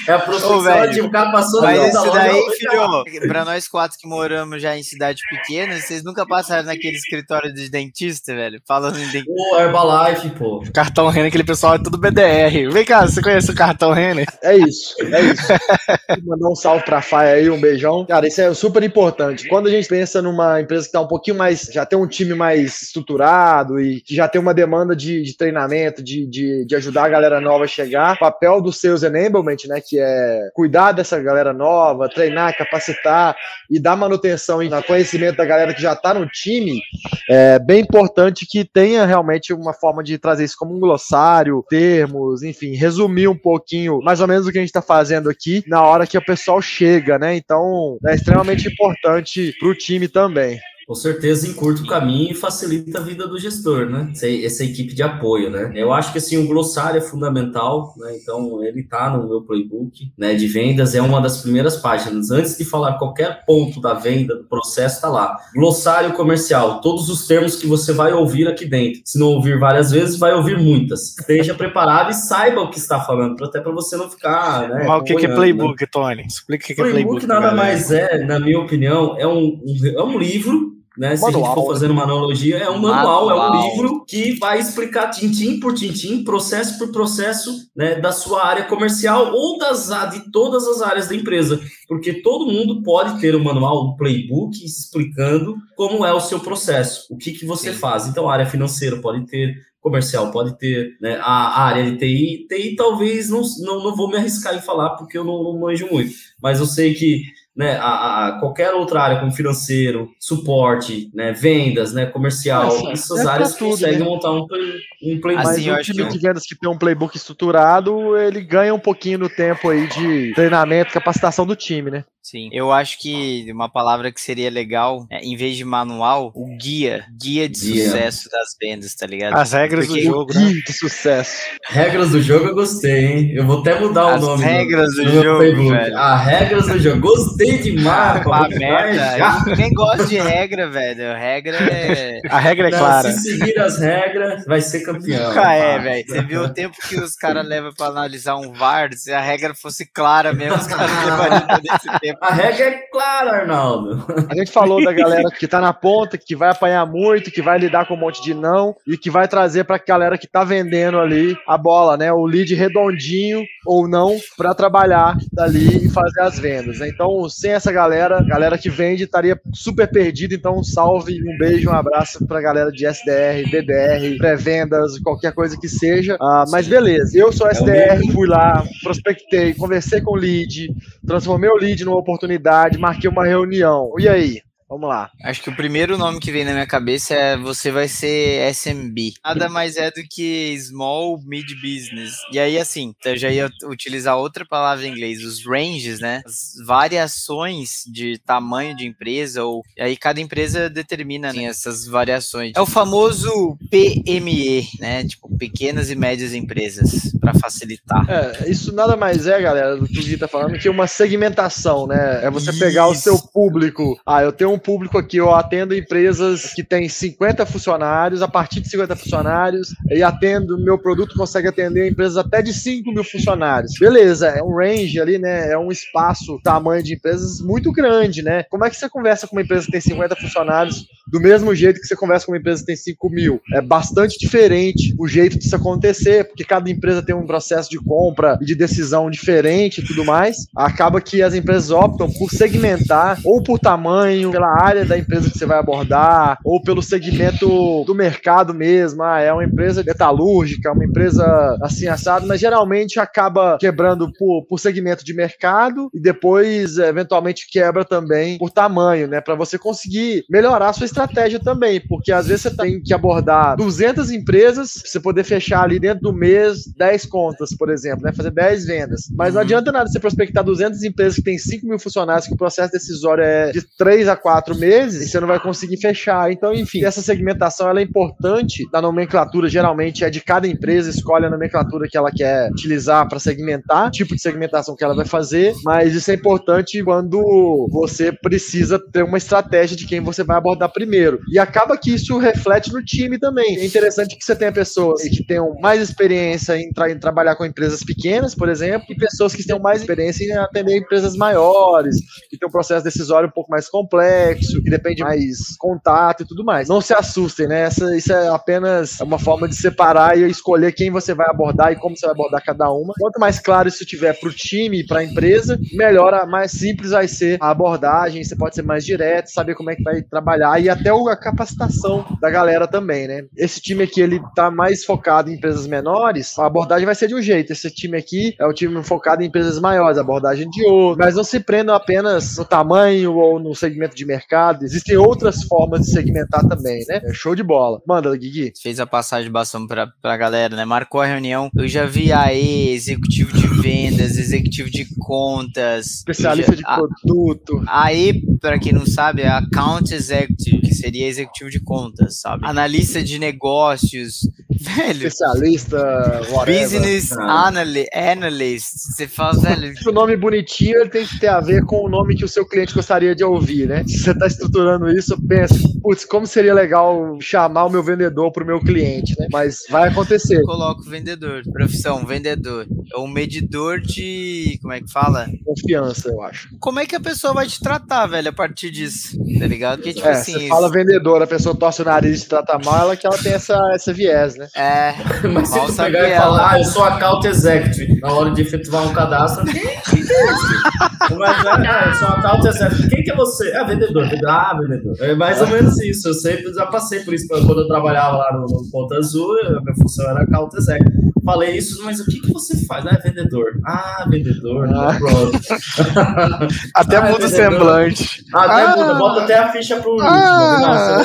É 0.07 0.13
a 0.13 0.19
prospecção 0.19 0.89
de 0.89 1.01
um 1.01 1.09
cara 1.11 1.31
passou 1.31 1.61
Mas 1.61 1.79
esse 1.79 2.05
da 2.05 2.11
daí, 2.11 2.33
loja, 2.33 3.03
filho, 3.05 3.27
para 3.27 3.45
nós 3.45 3.67
quatro 3.67 3.97
que 3.99 4.07
moramos 4.07 4.61
já 4.61 4.75
em 4.75 4.81
cidade 4.81 5.21
pequena, 5.29 5.79
vocês 5.79 6.03
nunca 6.03 6.25
passaram 6.25 6.65
naquele 6.65 6.97
escritório 6.97 7.53
de 7.53 7.69
dentista, 7.69 8.33
velho? 8.33 8.59
Falando 8.67 8.97
em 8.97 9.05
dentista. 9.05 9.31
Pô, 9.33 9.59
Herbalife, 9.59 10.29
pô. 10.31 10.63
Cartão 10.73 11.07
Renner, 11.07 11.27
aquele 11.27 11.43
pessoal 11.43 11.75
é 11.75 11.79
tudo 11.79 11.97
BDR. 11.97 12.71
Vem 12.71 12.85
cá, 12.85 13.05
você 13.05 13.21
conhece 13.21 13.51
o 13.51 13.55
cartão 13.55 13.91
Renner? 13.91 14.25
É 14.41 14.57
isso, 14.57 14.95
é 15.01 15.21
isso. 15.21 15.43
Mandar 16.25 16.49
um 16.49 16.55
salve 16.55 16.83
pra 16.83 17.01
Faia 17.01 17.35
aí, 17.35 17.49
um 17.49 17.61
beijão. 17.61 18.05
Cara, 18.05 18.27
isso 18.27 18.41
é 18.41 18.53
super 18.53 18.81
importante. 18.81 19.47
Quando 19.47 19.67
a 19.67 19.71
gente 19.71 19.87
pensa 19.87 20.21
numa 20.21 20.61
empresa 20.61 20.87
que 20.87 20.91
tá 20.93 21.01
um 21.01 21.07
pouquinho 21.07 21.37
mais, 21.37 21.69
já 21.71 21.85
tem 21.85 21.99
um 21.99 22.07
time 22.07 22.33
mais 22.33 22.81
estruturado 22.81 23.79
e 23.79 24.01
que 24.01 24.15
já 24.15 24.27
tem 24.27 24.41
uma 24.41 24.53
demanda 24.53 24.95
de, 24.95 25.21
de 25.21 25.37
treinamento, 25.43 26.01
de, 26.01 26.25
de, 26.25 26.65
de 26.65 26.75
ajudar 26.75 27.05
a 27.05 27.09
galera 27.09 27.41
nova 27.41 27.65
a 27.65 27.67
chegar. 27.67 28.15
O 28.15 28.19
papel 28.19 28.61
do 28.61 28.71
Sales 28.71 29.03
Enablement, 29.03 29.57
né, 29.67 29.81
que 29.85 29.99
é 29.99 30.49
cuidar 30.53 30.93
dessa 30.93 31.21
galera 31.21 31.51
nova, 31.51 32.09
treinar, 32.09 32.57
capacitar 32.57 33.35
e 33.69 33.79
dar 33.79 33.95
manutenção 33.95 34.61
e 34.63 34.69
conhecimento 34.83 35.37
da 35.37 35.45
galera 35.45 35.73
que 35.73 35.81
já 35.81 35.93
está 35.93 36.13
no 36.13 36.27
time, 36.27 36.81
é 37.29 37.59
bem 37.59 37.81
importante 37.81 38.45
que 38.49 38.63
tenha 38.63 39.05
realmente 39.05 39.53
uma 39.53 39.73
forma 39.73 40.03
de 40.03 40.17
trazer 40.17 40.45
isso 40.45 40.55
como 40.57 40.75
um 40.75 40.79
glossário, 40.79 41.63
termos, 41.69 42.43
enfim, 42.43 42.75
resumir 42.75 43.27
um 43.27 43.37
pouquinho 43.37 43.99
mais 44.01 44.19
ou 44.19 44.27
menos 44.27 44.47
o 44.47 44.51
que 44.51 44.57
a 44.57 44.61
gente 44.61 44.69
está 44.69 44.81
fazendo 44.81 45.29
aqui 45.29 45.63
na 45.67 45.83
hora 45.83 46.07
que 46.07 46.17
o 46.17 46.25
pessoal 46.25 46.61
chega, 46.61 47.17
né? 47.17 47.35
Então 47.35 47.97
é 48.07 48.15
extremamente 48.15 48.67
importante 48.67 49.53
para 49.59 49.69
o 49.69 49.75
time 49.75 50.07
também. 50.07 50.59
Com 50.85 50.95
certeza 50.95 51.47
encurta 51.47 51.81
o 51.81 51.87
caminho 51.87 52.31
e 52.31 52.35
facilita 52.35 52.99
a 52.99 53.01
vida 53.01 53.27
do 53.27 53.39
gestor, 53.39 53.89
né? 53.89 54.09
Essa, 54.11 54.27
essa, 54.27 54.63
equipe 54.63 54.93
de 54.93 55.01
apoio, 55.01 55.49
né? 55.49 55.71
Eu 55.75 55.93
acho 55.93 56.11
que 56.11 56.17
assim 56.17 56.37
o 56.37 56.47
glossário 56.47 56.97
é 56.97 57.01
fundamental, 57.01 57.93
né? 57.97 58.17
Então 58.21 58.63
ele 58.63 58.81
está 58.81 59.09
no 59.09 59.27
meu 59.27 59.41
playbook, 59.41 60.11
né? 60.17 60.33
De 60.35 60.47
vendas 60.47 60.93
é 60.95 61.01
uma 61.01 61.21
das 61.21 61.41
primeiras 61.41 61.77
páginas. 61.77 62.31
Antes 62.31 62.57
de 62.57 62.65
falar 62.65 62.97
qualquer 62.97 63.45
ponto 63.45 63.79
da 63.79 63.93
venda, 63.93 64.35
do 64.35 64.43
processo, 64.43 64.95
está 64.95 65.09
lá. 65.09 65.37
Glossário 65.55 66.13
comercial, 66.13 66.81
todos 66.81 67.09
os 67.09 67.27
termos 67.27 67.55
que 67.55 67.67
você 67.67 67.93
vai 67.93 68.13
ouvir 68.13 68.47
aqui 68.47 68.65
dentro. 68.65 69.01
Se 69.05 69.17
não 69.17 69.27
ouvir 69.27 69.59
várias 69.59 69.91
vezes, 69.91 70.17
vai 70.17 70.33
ouvir 70.33 70.57
muitas. 70.59 71.17
Esteja 71.17 71.53
preparado 71.53 72.11
e 72.11 72.13
saiba 72.13 72.61
o 72.61 72.69
que 72.69 72.77
está 72.77 72.99
falando, 72.99 73.43
até 73.43 73.61
para 73.61 73.71
você 73.71 73.95
não 73.95 74.09
ficar. 74.09 74.67
Né, 74.69 74.85
Mas 74.87 75.01
o 75.01 75.03
que, 75.03 75.15
que 75.15 75.25
é 75.25 75.33
playbook, 75.33 75.81
né? 75.81 75.87
Tony? 75.91 76.23
Explica 76.27 76.63
o 76.63 76.67
que, 76.67 76.75
que 76.75 76.81
é 76.81 76.83
playbook. 76.83 77.03
Playbook 77.03 77.27
nada 77.27 77.47
galera. 77.47 77.55
mais 77.55 77.91
é, 77.91 78.23
na 78.23 78.39
minha 78.39 78.59
opinião, 78.59 79.15
é 79.17 79.27
um, 79.27 79.61
um, 79.63 79.75
é 79.85 80.03
um 80.03 80.17
livro 80.17 80.73
né? 80.97 81.15
Se 81.15 81.25
a 81.25 81.31
gente 81.31 81.53
for 81.53 81.73
fazendo 81.73 81.91
uma 81.91 82.03
analogia, 82.03 82.57
é 82.57 82.69
um 82.69 82.79
manual, 82.79 83.27
manual, 83.27 83.53
é 83.53 83.57
um 83.57 83.69
livro 83.69 84.05
que 84.05 84.37
vai 84.39 84.59
explicar 84.59 85.09
tintim 85.09 85.59
por 85.59 85.73
tintim, 85.73 86.23
processo 86.23 86.77
por 86.77 86.91
processo, 86.91 87.67
né, 87.75 87.95
da 87.95 88.11
sua 88.11 88.45
área 88.45 88.65
comercial 88.65 89.33
ou 89.33 89.57
das 89.57 89.89
de 90.11 90.31
todas 90.31 90.67
as 90.67 90.81
áreas 90.81 91.07
da 91.07 91.15
empresa, 91.15 91.59
porque 91.87 92.21
todo 92.21 92.51
mundo 92.51 92.83
pode 92.83 93.19
ter 93.19 93.35
um 93.35 93.43
manual, 93.43 93.87
um 93.87 93.95
playbook 93.95 94.63
explicando 94.63 95.55
como 95.75 96.05
é 96.05 96.13
o 96.13 96.19
seu 96.19 96.39
processo, 96.39 97.07
o 97.09 97.17
que 97.17 97.31
que 97.31 97.45
você 97.45 97.73
Sim. 97.73 97.79
faz. 97.79 98.07
Então, 98.07 98.29
a 98.29 98.33
área 98.33 98.45
financeira 98.45 98.97
pode 98.97 99.25
ter, 99.25 99.55
comercial 99.81 100.31
pode 100.31 100.57
ter, 100.57 100.95
né, 101.01 101.19
a 101.21 101.61
área 101.63 101.83
de 101.83 101.97
TI, 101.97 102.47
TI 102.47 102.75
talvez 102.75 103.29
não, 103.29 103.41
não, 103.59 103.83
não 103.83 103.95
vou 103.95 104.09
me 104.09 104.17
arriscar 104.17 104.55
em 104.55 104.61
falar 104.61 104.91
porque 104.91 105.17
eu 105.17 105.23
não, 105.23 105.43
não 105.43 105.59
manjo 105.59 105.87
muito, 105.91 106.13
mas 106.41 106.59
eu 106.59 106.65
sei 106.65 106.93
que 106.93 107.23
né, 107.55 107.77
a, 107.79 108.27
a, 108.27 108.39
qualquer 108.39 108.73
outra 108.73 109.01
área, 109.01 109.19
como 109.19 109.31
financeiro, 109.31 110.09
suporte, 110.19 111.09
né, 111.13 111.31
vendas, 111.31 111.93
né, 111.93 112.07
comercial, 112.07 112.67
assim, 112.67 112.91
essas 112.91 113.19
é 113.19 113.29
áreas 113.29 113.55
tudo, 113.55 113.71
conseguem 113.71 113.99
né? 113.99 114.05
montar 114.05 114.31
um, 114.31 114.47
play, 114.47 114.79
um 115.03 115.21
playbook. 115.21 115.47
Assim, 115.47 115.69
Mas 115.69 115.87
o 115.87 115.91
time 115.93 116.09
de 116.09 116.17
vendas 116.17 116.43
que 116.43 116.57
tem 116.57 116.69
um 116.69 116.77
playbook 116.77 117.15
estruturado, 117.15 118.17
ele 118.17 118.41
ganha 118.41 118.73
um 118.73 118.79
pouquinho 118.79 119.19
no 119.19 119.29
tempo 119.29 119.69
aí 119.69 119.87
de 119.87 120.33
treinamento, 120.33 120.91
capacitação 120.91 121.45
do 121.45 121.55
time, 121.55 121.91
né? 121.91 122.03
Sim. 122.23 122.49
Eu 122.53 122.71
acho 122.71 122.97
que 122.99 123.45
uma 123.51 123.67
palavra 123.69 124.09
que 124.09 124.21
seria 124.21 124.49
legal, 124.49 125.05
é, 125.11 125.19
em 125.19 125.35
vez 125.35 125.57
de 125.57 125.65
manual, 125.65 126.31
o 126.33 126.55
guia. 126.57 127.05
Guia 127.21 127.49
de 127.49 127.73
guia. 127.73 127.85
sucesso 127.85 128.29
das 128.31 128.47
vendas, 128.61 128.95
tá 128.95 129.05
ligado? 129.05 129.33
As 129.35 129.51
regras 129.51 129.85
Porque 129.87 130.01
do 130.01 130.05
jogo, 130.07 130.33
né? 130.33 130.53
de 130.65 130.73
sucesso. 130.73 131.41
Regras 131.67 132.11
do 132.11 132.21
jogo 132.21 132.45
eu 132.47 132.55
gostei, 132.55 133.05
hein? 133.05 133.31
Eu 133.35 133.45
vou 133.45 133.59
até 133.59 133.77
mudar 133.77 134.15
As 134.15 134.23
o 134.23 134.27
nome. 134.27 134.43
regras 134.43 134.95
do, 134.95 135.03
do 135.03 135.21
jogo, 135.21 135.69
velho. 135.69 135.97
Ah, 135.97 136.15
regras 136.15 136.67
do 136.67 136.79
jogo. 136.79 137.01
Gostei 137.01 137.57
demais. 137.57 138.25
Ah, 138.25 138.47
merda. 138.49 139.43
Ninguém 139.45 139.73
gosta 139.73 140.05
de 140.07 140.17
regra, 140.17 140.69
velho. 140.69 141.13
Regra 141.17 141.57
é... 141.57 142.21
A 142.31 142.39
regra 142.39 142.69
é 142.69 142.71
Não, 142.71 142.79
clara. 142.79 143.11
Se 143.11 143.37
seguir 143.37 143.59
as 143.59 143.79
regras, 143.79 144.45
vai 144.45 144.61
ser 144.61 144.79
campeão. 144.79 145.27
Nunca 145.27 145.53
é, 145.53 145.77
velho. 145.79 146.05
Você 146.07 146.21
viu 146.21 146.41
o 146.43 146.49
tempo 146.53 146.77
que 146.87 146.95
os 146.95 147.15
caras 147.15 147.45
levam 147.45 147.73
pra 147.73 147.87
analisar 147.87 148.37
um 148.37 148.53
VAR? 148.53 148.93
Se 148.93 149.11
a 149.11 149.19
regra 149.19 149.53
fosse 149.53 149.85
clara 149.85 150.31
mesmo, 150.31 150.55
os 150.55 150.67
caras 150.67 150.89
levariam 151.05 151.41
todo 151.47 151.65
esse 151.65 151.99
tempo. 151.99 152.12
A 152.21 152.33
regra 152.33 152.65
é 152.65 152.71
clara, 152.91 153.41
Arnaldo. 153.41 154.05
A 154.29 154.35
gente 154.35 154.51
falou 154.51 154.83
da 154.83 154.91
galera 154.91 155.29
que 155.29 155.47
tá 155.47 155.59
na 155.59 155.73
ponta, 155.73 156.17
que 156.17 156.35
vai 156.35 156.49
apanhar 156.49 156.85
muito, 156.85 157.31
que 157.31 157.41
vai 157.41 157.57
lidar 157.57 157.87
com 157.87 157.93
um 157.93 157.99
monte 157.99 158.21
de 158.21 158.33
não 158.33 158.75
e 158.87 158.97
que 158.97 159.09
vai 159.09 159.27
trazer 159.27 159.63
pra 159.63 159.77
galera 159.77 160.17
que 160.17 160.27
tá 160.27 160.43
vendendo 160.43 160.99
ali 160.99 161.37
a 161.47 161.57
bola, 161.57 161.97
né? 161.97 162.11
O 162.11 162.25
lead 162.25 162.53
redondinho 162.55 163.43
ou 163.65 163.87
não 163.87 164.17
para 164.37 164.53
trabalhar 164.53 165.17
dali 165.31 165.85
e 165.85 165.89
fazer 165.89 166.21
as 166.21 166.39
vendas. 166.39 166.79
Né? 166.79 166.89
Então, 166.89 167.27
sem 167.29 167.51
essa 167.51 167.71
galera, 167.71 168.23
galera 168.23 168.57
que 168.57 168.69
vende 168.69 169.03
estaria 169.03 169.39
super 169.53 169.87
perdida. 169.89 170.35
Então, 170.35 170.59
um 170.59 170.63
salve, 170.63 171.19
um 171.27 171.37
beijo, 171.37 171.69
um 171.69 171.73
abraço 171.73 172.25
pra 172.27 172.41
galera 172.41 172.71
de 172.71 172.85
SDR, 172.85 173.49
BDR, 173.49 174.17
pré-vendas, 174.17 174.99
qualquer 174.99 175.33
coisa 175.33 175.57
que 175.59 175.67
seja. 175.67 176.17
Ah, 176.21 176.45
mas 176.49 176.67
beleza, 176.67 177.17
eu 177.17 177.31
sou 177.31 177.47
SDR, 177.49 178.11
fui 178.11 178.27
lá, 178.27 178.63
prospectei, 178.81 179.53
conversei 179.53 180.01
com 180.01 180.11
o 180.11 180.15
lead, 180.15 180.69
transformei 181.05 181.49
o 181.49 181.57
lead 181.57 181.83
numa 181.85 182.02
oportunidade, 182.03 182.77
marquei 182.77 183.09
uma 183.09 183.25
reunião. 183.25 183.93
E 183.99 184.07
aí? 184.07 184.41
Vamos 184.73 184.89
lá. 184.89 185.11
Acho 185.23 185.43
que 185.43 185.51
o 185.51 185.55
primeiro 185.55 185.99
nome 185.99 186.19
que 186.19 186.31
vem 186.31 186.43
na 186.43 186.51
minha 186.51 186.65
cabeça 186.65 187.13
é 187.13 187.37
você 187.37 187.69
vai 187.69 187.87
ser 187.87 188.51
SMB. 188.51 189.13
Nada 189.23 189.47
mais 189.47 189.77
é 189.77 189.91
do 189.91 190.01
que 190.09 190.57
Small 190.59 191.21
Mid 191.23 191.45
Business. 191.61 192.13
E 192.31 192.39
aí, 192.39 192.57
assim, 192.57 192.91
eu 193.05 193.15
já 193.15 193.29
ia 193.29 193.51
utilizar 193.65 194.17
outra 194.17 194.43
palavra 194.43 194.87
em 194.87 194.89
inglês, 194.89 195.23
os 195.23 195.45
ranges, 195.45 195.99
né? 195.99 196.23
As 196.25 196.53
variações 196.65 197.83
de 197.85 198.17
tamanho 198.25 198.75
de 198.75 198.87
empresa, 198.87 199.43
ou 199.43 199.61
aí 199.79 199.95
cada 199.95 200.19
empresa 200.19 200.67
determina 200.71 201.31
né, 201.31 201.43
essas 201.43 201.85
variações. 201.85 202.53
É 202.55 202.61
o 202.61 202.65
famoso 202.65 203.55
PME, 203.69 204.67
né? 204.79 205.05
Tipo, 205.05 205.37
pequenas 205.37 205.91
e 205.91 205.95
médias 205.95 206.33
empresas, 206.33 207.13
para 207.23 207.33
facilitar. 207.33 208.05
É, 208.09 208.49
isso 208.49 208.75
nada 208.75 208.97
mais 208.97 209.25
é, 209.25 209.41
galera, 209.41 209.77
do 209.77 209.87
que 209.87 209.99
o 209.99 210.03
Gui 210.03 210.17
tá 210.17 210.27
falando, 210.27 210.59
que 210.59 210.67
uma 210.67 210.87
segmentação, 210.87 211.87
né? 211.87 212.19
É 212.21 212.29
você 212.29 212.49
isso. 212.49 212.59
pegar 212.59 212.87
o 212.87 212.95
seu 212.95 213.17
público. 213.17 213.97
Ah, 214.05 214.21
eu 214.21 214.33
tenho 214.33 214.51
um 214.51 214.59
público 214.59 214.97
aqui, 214.97 215.17
eu 215.17 215.33
atendo 215.33 215.73
empresas 215.73 216.53
que 216.53 216.63
têm 216.63 216.89
50 216.89 217.45
funcionários, 217.45 218.21
a 218.21 218.27
partir 218.27 218.59
de 218.59 218.69
50 218.69 218.95
funcionários, 218.97 219.69
e 219.89 220.03
atendo, 220.03 220.61
meu 220.61 220.77
produto 220.77 221.15
consegue 221.15 221.47
atender 221.47 221.89
empresas 221.89 222.17
até 222.17 222.41
de 222.41 222.53
5 222.53 222.91
mil 222.91 223.03
funcionários. 223.03 223.73
Beleza, 223.79 224.27
é 224.27 224.43
um 224.43 224.55
range 224.55 224.99
ali, 224.99 225.17
né? 225.17 225.51
É 225.51 225.57
um 225.57 225.71
espaço, 225.71 226.39
tamanho 226.43 226.83
de 226.83 226.95
empresas 226.95 227.39
muito 227.39 227.71
grande, 227.71 228.21
né? 228.21 228.43
Como 228.49 228.65
é 228.65 228.69
que 228.69 228.75
você 228.75 228.89
conversa 228.89 229.27
com 229.27 229.37
uma 229.37 229.41
empresa 229.41 229.65
que 229.65 229.71
tem 229.71 229.81
50 229.81 230.15
funcionários 230.17 230.85
do 231.07 231.21
mesmo 231.21 231.55
jeito 231.55 231.79
que 231.79 231.87
você 231.87 231.95
conversa 231.95 232.25
com 232.25 232.33
uma 232.33 232.37
empresa 232.37 232.59
que 232.59 232.67
tem 232.67 232.75
5 232.75 233.09
mil? 233.09 233.39
É 233.53 233.61
bastante 233.61 234.17
diferente 234.19 234.93
o 234.99 235.07
jeito 235.07 235.37
disso 235.37 235.55
acontecer, 235.55 236.25
porque 236.25 236.43
cada 236.43 236.69
empresa 236.69 237.01
tem 237.01 237.12
um 237.13 237.25
processo 237.25 237.69
de 237.69 237.77
compra 237.77 238.37
e 238.41 238.45
de 238.45 238.55
decisão 238.55 239.09
diferente 239.09 239.81
e 239.81 239.85
tudo 239.85 240.05
mais. 240.05 240.47
Acaba 240.55 241.01
que 241.01 241.21
as 241.21 241.33
empresas 241.33 241.71
optam 241.71 242.09
por 242.11 242.29
segmentar 242.29 243.19
ou 243.23 243.43
por 243.43 243.59
tamanho, 243.59 244.31
pela 244.31 244.63
área 244.63 244.85
da 244.85 244.97
empresa 244.97 245.29
que 245.29 245.37
você 245.37 245.45
vai 245.45 245.57
abordar, 245.57 246.37
ou 246.43 246.61
pelo 246.61 246.81
segmento 246.81 247.83
do 247.85 247.95
mercado 247.95 248.53
mesmo. 248.53 249.03
Ah, 249.03 249.19
é 249.19 249.31
uma 249.31 249.43
empresa 249.43 249.83
metalúrgica, 249.83 250.71
uma 250.71 250.85
empresa 250.85 251.57
assim 251.61 251.87
assado, 251.87 252.27
mas 252.27 252.39
geralmente 252.39 252.99
acaba 252.99 253.57
quebrando 253.59 254.11
por, 254.13 254.45
por 254.47 254.59
segmento 254.59 255.03
de 255.03 255.13
mercado 255.13 255.89
e 255.93 255.99
depois 255.99 256.77
eventualmente 256.77 257.47
quebra 257.49 257.85
também 257.85 258.37
por 258.37 258.49
tamanho, 258.49 259.07
né? 259.07 259.21
Para 259.21 259.35
você 259.35 259.57
conseguir 259.57 260.25
melhorar 260.29 260.69
a 260.69 260.73
sua 260.73 260.85
estratégia 260.85 261.39
também, 261.39 261.81
porque 261.87 262.11
às 262.11 262.27
vezes 262.27 262.43
você 262.43 262.55
tem 262.55 262.81
que 262.81 262.93
abordar 262.93 263.55
200 263.55 264.11
empresas, 264.11 264.71
você 264.85 264.99
poder 264.99 265.23
fechar 265.23 265.63
ali 265.63 265.79
dentro 265.79 266.03
do 266.03 266.13
mês 266.13 266.65
10 266.77 267.02
contas, 267.05 267.55
por 267.55 267.69
exemplo, 267.69 268.03
né? 268.03 268.13
Fazer 268.13 268.31
10 268.31 268.65
vendas. 268.65 269.01
Mas 269.15 269.33
não 269.33 269.41
uhum. 269.41 269.45
adianta 269.45 269.71
nada 269.71 269.89
você 269.89 269.99
prospectar 269.99 270.43
200 270.43 270.83
empresas 270.83 271.15
que 271.15 271.23
tem 271.23 271.37
5 271.37 271.67
mil 271.67 271.79
funcionários, 271.79 272.27
que 272.27 272.33
o 272.33 272.37
processo 272.37 272.71
decisório 272.71 273.23
é 273.23 273.51
de 273.51 273.65
3 273.77 274.07
a 274.07 274.15
4 274.15 274.33
quatro 274.43 274.57
meses 274.57 275.01
e 275.01 275.09
você 275.09 275.19
não 275.19 275.27
vai 275.27 275.39
conseguir 275.39 275.77
fechar. 275.77 276.31
Então, 276.31 276.53
enfim, 276.53 276.83
essa 276.83 277.01
segmentação 277.01 277.69
ela 277.69 277.79
é 277.79 277.83
importante. 277.83 278.67
A 278.73 278.81
nomenclatura 278.81 279.47
geralmente 279.47 280.03
é 280.03 280.09
de 280.09 280.21
cada 280.21 280.47
empresa, 280.47 280.89
escolhe 280.89 281.25
a 281.25 281.29
nomenclatura 281.29 281.87
que 281.89 281.97
ela 281.97 282.11
quer 282.11 282.49
utilizar 282.51 283.07
para 283.07 283.19
segmentar, 283.19 283.91
tipo 283.91 284.15
de 284.15 284.21
segmentação 284.21 284.75
que 284.75 284.83
ela 284.83 284.95
vai 284.95 285.05
fazer, 285.05 285.53
mas 285.63 285.93
isso 285.93 286.11
é 286.11 286.15
importante 286.15 286.83
quando 286.83 287.67
você 287.71 288.11
precisa 288.11 288.79
ter 288.91 289.03
uma 289.03 289.17
estratégia 289.17 289.77
de 289.77 289.85
quem 289.85 290.01
você 290.01 290.23
vai 290.23 290.37
abordar 290.37 290.71
primeiro. 290.71 291.19
E 291.31 291.39
acaba 291.39 291.77
que 291.77 291.93
isso 291.93 292.17
reflete 292.17 292.71
no 292.71 292.83
time 292.83 293.17
também. 293.17 293.57
É 293.57 293.65
interessante 293.65 294.17
que 294.17 294.23
você 294.23 294.35
tenha 294.35 294.51
pessoas 294.51 295.03
que 295.03 295.25
tenham 295.25 295.55
mais 295.61 295.81
experiência 295.81 296.57
em, 296.57 296.71
tra 296.71 296.91
trabalhar 296.99 297.35
com 297.35 297.45
empresas 297.45 297.83
pequenas, 297.83 298.35
por 298.35 298.49
exemplo, 298.49 298.87
e 298.89 298.95
pessoas 298.95 299.35
que 299.35 299.45
tenham 299.45 299.59
mais 299.59 299.81
experiência 299.81 300.25
em 300.25 300.31
atender 300.37 300.77
empresas 300.77 301.15
maiores, 301.15 301.97
que 302.29 302.37
tem 302.37 302.47
um 302.47 302.51
processo 302.51 302.83
decisório 302.83 303.29
um 303.29 303.31
pouco 303.31 303.51
mais 303.51 303.69
complexo 303.69 304.61
que 304.63 304.69
depende 304.69 305.03
mais 305.03 305.55
contato 305.57 306.23
e 306.23 306.27
tudo 306.27 306.43
mais. 306.43 306.67
Não 306.67 306.81
se 306.81 306.93
assustem, 306.93 307.47
né? 307.47 307.61
Essa, 307.63 307.95
isso 307.95 308.11
é 308.11 308.27
apenas 308.29 308.99
uma 308.99 309.19
forma 309.19 309.47
de 309.47 309.55
separar 309.55 310.17
e 310.17 310.29
escolher 310.29 310.71
quem 310.73 310.91
você 310.91 311.13
vai 311.13 311.29
abordar 311.29 311.71
e 311.71 311.75
como 311.75 311.97
você 311.97 312.05
vai 312.05 312.15
abordar 312.15 312.43
cada 312.43 312.71
uma. 312.71 312.93
Quanto 312.99 313.19
mais 313.19 313.39
claro 313.39 313.67
isso 313.67 313.85
tiver 313.85 314.13
para 314.19 314.29
o 314.29 314.33
time 314.33 314.81
e 314.81 314.85
para 314.85 314.99
a 314.99 315.03
empresa, 315.03 315.59
melhor, 315.73 316.27
mais 316.27 316.51
simples 316.51 316.91
vai 316.91 317.07
ser 317.07 317.37
a 317.41 317.49
abordagem, 317.49 318.23
você 318.23 318.35
pode 318.35 318.55
ser 318.55 318.63
mais 318.63 318.85
direto, 318.85 319.31
saber 319.31 319.55
como 319.55 319.69
é 319.69 319.75
que 319.75 319.83
vai 319.83 320.01
trabalhar 320.01 320.61
e 320.61 320.69
até 320.69 320.89
a 320.93 321.17
capacitação 321.17 322.05
da 322.21 322.29
galera 322.29 322.67
também, 322.67 323.07
né? 323.07 323.25
Esse 323.35 323.59
time 323.59 323.83
aqui, 323.83 324.01
ele 324.01 324.21
tá 324.35 324.51
mais 324.51 324.85
focado 324.85 325.29
em 325.29 325.35
empresas 325.35 325.67
menores, 325.67 326.37
a 326.37 326.45
abordagem 326.45 326.82
abordagem 326.83 326.85
vai 326.85 326.95
ser 326.95 327.07
de 327.07 327.15
um 327.15 327.21
jeito. 327.21 327.51
Esse 327.51 327.69
time 327.69 327.97
aqui 327.97 328.35
é 328.39 328.45
um 328.45 328.53
time 328.53 328.83
focado 328.83 329.23
em 329.23 329.27
empresas 329.27 329.59
maiores, 329.59 329.97
abordagem 329.97 330.49
de 330.49 330.63
outro. 330.63 331.03
Mas 331.03 331.15
não 331.15 331.23
se 331.23 331.39
prendam 331.39 331.73
apenas 331.73 332.37
no 332.37 332.45
tamanho 332.45 333.15
ou 333.15 333.39
no 333.39 333.55
segmento 333.55 333.95
de 333.95 334.05
mercado. 334.05 334.63
Existem 334.63 334.97
outras 334.97 335.43
formas 335.43 335.81
de 335.81 335.91
segmentar 335.91 336.45
também, 336.47 336.83
né? 336.87 337.01
É 337.03 337.13
show 337.13 337.35
de 337.35 337.43
bola. 337.43 337.81
Manda, 337.87 338.15
Guigui. 338.15 338.53
Fez 338.61 338.79
a 338.79 338.85
passagem 338.85 339.25
de 339.25 339.31
bastão 339.31 339.65
pra, 339.65 339.87
pra 340.01 340.17
galera, 340.17 340.55
né? 340.55 340.65
Marcou 340.65 341.01
a 341.01 341.05
reunião. 341.05 341.49
Eu 341.55 341.67
já 341.67 341.85
vi 341.85 342.11
aí 342.11 342.69
executivo 342.69 343.33
de 343.33 343.47
vendas, 343.61 344.17
executivo 344.17 344.69
de 344.69 344.85
contas. 344.99 345.97
Especialista 345.97 346.55
já, 346.55 346.75
de 346.75 347.01
produto. 347.03 347.63
Aí, 347.67 348.21
para 348.39 348.59
quem 348.59 348.73
não 348.73 348.85
sabe, 348.85 349.21
é 349.21 349.29
account 349.29 349.93
executive, 349.93 350.61
que 350.61 350.75
seria 350.75 351.07
executivo 351.07 351.49
de 351.49 351.59
contas, 351.59 352.19
sabe? 352.19 352.45
Analista 352.45 353.01
de 353.01 353.17
negócios, 353.17 354.21
velho. 354.59 355.07
Especialista, 355.07 356.21
whatever. 356.31 356.63
Business 356.63 357.11
analy 357.13 357.87
analyst. 357.93 358.73
Você 358.75 359.07
fala, 359.07 359.39
velho. 359.39 359.73
O 359.87 359.91
nome 359.91 360.15
bonitinho 360.15 360.79
ele 360.79 360.89
tem 360.89 361.05
que 361.05 361.19
ter 361.19 361.27
a 361.27 361.39
ver 361.39 361.63
com 361.65 361.85
o 361.85 361.89
nome 361.89 362.15
que 362.15 362.25
o 362.25 362.27
seu 362.27 362.45
cliente 362.45 362.73
gostaria 362.73 363.15
de 363.15 363.23
ouvir, 363.23 363.67
né? 363.67 363.83
Se 363.87 363.99
você 363.99 364.11
está 364.11 364.27
estruturando 364.27 364.89
isso, 364.89 365.15
pensa, 365.27 365.55
putz, 365.81 366.05
como 366.05 366.25
seria 366.25 366.53
legal 366.53 367.17
chamar 367.21 367.65
o 367.65 367.69
meu 367.69 367.83
vendedor 367.83 368.31
para 368.31 368.43
o 368.43 368.47
meu 368.47 368.59
cliente, 368.59 369.15
né? 369.19 369.27
Mas 369.31 369.59
vai 369.69 369.89
acontecer. 369.89 370.37
Eu 370.37 370.43
coloco 370.43 370.83
vendedor, 370.83 371.43
profissão, 371.51 372.05
vendedor. 372.05 372.67
É 372.93 372.99
um 372.99 373.07
medidor 373.07 373.79
de. 373.79 374.57
Como 374.61 374.73
é 374.73 374.81
que 374.81 374.91
fala? 374.91 375.27
Confiança, 375.45 376.09
eu 376.09 376.21
acho. 376.21 376.49
Como 376.59 376.79
é 376.79 376.85
que 376.85 376.95
a 376.95 376.99
pessoa 376.99 377.33
vai 377.33 377.47
te 377.47 377.59
tratar, 377.59 378.07
velho, 378.07 378.29
a 378.29 378.33
partir 378.33 378.71
disso? 378.71 379.17
Tá 379.39 379.47
ligado? 379.47 379.77
Porque, 379.77 379.93
tipo 379.93 380.07
é, 380.07 380.11
assim. 380.11 380.33
Você 380.33 380.39
isso... 380.39 380.47
fala 380.47 380.71
vendedor, 380.71 381.21
a 381.21 381.27
pessoa 381.27 381.55
torce 381.55 381.81
o 381.81 381.85
nariz 381.85 382.23
e 382.23 382.27
trata 382.27 382.57
mal, 382.59 382.81
ela 382.81 382.95
que 382.95 383.05
ela 383.05 383.17
tem 383.17 383.33
essa, 383.33 383.57
essa 383.73 383.93
viés, 383.93 384.35
né? 384.35 384.42
É. 384.55 384.93
Mas 385.27 385.49
se 385.49 385.59
tu 385.65 385.75
pegar 385.75 386.07
e 386.07 386.15
falar, 386.15 386.51
ah, 386.51 386.59
eu 386.59 386.65
sou 386.65 386.83
account 386.83 387.27
executive, 387.27 387.99
na 387.99 388.11
hora 388.11 388.31
de 388.31 388.41
efetuar 388.41 388.87
um 388.87 388.93
cadastro, 388.93 389.45
quem, 389.45 389.61
que 389.61 390.13
é 390.13 390.25
esse? 390.25 391.15
Mas, 391.17 391.45
é, 391.45 391.67
ah, 391.67 391.85
eu 391.87 391.93
sou 391.95 392.07
account 392.07 392.47
executive, 392.47 392.89
quem 392.89 393.03
que 393.03 393.11
é 393.11 393.15
você? 393.15 393.53
Ah, 393.55 393.63
vendedor. 393.63 394.09
Ah, 394.27 394.57
vendedor. 394.59 394.95
É 394.99 395.15
mais 395.15 395.41
ou 395.41 395.47
menos 395.47 395.79
isso, 395.81 396.09
eu 396.09 396.13
sempre 396.13 396.53
já 396.53 396.65
passei 396.65 396.99
por 397.01 397.13
isso, 397.13 397.27
quando 397.27 397.59
eu 397.59 397.67
trabalhava 397.67 398.17
lá 398.17 398.33
no, 398.33 398.41
no 398.41 398.69
Ponta 398.71 398.97
Azul, 398.97 399.37
a 399.39 399.61
minha 399.61 399.75
função 399.75 400.09
era 400.09 400.23
account 400.23 400.55
executive 400.57 401.12
falei 401.23 401.57
isso, 401.57 401.83
mas 401.83 401.99
o 401.99 402.05
que, 402.05 402.19
que 402.21 402.31
você 402.31 402.65
faz? 402.65 402.85
Ah, 402.85 402.97
é 402.99 403.09
vendedor. 403.09 403.59
Ah, 403.65 404.05
vendedor. 404.09 404.69
Ah. 404.73 404.97
Pronto. 404.97 405.39
até 406.75 406.97
ah, 406.97 407.11
muda 407.11 407.23
é 407.23 407.27
o 407.27 407.29
semblante. 407.29 408.23
Ah, 408.33 408.45
até 408.45 408.63
ah. 408.63 408.75
muda, 408.77 408.93
bota 408.95 409.21
até 409.23 409.37
a 409.37 409.51
ficha 409.51 409.79
pro 409.79 409.91
último. 409.91 410.09
Ah. 410.09 411.03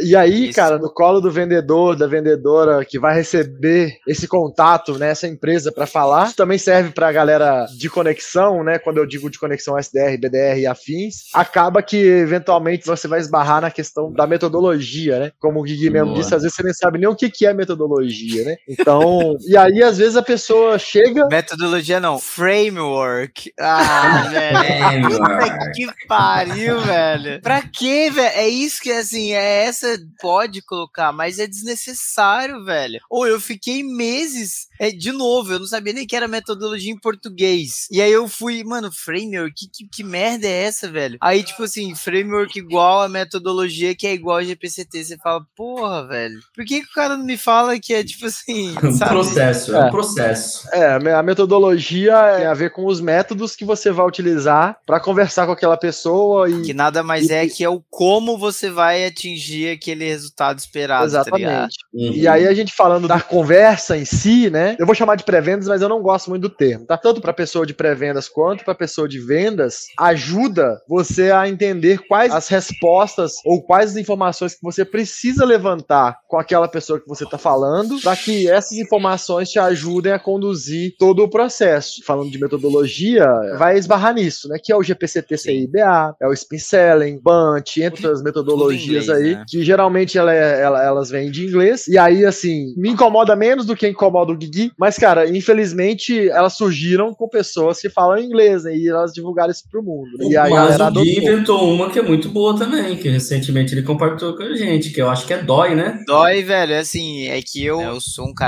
E 0.00 0.16
aí, 0.16 0.48
isso. 0.48 0.56
cara, 0.56 0.78
no 0.78 0.92
colo 0.92 1.20
do 1.20 1.30
vendedor, 1.30 1.96
da 1.96 2.06
vendedora 2.06 2.84
que 2.84 2.98
vai 2.98 3.14
receber 3.14 3.96
esse 4.06 4.26
contato, 4.26 4.98
né, 4.98 5.10
essa 5.10 5.26
empresa 5.26 5.72
para 5.72 5.86
falar, 5.86 6.26
isso 6.26 6.36
também 6.36 6.58
serve 6.58 6.90
pra 6.90 7.12
galera 7.12 7.66
de 7.78 7.88
conexão, 7.88 8.62
né, 8.64 8.78
quando 8.78 8.98
eu 8.98 9.06
digo 9.06 9.30
de 9.30 9.38
conexão 9.38 9.78
SDR, 9.78 10.18
BDR 10.18 10.58
e 10.58 10.66
afins, 10.66 11.24
acaba 11.34 11.82
que 11.82 11.96
eventualmente 11.96 12.86
você 12.86 13.08
vai 13.08 13.20
esbarrar 13.20 13.60
na 13.60 13.70
questão 13.70 14.12
da 14.12 14.26
metodologia, 14.26 15.18
né? 15.18 15.32
Como 15.38 15.60
o 15.60 15.62
Gui 15.62 15.90
mesmo 15.90 16.14
disse, 16.14 16.34
às 16.34 16.42
vezes 16.42 16.56
você 16.56 16.62
nem 16.62 16.72
sabe 16.72 16.98
nem 16.98 17.08
o 17.08 17.16
que, 17.16 17.30
que 17.30 17.46
é 17.46 17.54
metodologia, 17.54 18.44
né? 18.44 18.56
Então, 18.72 19.36
e 19.46 19.56
aí 19.56 19.82
às 19.82 19.98
vezes 19.98 20.16
a 20.16 20.22
pessoa 20.22 20.78
chega. 20.78 21.26
Metodologia 21.28 22.00
não, 22.00 22.18
framework. 22.18 23.52
Ah, 23.58 24.28
velho. 24.32 25.08
Puta 25.08 25.70
que 25.72 25.86
pariu, 26.06 26.80
velho. 26.80 27.40
Pra 27.42 27.62
quê, 27.62 28.10
velho? 28.10 28.34
É 28.34 28.48
isso 28.48 28.80
que, 28.80 28.90
assim, 28.90 29.32
é 29.32 29.64
essa. 29.64 29.98
Pode 30.20 30.62
colocar, 30.62 31.12
mas 31.12 31.38
é 31.38 31.46
desnecessário, 31.46 32.64
velho. 32.64 33.00
Ou 33.10 33.26
eu 33.26 33.40
fiquei 33.40 33.82
meses. 33.82 34.68
É, 34.80 34.90
de 34.90 35.12
novo, 35.12 35.52
eu 35.52 35.58
não 35.58 35.66
sabia 35.66 35.92
nem 35.92 36.06
que 36.06 36.16
era 36.16 36.26
metodologia 36.26 36.92
em 36.92 36.98
português. 36.98 37.86
E 37.90 38.00
aí 38.00 38.10
eu 38.10 38.26
fui, 38.28 38.64
mano, 38.64 38.90
framework, 38.92 39.52
que, 39.54 39.68
que, 39.68 39.88
que 39.88 40.04
merda 40.04 40.46
é 40.46 40.64
essa, 40.64 40.90
velho? 40.90 41.18
Aí, 41.20 41.42
tipo 41.42 41.62
assim, 41.62 41.94
framework 41.94 42.58
igual 42.58 43.02
a 43.02 43.08
metodologia 43.08 43.94
que 43.94 44.06
é 44.06 44.14
igual 44.14 44.38
a 44.38 44.44
GPCT. 44.44 45.04
Você 45.04 45.16
fala, 45.18 45.46
porra, 45.54 46.06
velho. 46.06 46.40
Por 46.54 46.64
que, 46.64 46.80
que 46.80 46.88
o 46.88 46.94
cara 46.94 47.16
não 47.16 47.24
me 47.24 47.36
fala 47.36 47.78
que 47.78 47.94
é 47.94 48.02
tipo 48.02 48.26
assim? 48.26 48.61
Um 48.82 48.98
processo, 48.98 49.74
é, 49.74 49.78
é 49.78 49.84
um 49.84 49.90
processo. 49.90 50.68
É, 50.72 51.14
a 51.14 51.22
metodologia 51.22 52.14
tem 52.36 52.46
a 52.46 52.54
ver 52.54 52.70
com 52.70 52.86
os 52.86 53.00
métodos 53.00 53.56
que 53.56 53.64
você 53.64 53.90
vai 53.90 54.06
utilizar 54.06 54.76
para 54.86 55.00
conversar 55.00 55.46
com 55.46 55.52
aquela 55.52 55.76
pessoa 55.76 56.48
e. 56.48 56.62
Que 56.62 56.74
nada 56.74 57.02
mais 57.02 57.28
e, 57.28 57.32
é 57.32 57.48
que 57.48 57.64
é 57.64 57.68
o 57.68 57.82
como 57.90 58.36
você 58.38 58.70
vai 58.70 59.06
atingir 59.06 59.70
aquele 59.70 60.04
resultado 60.04 60.58
esperado. 60.58 61.02
Tá 61.02 61.06
Exatamente. 61.06 61.46
Tá 61.46 61.86
uhum. 61.94 62.12
E 62.12 62.28
aí 62.28 62.46
a 62.46 62.54
gente 62.54 62.72
falando 62.72 63.08
da 63.08 63.20
conversa 63.20 63.96
em 63.96 64.04
si, 64.04 64.50
né? 64.50 64.76
Eu 64.78 64.86
vou 64.86 64.94
chamar 64.94 65.16
de 65.16 65.24
pré-vendas, 65.24 65.68
mas 65.68 65.82
eu 65.82 65.88
não 65.88 66.02
gosto 66.02 66.30
muito 66.30 66.42
do 66.42 66.50
termo, 66.50 66.86
tá? 66.86 66.96
Tanto 66.96 67.20
para 67.20 67.32
pessoa 67.32 67.66
de 67.66 67.74
pré-vendas 67.74 68.28
quanto 68.28 68.64
para 68.64 68.74
pessoa 68.74 69.08
de 69.08 69.18
vendas, 69.18 69.86
ajuda 69.98 70.80
você 70.88 71.30
a 71.30 71.48
entender 71.48 71.98
quais 72.08 72.32
as 72.32 72.48
respostas 72.48 73.34
ou 73.44 73.62
quais 73.62 73.90
as 73.90 73.96
informações 73.96 74.54
que 74.54 74.62
você 74.62 74.84
precisa 74.84 75.44
levantar 75.44 76.18
com 76.28 76.38
aquela 76.38 76.68
pessoa 76.68 77.00
que 77.00 77.08
você 77.08 77.24
está 77.24 77.38
falando, 77.38 78.00
para 78.00 78.16
que 78.16 78.48
essas 78.52 78.78
informações 78.78 79.50
te 79.50 79.58
ajudem 79.58 80.12
a 80.12 80.18
conduzir 80.18 80.94
todo 80.98 81.22
o 81.22 81.28
processo. 81.28 82.02
Falando 82.04 82.30
de 82.30 82.40
metodologia, 82.40 83.26
vai 83.58 83.76
esbarrar 83.76 84.14
nisso, 84.14 84.48
né? 84.48 84.58
Que 84.62 84.72
é 84.72 84.76
o 84.76 84.82
GPCT 84.82 85.36
CIBA, 85.36 86.16
é 86.20 86.26
o 86.26 86.32
Spin 86.32 86.58
Selling, 86.58 87.20
Bunch, 87.22 87.82
entre 87.82 88.06
outras 88.06 88.22
metodologias 88.22 88.82
inglês, 88.82 89.08
aí, 89.08 89.34
né? 89.36 89.44
que 89.48 89.64
geralmente 89.64 90.18
ela, 90.18 90.34
é, 90.34 90.62
ela, 90.62 90.82
elas 90.82 91.10
vêm 91.10 91.30
de 91.30 91.46
inglês. 91.46 91.86
E 91.88 91.98
aí, 91.98 92.24
assim, 92.24 92.74
me 92.76 92.90
incomoda 92.90 93.34
menos 93.36 93.66
do 93.66 93.76
que 93.76 93.88
incomoda 93.88 94.32
o 94.32 94.36
Guigui, 94.36 94.72
mas, 94.78 94.98
cara, 94.98 95.28
infelizmente 95.28 96.28
elas 96.28 96.54
surgiram 96.54 97.14
com 97.14 97.28
pessoas 97.28 97.80
que 97.80 97.88
falam 97.88 98.18
inglês, 98.18 98.64
né? 98.64 98.76
E 98.76 98.88
elas 98.88 99.12
divulgaram 99.12 99.50
isso 99.50 99.64
pro 99.70 99.82
mundo. 99.82 100.18
Né? 100.18 100.26
E 100.28 100.36
aí, 100.36 100.50
mas 100.50 100.80
o 100.80 100.90
Gui 100.90 101.18
inventou 101.18 101.72
uma 101.72 101.90
que 101.90 101.98
é 101.98 102.02
muito 102.02 102.28
boa 102.28 102.56
também, 102.56 102.96
que 102.96 103.08
recentemente 103.08 103.74
ele 103.74 103.82
compartilhou 103.82 104.36
com 104.36 104.42
a 104.42 104.54
gente, 104.54 104.90
que 104.90 105.00
eu 105.00 105.08
acho 105.08 105.26
que 105.26 105.32
é 105.32 105.42
DOI, 105.42 105.74
né? 105.74 106.02
DOI, 106.06 106.42
velho, 106.42 106.72
é 106.72 106.78
assim, 106.78 107.28
é 107.28 107.40
que 107.40 107.64
eu, 107.64 107.80
eu 107.80 108.00
sou 108.00 108.26
um 108.26 108.34
cara 108.34 108.41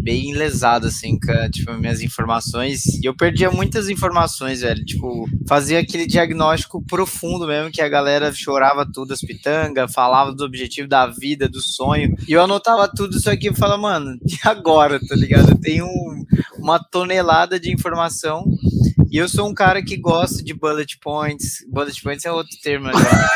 bem 0.00 0.32
lesado, 0.32 0.86
assim, 0.86 1.18
com 1.18 1.50
tipo, 1.50 1.72
minhas 1.74 2.00
informações. 2.00 2.86
E 3.02 3.06
eu 3.06 3.14
perdia 3.14 3.50
muitas 3.50 3.88
informações, 3.88 4.62
velho. 4.62 4.84
Tipo, 4.84 5.28
fazia 5.46 5.78
aquele 5.78 6.06
diagnóstico 6.06 6.82
profundo 6.84 7.46
mesmo, 7.46 7.70
que 7.70 7.82
a 7.82 7.88
galera 7.88 8.32
chorava 8.32 8.86
tudo, 8.90 9.12
as 9.12 9.20
pitangas, 9.20 9.92
falava 9.92 10.32
do 10.32 10.44
objetivo 10.44 10.88
da 10.88 11.06
vida, 11.06 11.48
do 11.48 11.60
sonho. 11.60 12.14
E 12.26 12.32
eu 12.32 12.42
anotava 12.42 12.88
tudo 12.88 13.16
isso 13.16 13.30
aqui 13.30 13.48
e 13.48 13.54
falava, 13.54 13.80
mano, 13.80 14.18
e 14.26 14.48
agora, 14.48 14.98
tá 14.98 15.14
ligado? 15.14 15.50
Eu 15.50 15.60
tenho 15.60 15.84
um, 15.84 16.24
uma 16.58 16.78
tonelada 16.78 17.60
de 17.60 17.70
informação 17.72 18.44
e 19.10 19.18
eu 19.18 19.28
sou 19.28 19.48
um 19.48 19.54
cara 19.54 19.82
que 19.82 19.96
gosta 19.96 20.42
de 20.42 20.54
bullet 20.54 20.98
points. 20.98 21.64
Bullet 21.68 22.00
points 22.00 22.24
é 22.24 22.30
outro 22.30 22.56
termo 22.62 22.88
agora. 22.88 23.30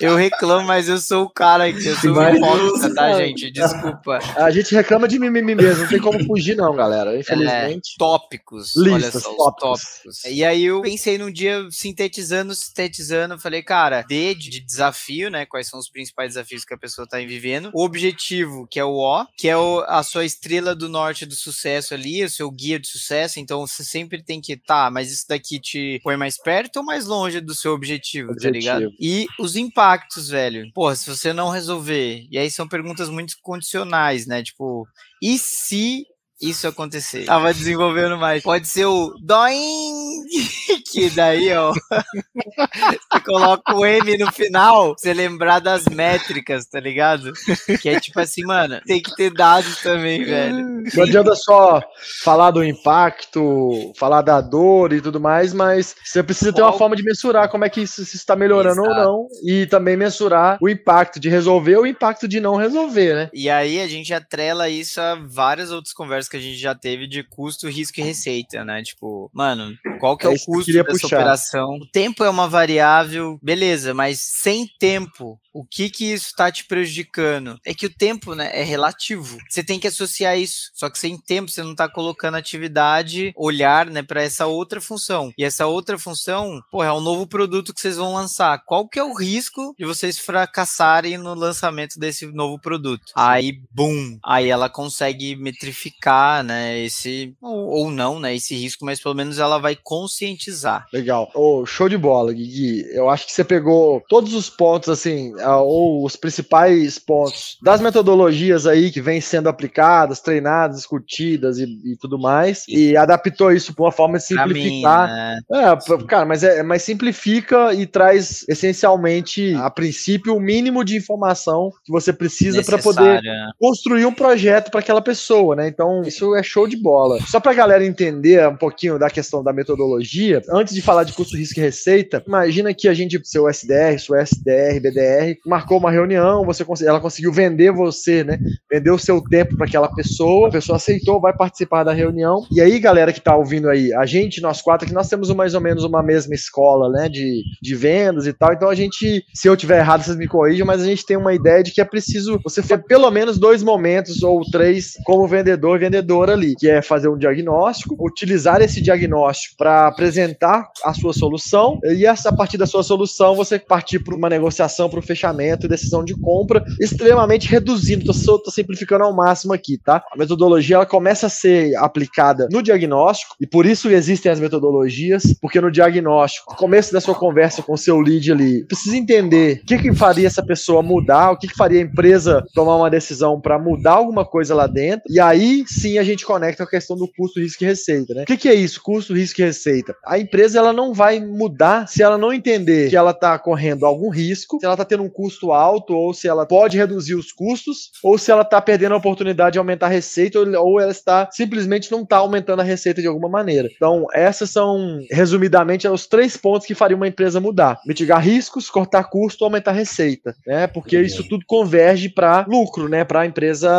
eu 0.00 0.16
reclamo, 0.16 0.66
mas 0.66 0.88
eu 0.88 0.98
sou 0.98 1.24
o 1.24 1.30
cara 1.30 1.70
que 1.70 1.86
eu 1.86 1.96
sou 1.96 2.10
hipócrita, 2.10 2.94
tá, 2.94 3.12
gente? 3.20 3.50
Desculpa. 3.50 4.18
A 4.36 4.50
gente 4.50 4.74
reclama 4.74 5.06
de 5.06 5.18
mimimi 5.18 5.54
mesmo, 5.54 5.82
não 5.82 5.88
tem 5.88 6.00
como 6.00 6.24
fugir, 6.24 6.56
não, 6.56 6.74
galera. 6.74 7.18
Infelizmente. 7.18 7.94
É, 7.94 7.98
tópicos. 7.98 8.74
Listas, 8.74 8.92
olha 8.92 9.10
só, 9.12 9.34
tópicos. 9.34 9.82
tópicos. 9.82 10.24
E 10.24 10.42
aí 10.42 10.64
eu 10.64 10.80
pensei 10.80 11.18
num 11.18 11.30
dia, 11.30 11.66
sintetizando, 11.70 12.54
sintetizando, 12.54 13.38
falei, 13.38 13.62
cara, 13.62 14.02
D 14.02 14.34
de 14.34 14.60
desafio, 14.60 15.30
né? 15.30 15.44
Quais 15.44 15.68
são 15.68 15.78
os 15.78 15.90
principais 15.90 16.30
desafios 16.30 16.64
que 16.64 16.72
a 16.72 16.78
pessoa 16.78 17.06
tá 17.06 17.18
vivendo. 17.18 17.70
O 17.74 17.84
objetivo, 17.84 18.66
que 18.66 18.80
é 18.80 18.84
o 18.84 18.96
O, 18.96 19.26
que 19.36 19.48
é 19.48 19.56
o, 19.56 19.84
a 19.86 20.02
sua 20.02 20.24
estrela 20.24 20.74
do 20.74 20.88
norte 20.88 21.26
do 21.26 21.34
sucesso 21.34 21.92
ali, 21.92 22.24
o 22.24 22.30
seu 22.30 22.50
guia 22.50 22.78
de 22.78 22.88
sucesso. 22.88 23.38
Então 23.38 23.66
você 23.66 23.84
sempre 23.84 24.22
tem 24.22 24.40
que 24.40 24.54
estar. 24.54 24.85
Tá, 24.85 24.85
mas 24.90 25.12
isso 25.12 25.24
daqui 25.28 25.60
te 25.60 26.00
põe 26.02 26.16
mais 26.16 26.40
perto 26.40 26.78
ou 26.78 26.84
mais 26.84 27.06
longe 27.06 27.40
do 27.40 27.54
seu 27.54 27.72
objetivo, 27.72 28.32
objetivo, 28.32 28.52
tá 28.52 28.58
ligado? 28.58 28.94
E 29.00 29.26
os 29.38 29.56
impactos, 29.56 30.28
velho. 30.28 30.70
Porra, 30.72 30.96
se 30.96 31.08
você 31.08 31.32
não 31.32 31.50
resolver, 31.50 32.26
e 32.30 32.38
aí 32.38 32.50
são 32.50 32.68
perguntas 32.68 33.08
muito 33.08 33.34
condicionais, 33.42 34.26
né? 34.26 34.42
Tipo, 34.42 34.86
e 35.22 35.38
se 35.38 36.04
isso 36.40 36.68
acontecer. 36.68 37.24
Tava 37.24 37.52
desenvolvendo 37.52 38.16
mais. 38.18 38.42
Pode 38.42 38.66
ser 38.66 38.84
o 38.86 39.14
doing, 39.20 40.22
que 40.90 41.08
daí, 41.10 41.52
ó, 41.54 41.72
você 43.12 43.20
coloca 43.24 43.74
o 43.74 43.86
M 43.86 44.18
no 44.18 44.30
final, 44.30 44.94
você 44.96 45.14
lembrar 45.14 45.60
das 45.60 45.86
métricas, 45.86 46.66
tá 46.66 46.78
ligado? 46.78 47.32
Que 47.80 47.88
é 47.88 48.00
tipo 48.00 48.20
assim, 48.20 48.44
mano, 48.44 48.80
tem 48.86 49.00
que 49.00 49.14
ter 49.14 49.32
dados 49.32 49.80
também, 49.80 50.24
velho. 50.24 50.82
Não 50.94 51.02
adianta 51.02 51.34
só 51.34 51.82
falar 52.22 52.50
do 52.50 52.62
impacto, 52.62 53.92
falar 53.98 54.22
da 54.22 54.40
dor 54.40 54.92
e 54.92 55.00
tudo 55.00 55.18
mais, 55.18 55.54
mas 55.54 55.94
você 56.04 56.22
precisa 56.22 56.52
ter 56.52 56.62
uma 56.62 56.72
forma 56.72 56.96
de 56.96 57.02
mensurar 57.02 57.48
como 57.48 57.64
é 57.64 57.70
que 57.70 57.80
isso 57.80 58.02
está 58.02 58.36
melhorando 58.36 58.82
Exato. 58.82 58.90
ou 58.90 58.96
não, 58.96 59.28
e 59.44 59.66
também 59.66 59.96
mensurar 59.96 60.58
o 60.60 60.68
impacto 60.68 61.18
de 61.18 61.28
resolver 61.28 61.76
ou 61.76 61.82
o 61.84 61.86
impacto 61.86 62.28
de 62.28 62.40
não 62.40 62.56
resolver, 62.56 63.14
né? 63.14 63.30
E 63.32 63.48
aí 63.48 63.80
a 63.80 63.88
gente 63.88 64.12
atrela 64.12 64.68
isso 64.68 65.00
a 65.00 65.14
várias 65.14 65.70
outras 65.70 65.94
conversas 65.94 66.25
que 66.28 66.36
a 66.36 66.40
gente 66.40 66.56
já 66.56 66.74
teve 66.74 67.06
de 67.06 67.22
custo, 67.22 67.68
risco 67.68 68.00
e 68.00 68.02
receita, 68.02 68.64
né? 68.64 68.82
Tipo, 68.82 69.30
mano, 69.32 69.76
qual 69.98 70.16
que 70.16 70.26
é, 70.26 70.30
é 70.30 70.34
o 70.34 70.38
custo 70.38 70.72
dessa 70.72 70.84
puxar. 70.84 71.06
operação? 71.06 71.76
O 71.76 71.86
tempo 71.86 72.24
é 72.24 72.30
uma 72.30 72.48
variável, 72.48 73.38
beleza, 73.42 73.94
mas 73.94 74.20
sem 74.20 74.66
tempo, 74.78 75.38
o 75.56 75.64
que 75.64 75.88
que 75.88 76.12
isso 76.12 76.26
está 76.26 76.52
te 76.52 76.66
prejudicando? 76.66 77.58
É 77.64 77.72
que 77.72 77.86
o 77.86 77.90
tempo, 77.92 78.34
né, 78.34 78.50
é 78.52 78.62
relativo. 78.62 79.38
Você 79.48 79.64
tem 79.64 79.80
que 79.80 79.86
associar 79.86 80.38
isso. 80.38 80.70
Só 80.74 80.90
que 80.90 80.98
sem 80.98 81.18
tempo 81.18 81.50
você 81.50 81.62
não 81.62 81.72
está 81.72 81.88
colocando 81.88 82.36
atividade, 82.36 83.32
olhar, 83.34 83.86
né, 83.86 84.02
para 84.02 84.22
essa 84.22 84.44
outra 84.44 84.82
função. 84.82 85.32
E 85.38 85.42
essa 85.42 85.66
outra 85.66 85.98
função, 85.98 86.60
pô, 86.70 86.84
é 86.84 86.92
um 86.92 87.00
novo 87.00 87.26
produto 87.26 87.72
que 87.72 87.80
vocês 87.80 87.96
vão 87.96 88.12
lançar. 88.12 88.62
Qual 88.66 88.86
que 88.86 88.98
é 88.98 89.04
o 89.04 89.14
risco 89.14 89.74
de 89.78 89.86
vocês 89.86 90.18
fracassarem 90.18 91.16
no 91.16 91.32
lançamento 91.32 91.98
desse 91.98 92.26
novo 92.26 92.60
produto? 92.60 93.12
Aí, 93.16 93.58
boom, 93.70 94.18
aí 94.22 94.50
ela 94.50 94.68
consegue 94.68 95.36
metrificar, 95.36 96.15
né, 96.44 96.78
esse 96.80 97.34
ou, 97.40 97.68
ou 97.68 97.90
não, 97.90 98.18
né, 98.18 98.34
esse 98.34 98.54
risco, 98.54 98.84
mas 98.84 99.00
pelo 99.00 99.14
menos 99.14 99.38
ela 99.38 99.58
vai 99.58 99.76
conscientizar. 99.76 100.86
Legal. 100.92 101.30
Oh, 101.34 101.64
show 101.66 101.88
de 101.88 101.96
bola, 101.96 102.32
Gui. 102.32 102.84
Eu 102.92 103.08
acho 103.08 103.26
que 103.26 103.32
você 103.32 103.44
pegou 103.44 104.02
todos 104.08 104.34
os 104.34 104.48
pontos 104.48 104.88
assim 104.88 105.34
ou 105.44 106.04
os 106.04 106.16
principais 106.16 106.98
pontos 106.98 107.58
das 107.62 107.80
metodologias 107.80 108.66
aí 108.66 108.90
que 108.90 109.00
vêm 109.00 109.20
sendo 109.20 109.48
aplicadas, 109.48 110.20
treinadas, 110.20 110.76
discutidas 110.76 111.58
e, 111.58 111.64
e 111.64 111.96
tudo 111.96 112.18
mais, 112.18 112.64
e 112.68 112.96
adaptou 112.96 113.52
isso 113.52 113.74
para 113.74 113.84
uma 113.84 113.92
forma 113.92 114.18
de 114.18 114.24
simplificar. 114.24 115.08
Mim, 115.08 115.14
né? 115.14 115.38
é, 115.52 116.04
cara, 116.06 116.24
mas, 116.24 116.42
é, 116.42 116.62
mas 116.62 116.82
simplifica 116.82 117.74
e 117.74 117.86
traz 117.86 118.44
essencialmente, 118.48 119.54
a 119.54 119.70
princípio, 119.70 120.34
o 120.34 120.40
mínimo 120.40 120.84
de 120.84 120.96
informação 120.96 121.70
que 121.84 121.92
você 121.92 122.12
precisa 122.12 122.62
para 122.62 122.78
poder 122.78 123.22
construir 123.58 124.06
um 124.06 124.12
projeto 124.12 124.70
para 124.70 124.80
aquela 124.80 125.02
pessoa, 125.02 125.56
né? 125.56 125.68
Então, 125.68 126.02
isso 126.08 126.34
é 126.34 126.42
show 126.42 126.66
de 126.66 126.76
bola. 126.76 127.18
Só 127.26 127.40
para 127.40 127.52
a 127.52 127.54
galera 127.54 127.84
entender 127.84 128.46
um 128.48 128.56
pouquinho 128.56 128.98
da 128.98 129.10
questão 129.10 129.42
da 129.42 129.52
metodologia, 129.52 130.42
antes 130.50 130.74
de 130.74 130.82
falar 130.82 131.04
de 131.04 131.12
custo, 131.12 131.36
risco 131.36 131.58
e 131.58 131.62
receita, 131.62 132.22
imagina 132.26 132.74
que 132.74 132.88
a 132.88 132.94
gente, 132.94 133.20
seu 133.24 133.48
SDR, 133.48 133.98
seu 133.98 134.16
SDR, 134.16 134.80
BDR, 134.80 135.38
marcou 135.46 135.78
uma 135.78 135.90
reunião, 135.90 136.44
você 136.44 136.64
ela 136.86 137.00
conseguiu 137.00 137.32
vender 137.32 137.72
você, 137.72 138.24
né? 138.24 138.38
Vender 138.70 138.90
o 138.90 138.98
seu 138.98 139.20
tempo 139.22 139.56
para 139.56 139.66
aquela 139.66 139.88
pessoa, 139.88 140.48
a 140.48 140.50
pessoa 140.50 140.76
aceitou, 140.76 141.20
vai 141.20 141.34
participar 141.34 141.84
da 141.84 141.92
reunião. 141.92 142.44
E 142.50 142.60
aí, 142.60 142.78
galera 142.78 143.12
que 143.12 143.20
tá 143.20 143.36
ouvindo 143.36 143.68
aí, 143.68 143.92
a 143.94 144.04
gente, 144.04 144.40
nós 144.40 144.60
quatro, 144.60 144.86
que 144.86 144.94
nós 144.94 145.08
temos 145.08 145.30
mais 145.30 145.54
ou 145.54 145.60
menos 145.60 145.84
uma 145.84 146.02
mesma 146.02 146.34
escola, 146.34 146.90
né? 146.90 147.08
De, 147.08 147.42
de 147.62 147.74
vendas 147.74 148.26
e 148.26 148.32
tal. 148.32 148.52
Então 148.52 148.68
a 148.68 148.74
gente, 148.74 149.24
se 149.34 149.48
eu 149.48 149.56
tiver 149.56 149.78
errado, 149.78 150.02
vocês 150.02 150.16
me 150.16 150.28
corrijam, 150.28 150.66
mas 150.66 150.82
a 150.82 150.86
gente 150.86 151.04
tem 151.04 151.16
uma 151.16 151.34
ideia 151.34 151.62
de 151.62 151.70
que 151.70 151.80
é 151.80 151.84
preciso 151.84 152.40
você 152.42 152.62
ter 152.62 152.78
pelo 152.84 153.10
menos 153.10 153.38
dois 153.38 153.62
momentos 153.62 154.22
ou 154.22 154.42
três 154.50 154.92
como 155.04 155.26
vendedor 155.26 155.76
e 155.76 155.80
vendedora 155.96 156.32
ali, 156.32 156.54
que 156.56 156.68
é 156.68 156.82
fazer 156.82 157.08
um 157.08 157.16
diagnóstico, 157.16 157.96
utilizar 157.98 158.60
esse 158.60 158.80
diagnóstico 158.80 159.56
para 159.56 159.86
apresentar 159.88 160.68
a 160.84 160.92
sua 160.92 161.12
solução 161.12 161.78
e 161.84 162.06
a 162.06 162.14
partir 162.36 162.58
da 162.58 162.66
sua 162.66 162.82
solução 162.82 163.34
você 163.34 163.58
partir 163.58 164.00
para 164.00 164.14
uma 164.14 164.28
negociação, 164.28 164.88
para 164.88 164.98
o 164.98 165.02
fechamento 165.02 165.68
decisão 165.68 166.04
de 166.04 166.14
compra, 166.18 166.64
extremamente 166.80 167.48
reduzindo, 167.48 168.10
estou 168.10 168.40
simplificando 168.50 169.04
ao 169.04 169.14
máximo 169.14 169.52
aqui, 169.52 169.78
tá? 169.78 170.02
A 170.12 170.16
metodologia 170.16 170.76
ela 170.76 170.86
começa 170.86 171.26
a 171.26 171.30
ser 171.30 171.74
aplicada 171.76 172.48
no 172.50 172.62
diagnóstico 172.62 173.34
e 173.40 173.46
por 173.46 173.66
isso 173.66 173.90
existem 173.90 174.30
as 174.30 174.40
metodologias, 174.40 175.34
porque 175.40 175.60
no 175.60 175.70
diagnóstico, 175.70 176.52
no 176.52 176.56
começo 176.56 176.92
da 176.92 177.00
sua 177.00 177.14
conversa 177.14 177.62
com 177.62 177.74
o 177.74 177.78
seu 177.78 177.98
lead 178.00 178.32
ali, 178.32 178.64
precisa 178.66 178.96
entender 178.96 179.60
o 179.62 179.66
que, 179.66 179.78
que 179.78 179.94
faria 179.94 180.26
essa 180.26 180.44
pessoa 180.44 180.82
mudar, 180.82 181.30
o 181.30 181.38
que, 181.38 181.48
que 181.48 181.56
faria 181.56 181.80
a 181.80 181.84
empresa 181.84 182.44
tomar 182.54 182.76
uma 182.76 182.90
decisão 182.90 183.40
para 183.40 183.58
mudar 183.58 183.92
alguma 183.92 184.24
coisa 184.24 184.54
lá 184.54 184.66
dentro, 184.66 185.02
e 185.08 185.20
aí 185.20 185.64
a 185.98 186.02
gente 186.02 186.24
conecta 186.24 186.64
a 186.64 186.68
questão 186.68 186.96
do 186.96 187.08
custo, 187.08 187.40
risco 187.40 187.62
e 187.62 187.66
receita, 187.66 188.14
né? 188.14 188.22
O 188.22 188.26
que, 188.26 188.36
que 188.36 188.48
é 188.48 188.54
isso? 188.54 188.82
Custo, 188.82 189.14
risco 189.14 189.40
e 189.40 189.44
receita. 189.44 189.94
A 190.04 190.18
empresa 190.18 190.58
ela 190.58 190.72
não 190.72 190.92
vai 190.92 191.20
mudar 191.20 191.86
se 191.86 192.02
ela 192.02 192.18
não 192.18 192.32
entender 192.32 192.90
que 192.90 192.96
ela 192.96 193.12
está 193.12 193.38
correndo 193.38 193.86
algum 193.86 194.10
risco, 194.10 194.58
se 194.58 194.66
ela 194.66 194.74
está 194.74 194.84
tendo 194.84 195.02
um 195.02 195.08
custo 195.08 195.52
alto, 195.52 195.94
ou 195.94 196.12
se 196.12 196.28
ela 196.28 196.46
pode 196.46 196.76
reduzir 196.76 197.14
os 197.14 197.32
custos, 197.32 197.90
ou 198.02 198.18
se 198.18 198.30
ela 198.30 198.42
está 198.42 198.60
perdendo 198.60 198.92
a 198.92 198.98
oportunidade 198.98 199.54
de 199.54 199.58
aumentar 199.58 199.86
a 199.86 199.90
receita, 199.90 200.38
ou 200.38 200.80
ela 200.80 200.90
está 200.90 201.28
simplesmente 201.30 201.90
não 201.90 202.02
está 202.02 202.16
aumentando 202.16 202.60
a 202.60 202.64
receita 202.64 203.00
de 203.00 203.06
alguma 203.06 203.28
maneira. 203.28 203.68
Então, 203.74 204.06
essas 204.12 204.50
são, 204.50 205.00
resumidamente, 205.10 205.86
os 205.86 206.06
três 206.06 206.36
pontos 206.36 206.66
que 206.66 206.74
fariam 206.74 206.96
uma 206.96 207.08
empresa 207.08 207.40
mudar: 207.40 207.80
mitigar 207.86 208.22
riscos, 208.22 208.70
cortar 208.70 209.04
custo, 209.04 209.44
aumentar 209.44 209.70
a 209.70 209.74
receita, 209.74 210.34
né? 210.46 210.66
Porque 210.66 211.00
isso 211.00 211.26
tudo 211.28 211.44
converge 211.46 212.08
para 212.08 212.44
lucro, 212.48 212.88
né? 212.88 213.04
Para 213.04 213.20
a 213.20 213.26
empresa 213.26 213.70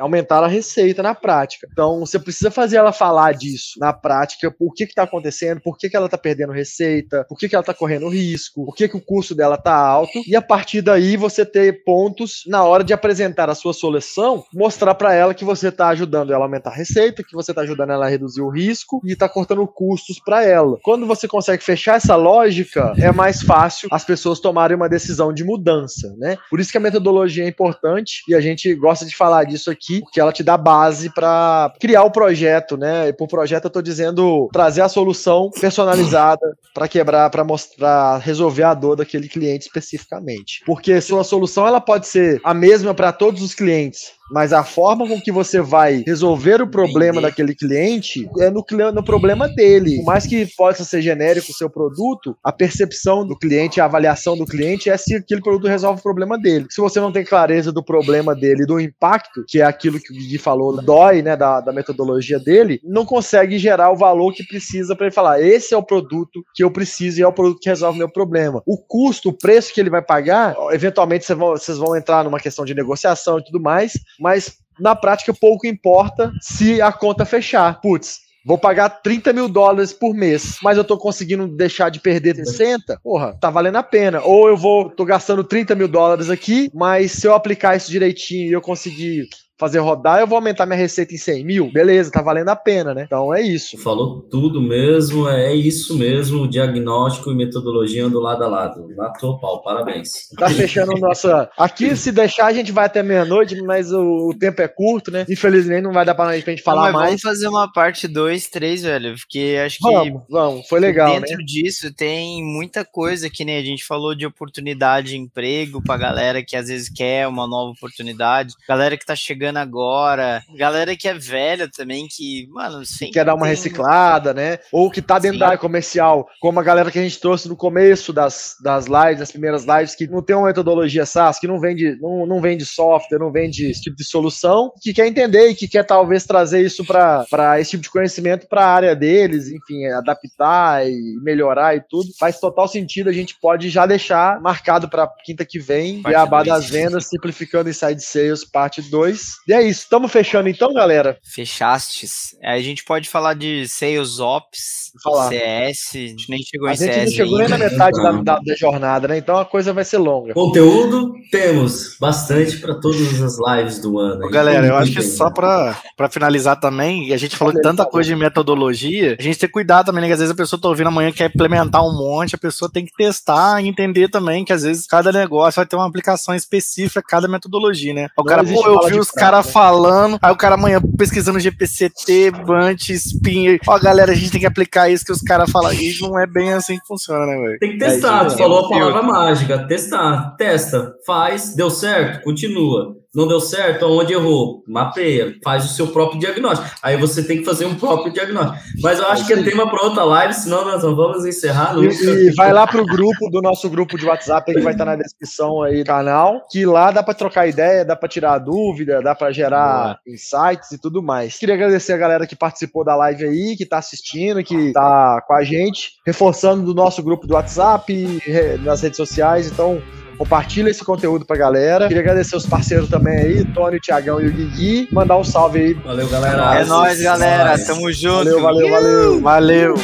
aumentar 0.00 0.42
a 0.42 0.46
receita 0.46 1.02
na 1.02 1.14
prática. 1.14 1.49
Então, 1.70 2.00
você 2.00 2.18
precisa 2.18 2.50
fazer 2.50 2.76
ela 2.76 2.92
falar 2.92 3.32
disso 3.32 3.78
na 3.78 3.92
prática, 3.92 4.50
por 4.50 4.74
que 4.74 4.84
está 4.84 5.04
acontecendo, 5.04 5.60
por 5.60 5.76
que, 5.76 5.88
que 5.88 5.96
ela 5.96 6.06
está 6.06 6.18
perdendo 6.18 6.52
receita, 6.52 7.24
por 7.28 7.38
que, 7.38 7.48
que 7.48 7.54
ela 7.54 7.62
está 7.62 7.74
correndo 7.74 8.08
risco, 8.08 8.66
por 8.66 8.74
que, 8.74 8.88
que 8.88 8.96
o 8.96 9.00
custo 9.00 9.34
dela 9.34 9.56
está 9.56 9.74
alto, 9.74 10.22
e 10.26 10.36
a 10.36 10.42
partir 10.42 10.82
daí 10.82 11.16
você 11.16 11.44
ter 11.44 11.84
pontos 11.84 12.42
na 12.46 12.64
hora 12.64 12.84
de 12.84 12.92
apresentar 12.92 13.48
a 13.50 13.54
sua 13.54 13.72
solução, 13.72 14.44
mostrar 14.52 14.94
para 14.94 15.14
ela 15.14 15.34
que 15.34 15.44
você 15.44 15.68
está 15.68 15.88
ajudando 15.88 16.32
ela 16.32 16.44
a 16.44 16.46
aumentar 16.46 16.70
a 16.70 16.74
receita, 16.74 17.22
que 17.22 17.34
você 17.34 17.52
está 17.52 17.62
ajudando 17.62 17.90
ela 17.90 18.06
a 18.06 18.08
reduzir 18.08 18.40
o 18.40 18.48
risco 18.48 19.00
e 19.04 19.12
está 19.12 19.28
cortando 19.28 19.66
custos 19.66 20.20
para 20.24 20.44
ela. 20.44 20.78
Quando 20.82 21.06
você 21.06 21.26
consegue 21.28 21.62
fechar 21.62 21.96
essa 21.96 22.16
lógica, 22.16 22.92
é 22.98 23.12
mais 23.12 23.42
fácil 23.42 23.88
as 23.92 24.04
pessoas 24.04 24.40
tomarem 24.40 24.76
uma 24.76 24.88
decisão 24.88 25.32
de 25.32 25.44
mudança, 25.44 26.14
né? 26.18 26.36
Por 26.48 26.60
isso 26.60 26.70
que 26.70 26.78
a 26.78 26.80
metodologia 26.80 27.44
é 27.44 27.48
importante 27.48 28.22
e 28.28 28.34
a 28.34 28.40
gente 28.40 28.74
gosta 28.74 29.04
de 29.04 29.16
falar 29.16 29.44
disso 29.44 29.70
aqui, 29.70 30.00
porque 30.00 30.20
ela 30.20 30.32
te 30.32 30.42
dá 30.42 30.56
base 30.56 31.12
para 31.12 31.39
criar 31.80 32.04
o 32.04 32.10
projeto, 32.10 32.76
né? 32.76 33.08
E 33.08 33.12
por 33.12 33.28
projeto 33.28 33.64
eu 33.64 33.68
estou 33.68 33.82
dizendo 33.82 34.48
trazer 34.52 34.82
a 34.82 34.88
solução 34.88 35.50
personalizada 35.60 36.56
para 36.74 36.88
quebrar, 36.88 37.30
para 37.30 37.44
mostrar, 37.44 38.18
resolver 38.18 38.62
a 38.62 38.74
dor 38.74 38.96
daquele 38.96 39.28
cliente 39.28 39.66
especificamente. 39.66 40.62
Porque 40.64 41.00
sua 41.00 41.24
solução 41.24 41.66
ela 41.66 41.80
pode 41.80 42.06
ser 42.06 42.40
a 42.44 42.54
mesma 42.54 42.94
para 42.94 43.12
todos 43.12 43.42
os 43.42 43.54
clientes, 43.54 44.12
mas 44.30 44.52
a 44.52 44.62
forma 44.62 45.06
com 45.06 45.20
que 45.20 45.32
você 45.32 45.60
vai 45.60 46.02
resolver 46.06 46.62
o 46.62 46.70
problema 46.70 47.18
Entendi. 47.18 47.26
daquele 47.26 47.54
cliente 47.54 48.28
é 48.38 48.50
no, 48.50 48.64
no 48.92 49.04
problema 49.04 49.48
dele. 49.48 49.96
Por 49.96 50.04
mais 50.06 50.26
que 50.26 50.46
possa 50.56 50.84
ser 50.84 51.02
genérico 51.02 51.50
o 51.50 51.54
seu 51.54 51.68
produto, 51.68 52.36
a 52.42 52.52
percepção 52.52 53.26
do 53.26 53.38
cliente, 53.38 53.80
a 53.80 53.84
avaliação 53.84 54.36
do 54.36 54.46
cliente 54.46 54.90
é 54.90 54.96
se 54.96 55.14
aquele 55.14 55.40
produto 55.40 55.68
resolve 55.68 56.00
o 56.00 56.02
problema 56.02 56.38
dele. 56.38 56.66
Se 56.70 56.80
você 56.80 57.00
não 57.00 57.12
tem 57.12 57.24
clareza 57.24 57.72
do 57.72 57.82
problema 57.82 58.34
dele, 58.34 58.66
do 58.66 58.80
impacto, 58.80 59.44
que 59.46 59.60
é 59.60 59.64
aquilo 59.64 59.98
que 60.00 60.12
o 60.12 60.16
Gui 60.16 60.38
falou, 60.38 60.82
dói, 60.82 61.22
né, 61.22 61.36
da, 61.36 61.60
da 61.60 61.72
metodologia 61.72 62.38
dele, 62.38 62.80
não 62.84 63.04
consegue 63.04 63.58
gerar 63.58 63.90
o 63.90 63.96
valor 63.96 64.32
que 64.32 64.46
precisa 64.46 64.94
para 64.94 65.06
ele 65.06 65.14
falar: 65.14 65.42
esse 65.42 65.74
é 65.74 65.76
o 65.76 65.82
produto 65.82 66.44
que 66.54 66.62
eu 66.62 66.70
preciso 66.70 67.18
e 67.18 67.22
é 67.22 67.26
o 67.26 67.32
produto 67.32 67.60
que 67.60 67.68
resolve 67.68 67.98
meu 67.98 68.10
problema. 68.10 68.62
O 68.66 68.78
custo, 68.78 69.30
o 69.30 69.32
preço 69.36 69.72
que 69.72 69.80
ele 69.80 69.90
vai 69.90 70.02
pagar, 70.02 70.54
eventualmente 70.72 71.24
vocês 71.24 71.38
vão, 71.38 71.50
vocês 71.50 71.78
vão 71.78 71.96
entrar 71.96 72.24
numa 72.24 72.38
questão 72.38 72.64
de 72.64 72.74
negociação 72.74 73.38
e 73.38 73.44
tudo 73.44 73.60
mais, 73.60 73.92
mas 74.20 74.58
na 74.78 74.94
prática 74.94 75.32
pouco 75.32 75.66
importa 75.66 76.32
se 76.40 76.80
a 76.80 76.92
conta 76.92 77.24
fechar. 77.24 77.80
Putz, 77.80 78.30
Vou 78.44 78.56
pagar 78.56 78.88
30 78.88 79.34
mil 79.34 79.48
dólares 79.48 79.92
por 79.92 80.14
mês, 80.14 80.56
mas 80.62 80.78
eu 80.78 80.84
tô 80.84 80.96
conseguindo 80.96 81.46
deixar 81.46 81.90
de 81.90 82.00
perder 82.00 82.34
60, 82.34 82.98
porra, 83.02 83.36
tá 83.38 83.50
valendo 83.50 83.76
a 83.76 83.82
pena. 83.82 84.22
Ou 84.22 84.48
eu 84.48 84.56
vou, 84.56 84.88
tô 84.88 85.04
gastando 85.04 85.44
30 85.44 85.74
mil 85.74 85.86
dólares 85.86 86.30
aqui, 86.30 86.70
mas 86.74 87.12
se 87.12 87.26
eu 87.26 87.34
aplicar 87.34 87.76
isso 87.76 87.90
direitinho 87.90 88.48
e 88.48 88.52
eu 88.52 88.62
conseguir 88.62 89.28
fazer 89.60 89.78
rodar, 89.78 90.20
eu 90.20 90.26
vou 90.26 90.36
aumentar 90.36 90.64
minha 90.64 90.78
receita 90.78 91.14
em 91.14 91.18
100 91.18 91.44
mil. 91.44 91.70
Beleza, 91.70 92.10
tá 92.10 92.22
valendo 92.22 92.48
a 92.48 92.56
pena, 92.56 92.94
né? 92.94 93.04
Então 93.06 93.32
é 93.34 93.42
isso. 93.42 93.76
Falou 93.78 94.22
tudo 94.22 94.62
mesmo, 94.62 95.28
é 95.28 95.54
isso 95.54 95.96
mesmo, 95.98 96.48
diagnóstico 96.48 97.30
e 97.30 97.34
metodologia 97.34 98.06
andam 98.06 98.20
lado 98.20 98.42
a 98.42 98.48
lado. 98.48 98.88
Matou 98.96 99.38
pau, 99.38 99.62
parabéns. 99.62 100.28
Tá 100.38 100.48
fechando 100.48 100.92
nossa. 100.98 101.50
Aqui, 101.58 101.94
se 101.94 102.10
deixar, 102.10 102.46
a 102.46 102.52
gente 102.52 102.72
vai 102.72 102.86
até 102.86 103.02
meia-noite, 103.02 103.60
mas 103.62 103.92
o, 103.92 104.30
o, 104.30 104.34
tempo 104.38 104.62
é 104.62 104.68
curto, 104.68 105.10
né? 105.10 105.26
Infelizmente 105.28 105.82
não 105.82 105.92
vai 105.92 106.06
dar 106.06 106.14
pra 106.14 106.38
gente 106.38 106.62
falar 106.62 106.86
não, 106.86 106.98
mais. 106.98 107.08
Vamos 107.08 107.22
fazer 107.22 107.48
uma 107.48 107.70
parte 107.70 108.08
2, 108.08 108.48
3, 108.48 108.82
velho, 108.82 109.14
porque 109.16 109.56
acho 109.64 109.78
que. 109.78 109.90
Vamos, 109.92 110.22
vamos, 110.28 110.68
foi 110.68 110.80
legal. 110.80 111.12
Dentro 111.12 111.36
né? 111.36 111.44
disso 111.44 111.92
tem 111.92 112.42
muita 112.42 112.84
coisa 112.84 113.28
que 113.28 113.44
nem 113.44 113.58
a 113.58 113.62
gente 113.62 113.84
falou 113.84 114.14
de 114.14 114.24
oportunidade 114.24 115.10
de 115.10 115.18
emprego 115.18 115.82
pra 115.82 115.96
galera 115.96 116.42
que 116.42 116.56
às 116.56 116.68
vezes 116.68 116.88
quer 116.88 117.26
uma 117.26 117.46
nova 117.46 117.72
oportunidade, 117.72 118.54
galera 118.68 118.96
que 118.96 119.04
tá 119.04 119.16
chegando 119.16 119.49
chegando 119.50 119.58
agora, 119.58 120.42
galera 120.56 120.96
que 120.96 121.08
é 121.08 121.14
velha 121.14 121.68
também, 121.68 122.06
que, 122.08 122.46
mano, 122.50 122.84
sempre. 122.86 123.12
Quer 123.12 123.24
dar 123.24 123.34
uma 123.34 123.46
tem... 123.46 123.50
reciclada, 123.50 124.32
né? 124.32 124.58
Ou 124.72 124.90
que 124.90 125.02
tá 125.02 125.18
dentro 125.18 125.36
Sim. 125.36 125.40
da 125.40 125.46
área 125.46 125.58
comercial, 125.58 126.28
como 126.40 126.60
a 126.60 126.62
galera 126.62 126.90
que 126.90 126.98
a 126.98 127.02
gente 127.02 127.20
trouxe 127.20 127.48
no 127.48 127.56
começo 127.56 128.12
das, 128.12 128.56
das 128.62 128.86
lives, 128.86 129.18
das 129.18 129.32
primeiras 129.32 129.64
lives, 129.64 129.94
que 129.94 130.06
não 130.06 130.22
tem 130.22 130.36
uma 130.36 130.46
metodologia 130.46 131.04
SaaS, 131.04 131.38
que 131.38 131.46
não 131.46 131.60
vende, 131.60 131.98
não, 132.00 132.26
não 132.26 132.40
vende 132.40 132.64
software, 132.64 133.18
não 133.18 133.32
vende 133.32 133.70
esse 133.70 133.82
tipo 133.82 133.96
de 133.96 134.04
solução, 134.04 134.72
que 134.80 134.94
quer 134.94 135.06
entender 135.06 135.48
e 135.48 135.54
que 135.54 135.68
quer 135.68 135.84
talvez 135.84 136.24
trazer 136.24 136.64
isso 136.64 136.84
para 136.84 137.60
esse 137.60 137.72
tipo 137.72 137.82
de 137.82 137.90
conhecimento 137.90 138.46
para 138.46 138.64
a 138.64 138.72
área 138.72 138.96
deles, 138.96 139.48
enfim, 139.48 139.86
adaptar 139.86 140.86
e 140.86 141.18
melhorar 141.22 141.76
e 141.76 141.80
tudo. 141.80 142.10
Faz 142.18 142.38
total 142.38 142.68
sentido, 142.68 143.10
a 143.10 143.12
gente 143.12 143.36
pode 143.40 143.68
já 143.68 143.86
deixar 143.86 144.40
marcado 144.40 144.88
para 144.88 145.10
quinta 145.24 145.44
que 145.44 145.58
vem, 145.58 146.02
Beabá 146.02 146.42
das 146.42 146.68
vendas, 146.68 147.06
simplificando 147.06 147.68
Inside 147.68 148.00
Sales, 148.00 148.44
parte 148.44 148.82
2. 148.82 149.39
E 149.48 149.52
é 149.52 149.62
isso, 149.62 149.82
estamos 149.82 150.12
fechando 150.12 150.48
então, 150.48 150.72
galera? 150.72 151.18
Fechastes. 151.24 152.36
A 152.42 152.58
gente 152.60 152.84
pode 152.84 153.08
falar 153.08 153.34
de 153.34 153.66
Sales 153.68 154.20
Ops, 154.20 154.92
CS, 155.28 155.94
a 155.94 155.98
gente 155.98 156.30
nem 156.30 156.40
chegou 156.42 156.68
a 156.68 156.72
em 156.72 156.76
CS. 156.76 156.90
A 156.90 156.92
gente 156.92 157.04
não 157.06 157.12
chegou 157.12 157.38
ainda. 157.38 157.58
nem 157.58 157.58
na 157.58 157.70
metade 157.70 158.02
da, 158.02 158.12
da, 158.12 158.38
da, 158.38 158.54
jornada, 158.56 159.08
né? 159.08 159.18
Então 159.18 159.38
a 159.38 159.44
coisa 159.44 159.72
vai 159.72 159.84
ser 159.84 159.98
longa. 159.98 160.34
Conteúdo 160.34 161.12
temos 161.30 161.96
bastante 161.98 162.58
para 162.58 162.74
todas 162.74 163.22
as 163.22 163.36
lives 163.38 163.80
do 163.80 163.98
ano. 163.98 164.26
Ô, 164.26 164.30
galera, 164.30 164.66
eu 164.66 164.76
acho 164.76 164.92
que 164.92 165.02
só 165.02 165.30
para 165.30 166.08
finalizar 166.10 166.58
também, 166.58 167.12
a 167.12 167.16
gente 167.16 167.36
falou 167.36 167.54
de 167.54 167.60
tanta 167.60 167.84
coisa 167.84 168.08
de 168.08 168.16
metodologia, 168.16 169.16
a 169.18 169.22
gente 169.22 169.38
tem 169.38 169.48
que 169.48 169.52
cuidar 169.52 169.84
também, 169.84 170.02
né? 170.02 170.06
Que 170.08 170.14
às 170.14 170.20
vezes 170.20 170.32
a 170.32 170.36
pessoa 170.36 170.60
tá 170.60 170.68
ouvindo 170.68 170.88
amanhã 170.88 171.12
quer 171.12 171.26
implementar 171.26 171.84
um 171.84 171.96
monte, 171.96 172.34
a 172.34 172.38
pessoa 172.38 172.70
tem 172.70 172.84
que 172.84 172.92
testar 172.96 173.62
e 173.62 173.68
entender 173.68 174.08
também 174.08 174.44
que 174.44 174.52
às 174.52 174.62
vezes 174.62 174.86
cada 174.86 175.12
negócio 175.12 175.56
vai 175.56 175.66
ter 175.66 175.76
uma 175.76 175.86
aplicação 175.86 176.34
específica, 176.34 177.02
cada 177.02 177.28
metodologia, 177.28 177.94
né? 177.94 178.08
O 178.16 178.24
cara, 178.24 178.44
pô, 178.44 178.66
eu 178.66 178.88
vi 178.88 178.98
os 178.98 179.10
caras 179.20 179.50
falando, 179.50 180.18
aí 180.22 180.32
o 180.32 180.36
cara 180.36 180.54
amanhã 180.54 180.80
pesquisando 180.96 181.38
GPCT, 181.38 182.30
Bant, 182.46 182.88
Spin, 182.90 183.58
ó, 183.66 183.78
galera, 183.78 184.12
a 184.12 184.14
gente 184.14 184.30
tem 184.30 184.40
que 184.40 184.46
aplicar 184.46 184.88
isso 184.88 185.04
que 185.04 185.12
os 185.12 185.20
caras 185.20 185.50
falam, 185.50 185.72
e 185.72 185.96
não 186.00 186.18
é 186.18 186.26
bem 186.26 186.52
assim 186.52 186.78
que 186.78 186.86
funciona, 186.86 187.26
né, 187.26 187.36
velho? 187.36 187.58
Tem 187.58 187.72
que 187.72 187.78
testar, 187.78 188.26
é, 188.26 188.30
falou 188.30 188.66
a 188.66 188.68
palavra 188.68 189.02
mágica, 189.02 189.66
testar, 189.66 190.34
testa, 190.36 190.94
faz, 191.06 191.54
deu 191.54 191.70
certo, 191.70 192.22
continua 192.24 192.99
não 193.14 193.26
deu 193.26 193.40
certo, 193.40 193.84
aonde 193.84 194.12
errou? 194.12 194.62
Mapeia, 194.68 195.34
faz 195.42 195.64
o 195.64 195.74
seu 195.74 195.88
próprio 195.88 196.20
diagnóstico. 196.20 196.70
Aí 196.80 196.96
você 196.96 197.24
tem 197.24 197.38
que 197.38 197.44
fazer 197.44 197.64
um 197.66 197.74
próprio 197.74 198.12
diagnóstico. 198.12 198.58
Mas 198.80 198.98
eu 198.98 199.06
acho 199.06 199.26
que 199.26 199.32
é 199.32 199.42
tema 199.42 199.68
para 199.68 199.82
outra 199.82 200.04
live, 200.04 200.32
senão 200.32 200.64
nós 200.64 200.82
não 200.82 200.94
vamos 200.94 201.26
encerrar. 201.26 201.76
E, 201.78 201.86
e 201.86 202.34
vai 202.34 202.52
lá 202.52 202.66
pro 202.66 202.84
grupo 202.84 203.28
do 203.30 203.42
nosso 203.42 203.68
grupo 203.68 203.98
de 203.98 204.06
WhatsApp, 204.06 204.52
que 204.52 204.60
vai 204.60 204.72
estar 204.72 204.84
na 204.84 204.94
descrição 204.96 205.62
aí 205.62 205.82
do 205.82 205.86
canal, 205.86 206.46
que 206.50 206.64
lá 206.64 206.92
dá 206.92 207.02
para 207.02 207.14
trocar 207.14 207.48
ideia, 207.48 207.84
dá 207.84 207.96
para 207.96 208.08
tirar 208.08 208.38
dúvida, 208.38 209.02
dá 209.02 209.14
para 209.14 209.32
gerar 209.32 209.98
insights 210.06 210.70
e 210.72 210.80
tudo 210.80 211.02
mais. 211.02 211.36
Queria 211.36 211.56
agradecer 211.56 211.92
a 211.92 211.98
galera 211.98 212.26
que 212.26 212.36
participou 212.36 212.84
da 212.84 212.94
live 212.94 213.24
aí, 213.24 213.56
que 213.56 213.66
tá 213.66 213.78
assistindo, 213.78 214.42
que 214.44 214.72
tá 214.72 215.20
com 215.26 215.34
a 215.34 215.42
gente, 215.42 215.94
reforçando 216.06 216.64
do 216.64 216.74
nosso 216.74 217.02
grupo 217.02 217.26
do 217.26 217.34
WhatsApp, 217.34 218.22
nas 218.62 218.82
redes 218.82 218.96
sociais, 218.96 219.48
então 219.48 219.82
Compartilha 220.20 220.68
esse 220.68 220.84
conteúdo 220.84 221.24
pra 221.24 221.34
galera. 221.34 221.88
Queria 221.88 222.02
agradecer 222.02 222.36
os 222.36 222.44
parceiros 222.44 222.90
também 222.90 223.16
aí, 223.16 223.44
Tony, 223.54 223.78
o 223.78 223.80
Thiagão 223.80 224.20
e 224.20 224.26
o 224.26 224.30
Guigui. 224.30 224.86
Mandar 224.92 225.16
um 225.16 225.24
salve 225.24 225.58
aí. 225.58 225.72
Valeu, 225.72 226.06
galera. 226.10 226.60
É 226.60 226.64
nóis, 226.66 227.00
galera. 227.00 227.58
Tamo 227.64 227.90
junto. 227.90 228.38
Valeu, 228.38 228.42
valeu, 228.42 228.70
valeu. 228.70 229.20
Valeu. 229.22 229.74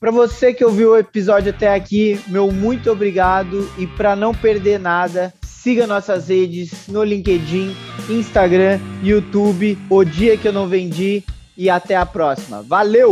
Para 0.00 0.10
você 0.10 0.54
que 0.54 0.64
ouviu 0.64 0.92
o 0.92 0.96
episódio 0.96 1.50
até 1.50 1.74
aqui, 1.74 2.18
meu 2.26 2.50
muito 2.50 2.90
obrigado 2.90 3.70
e 3.76 3.86
para 3.86 4.16
não 4.16 4.34
perder 4.34 4.80
nada, 4.80 5.30
siga 5.42 5.86
nossas 5.86 6.28
redes 6.28 6.88
no 6.88 7.04
LinkedIn, 7.04 7.76
Instagram, 8.08 8.80
YouTube, 9.02 9.78
O 9.90 10.02
Dia 10.04 10.38
que 10.38 10.48
eu 10.48 10.54
não 10.54 10.66
vendi 10.66 11.22
e 11.54 11.68
até 11.68 11.96
a 11.96 12.06
próxima. 12.06 12.62
Valeu! 12.62 13.10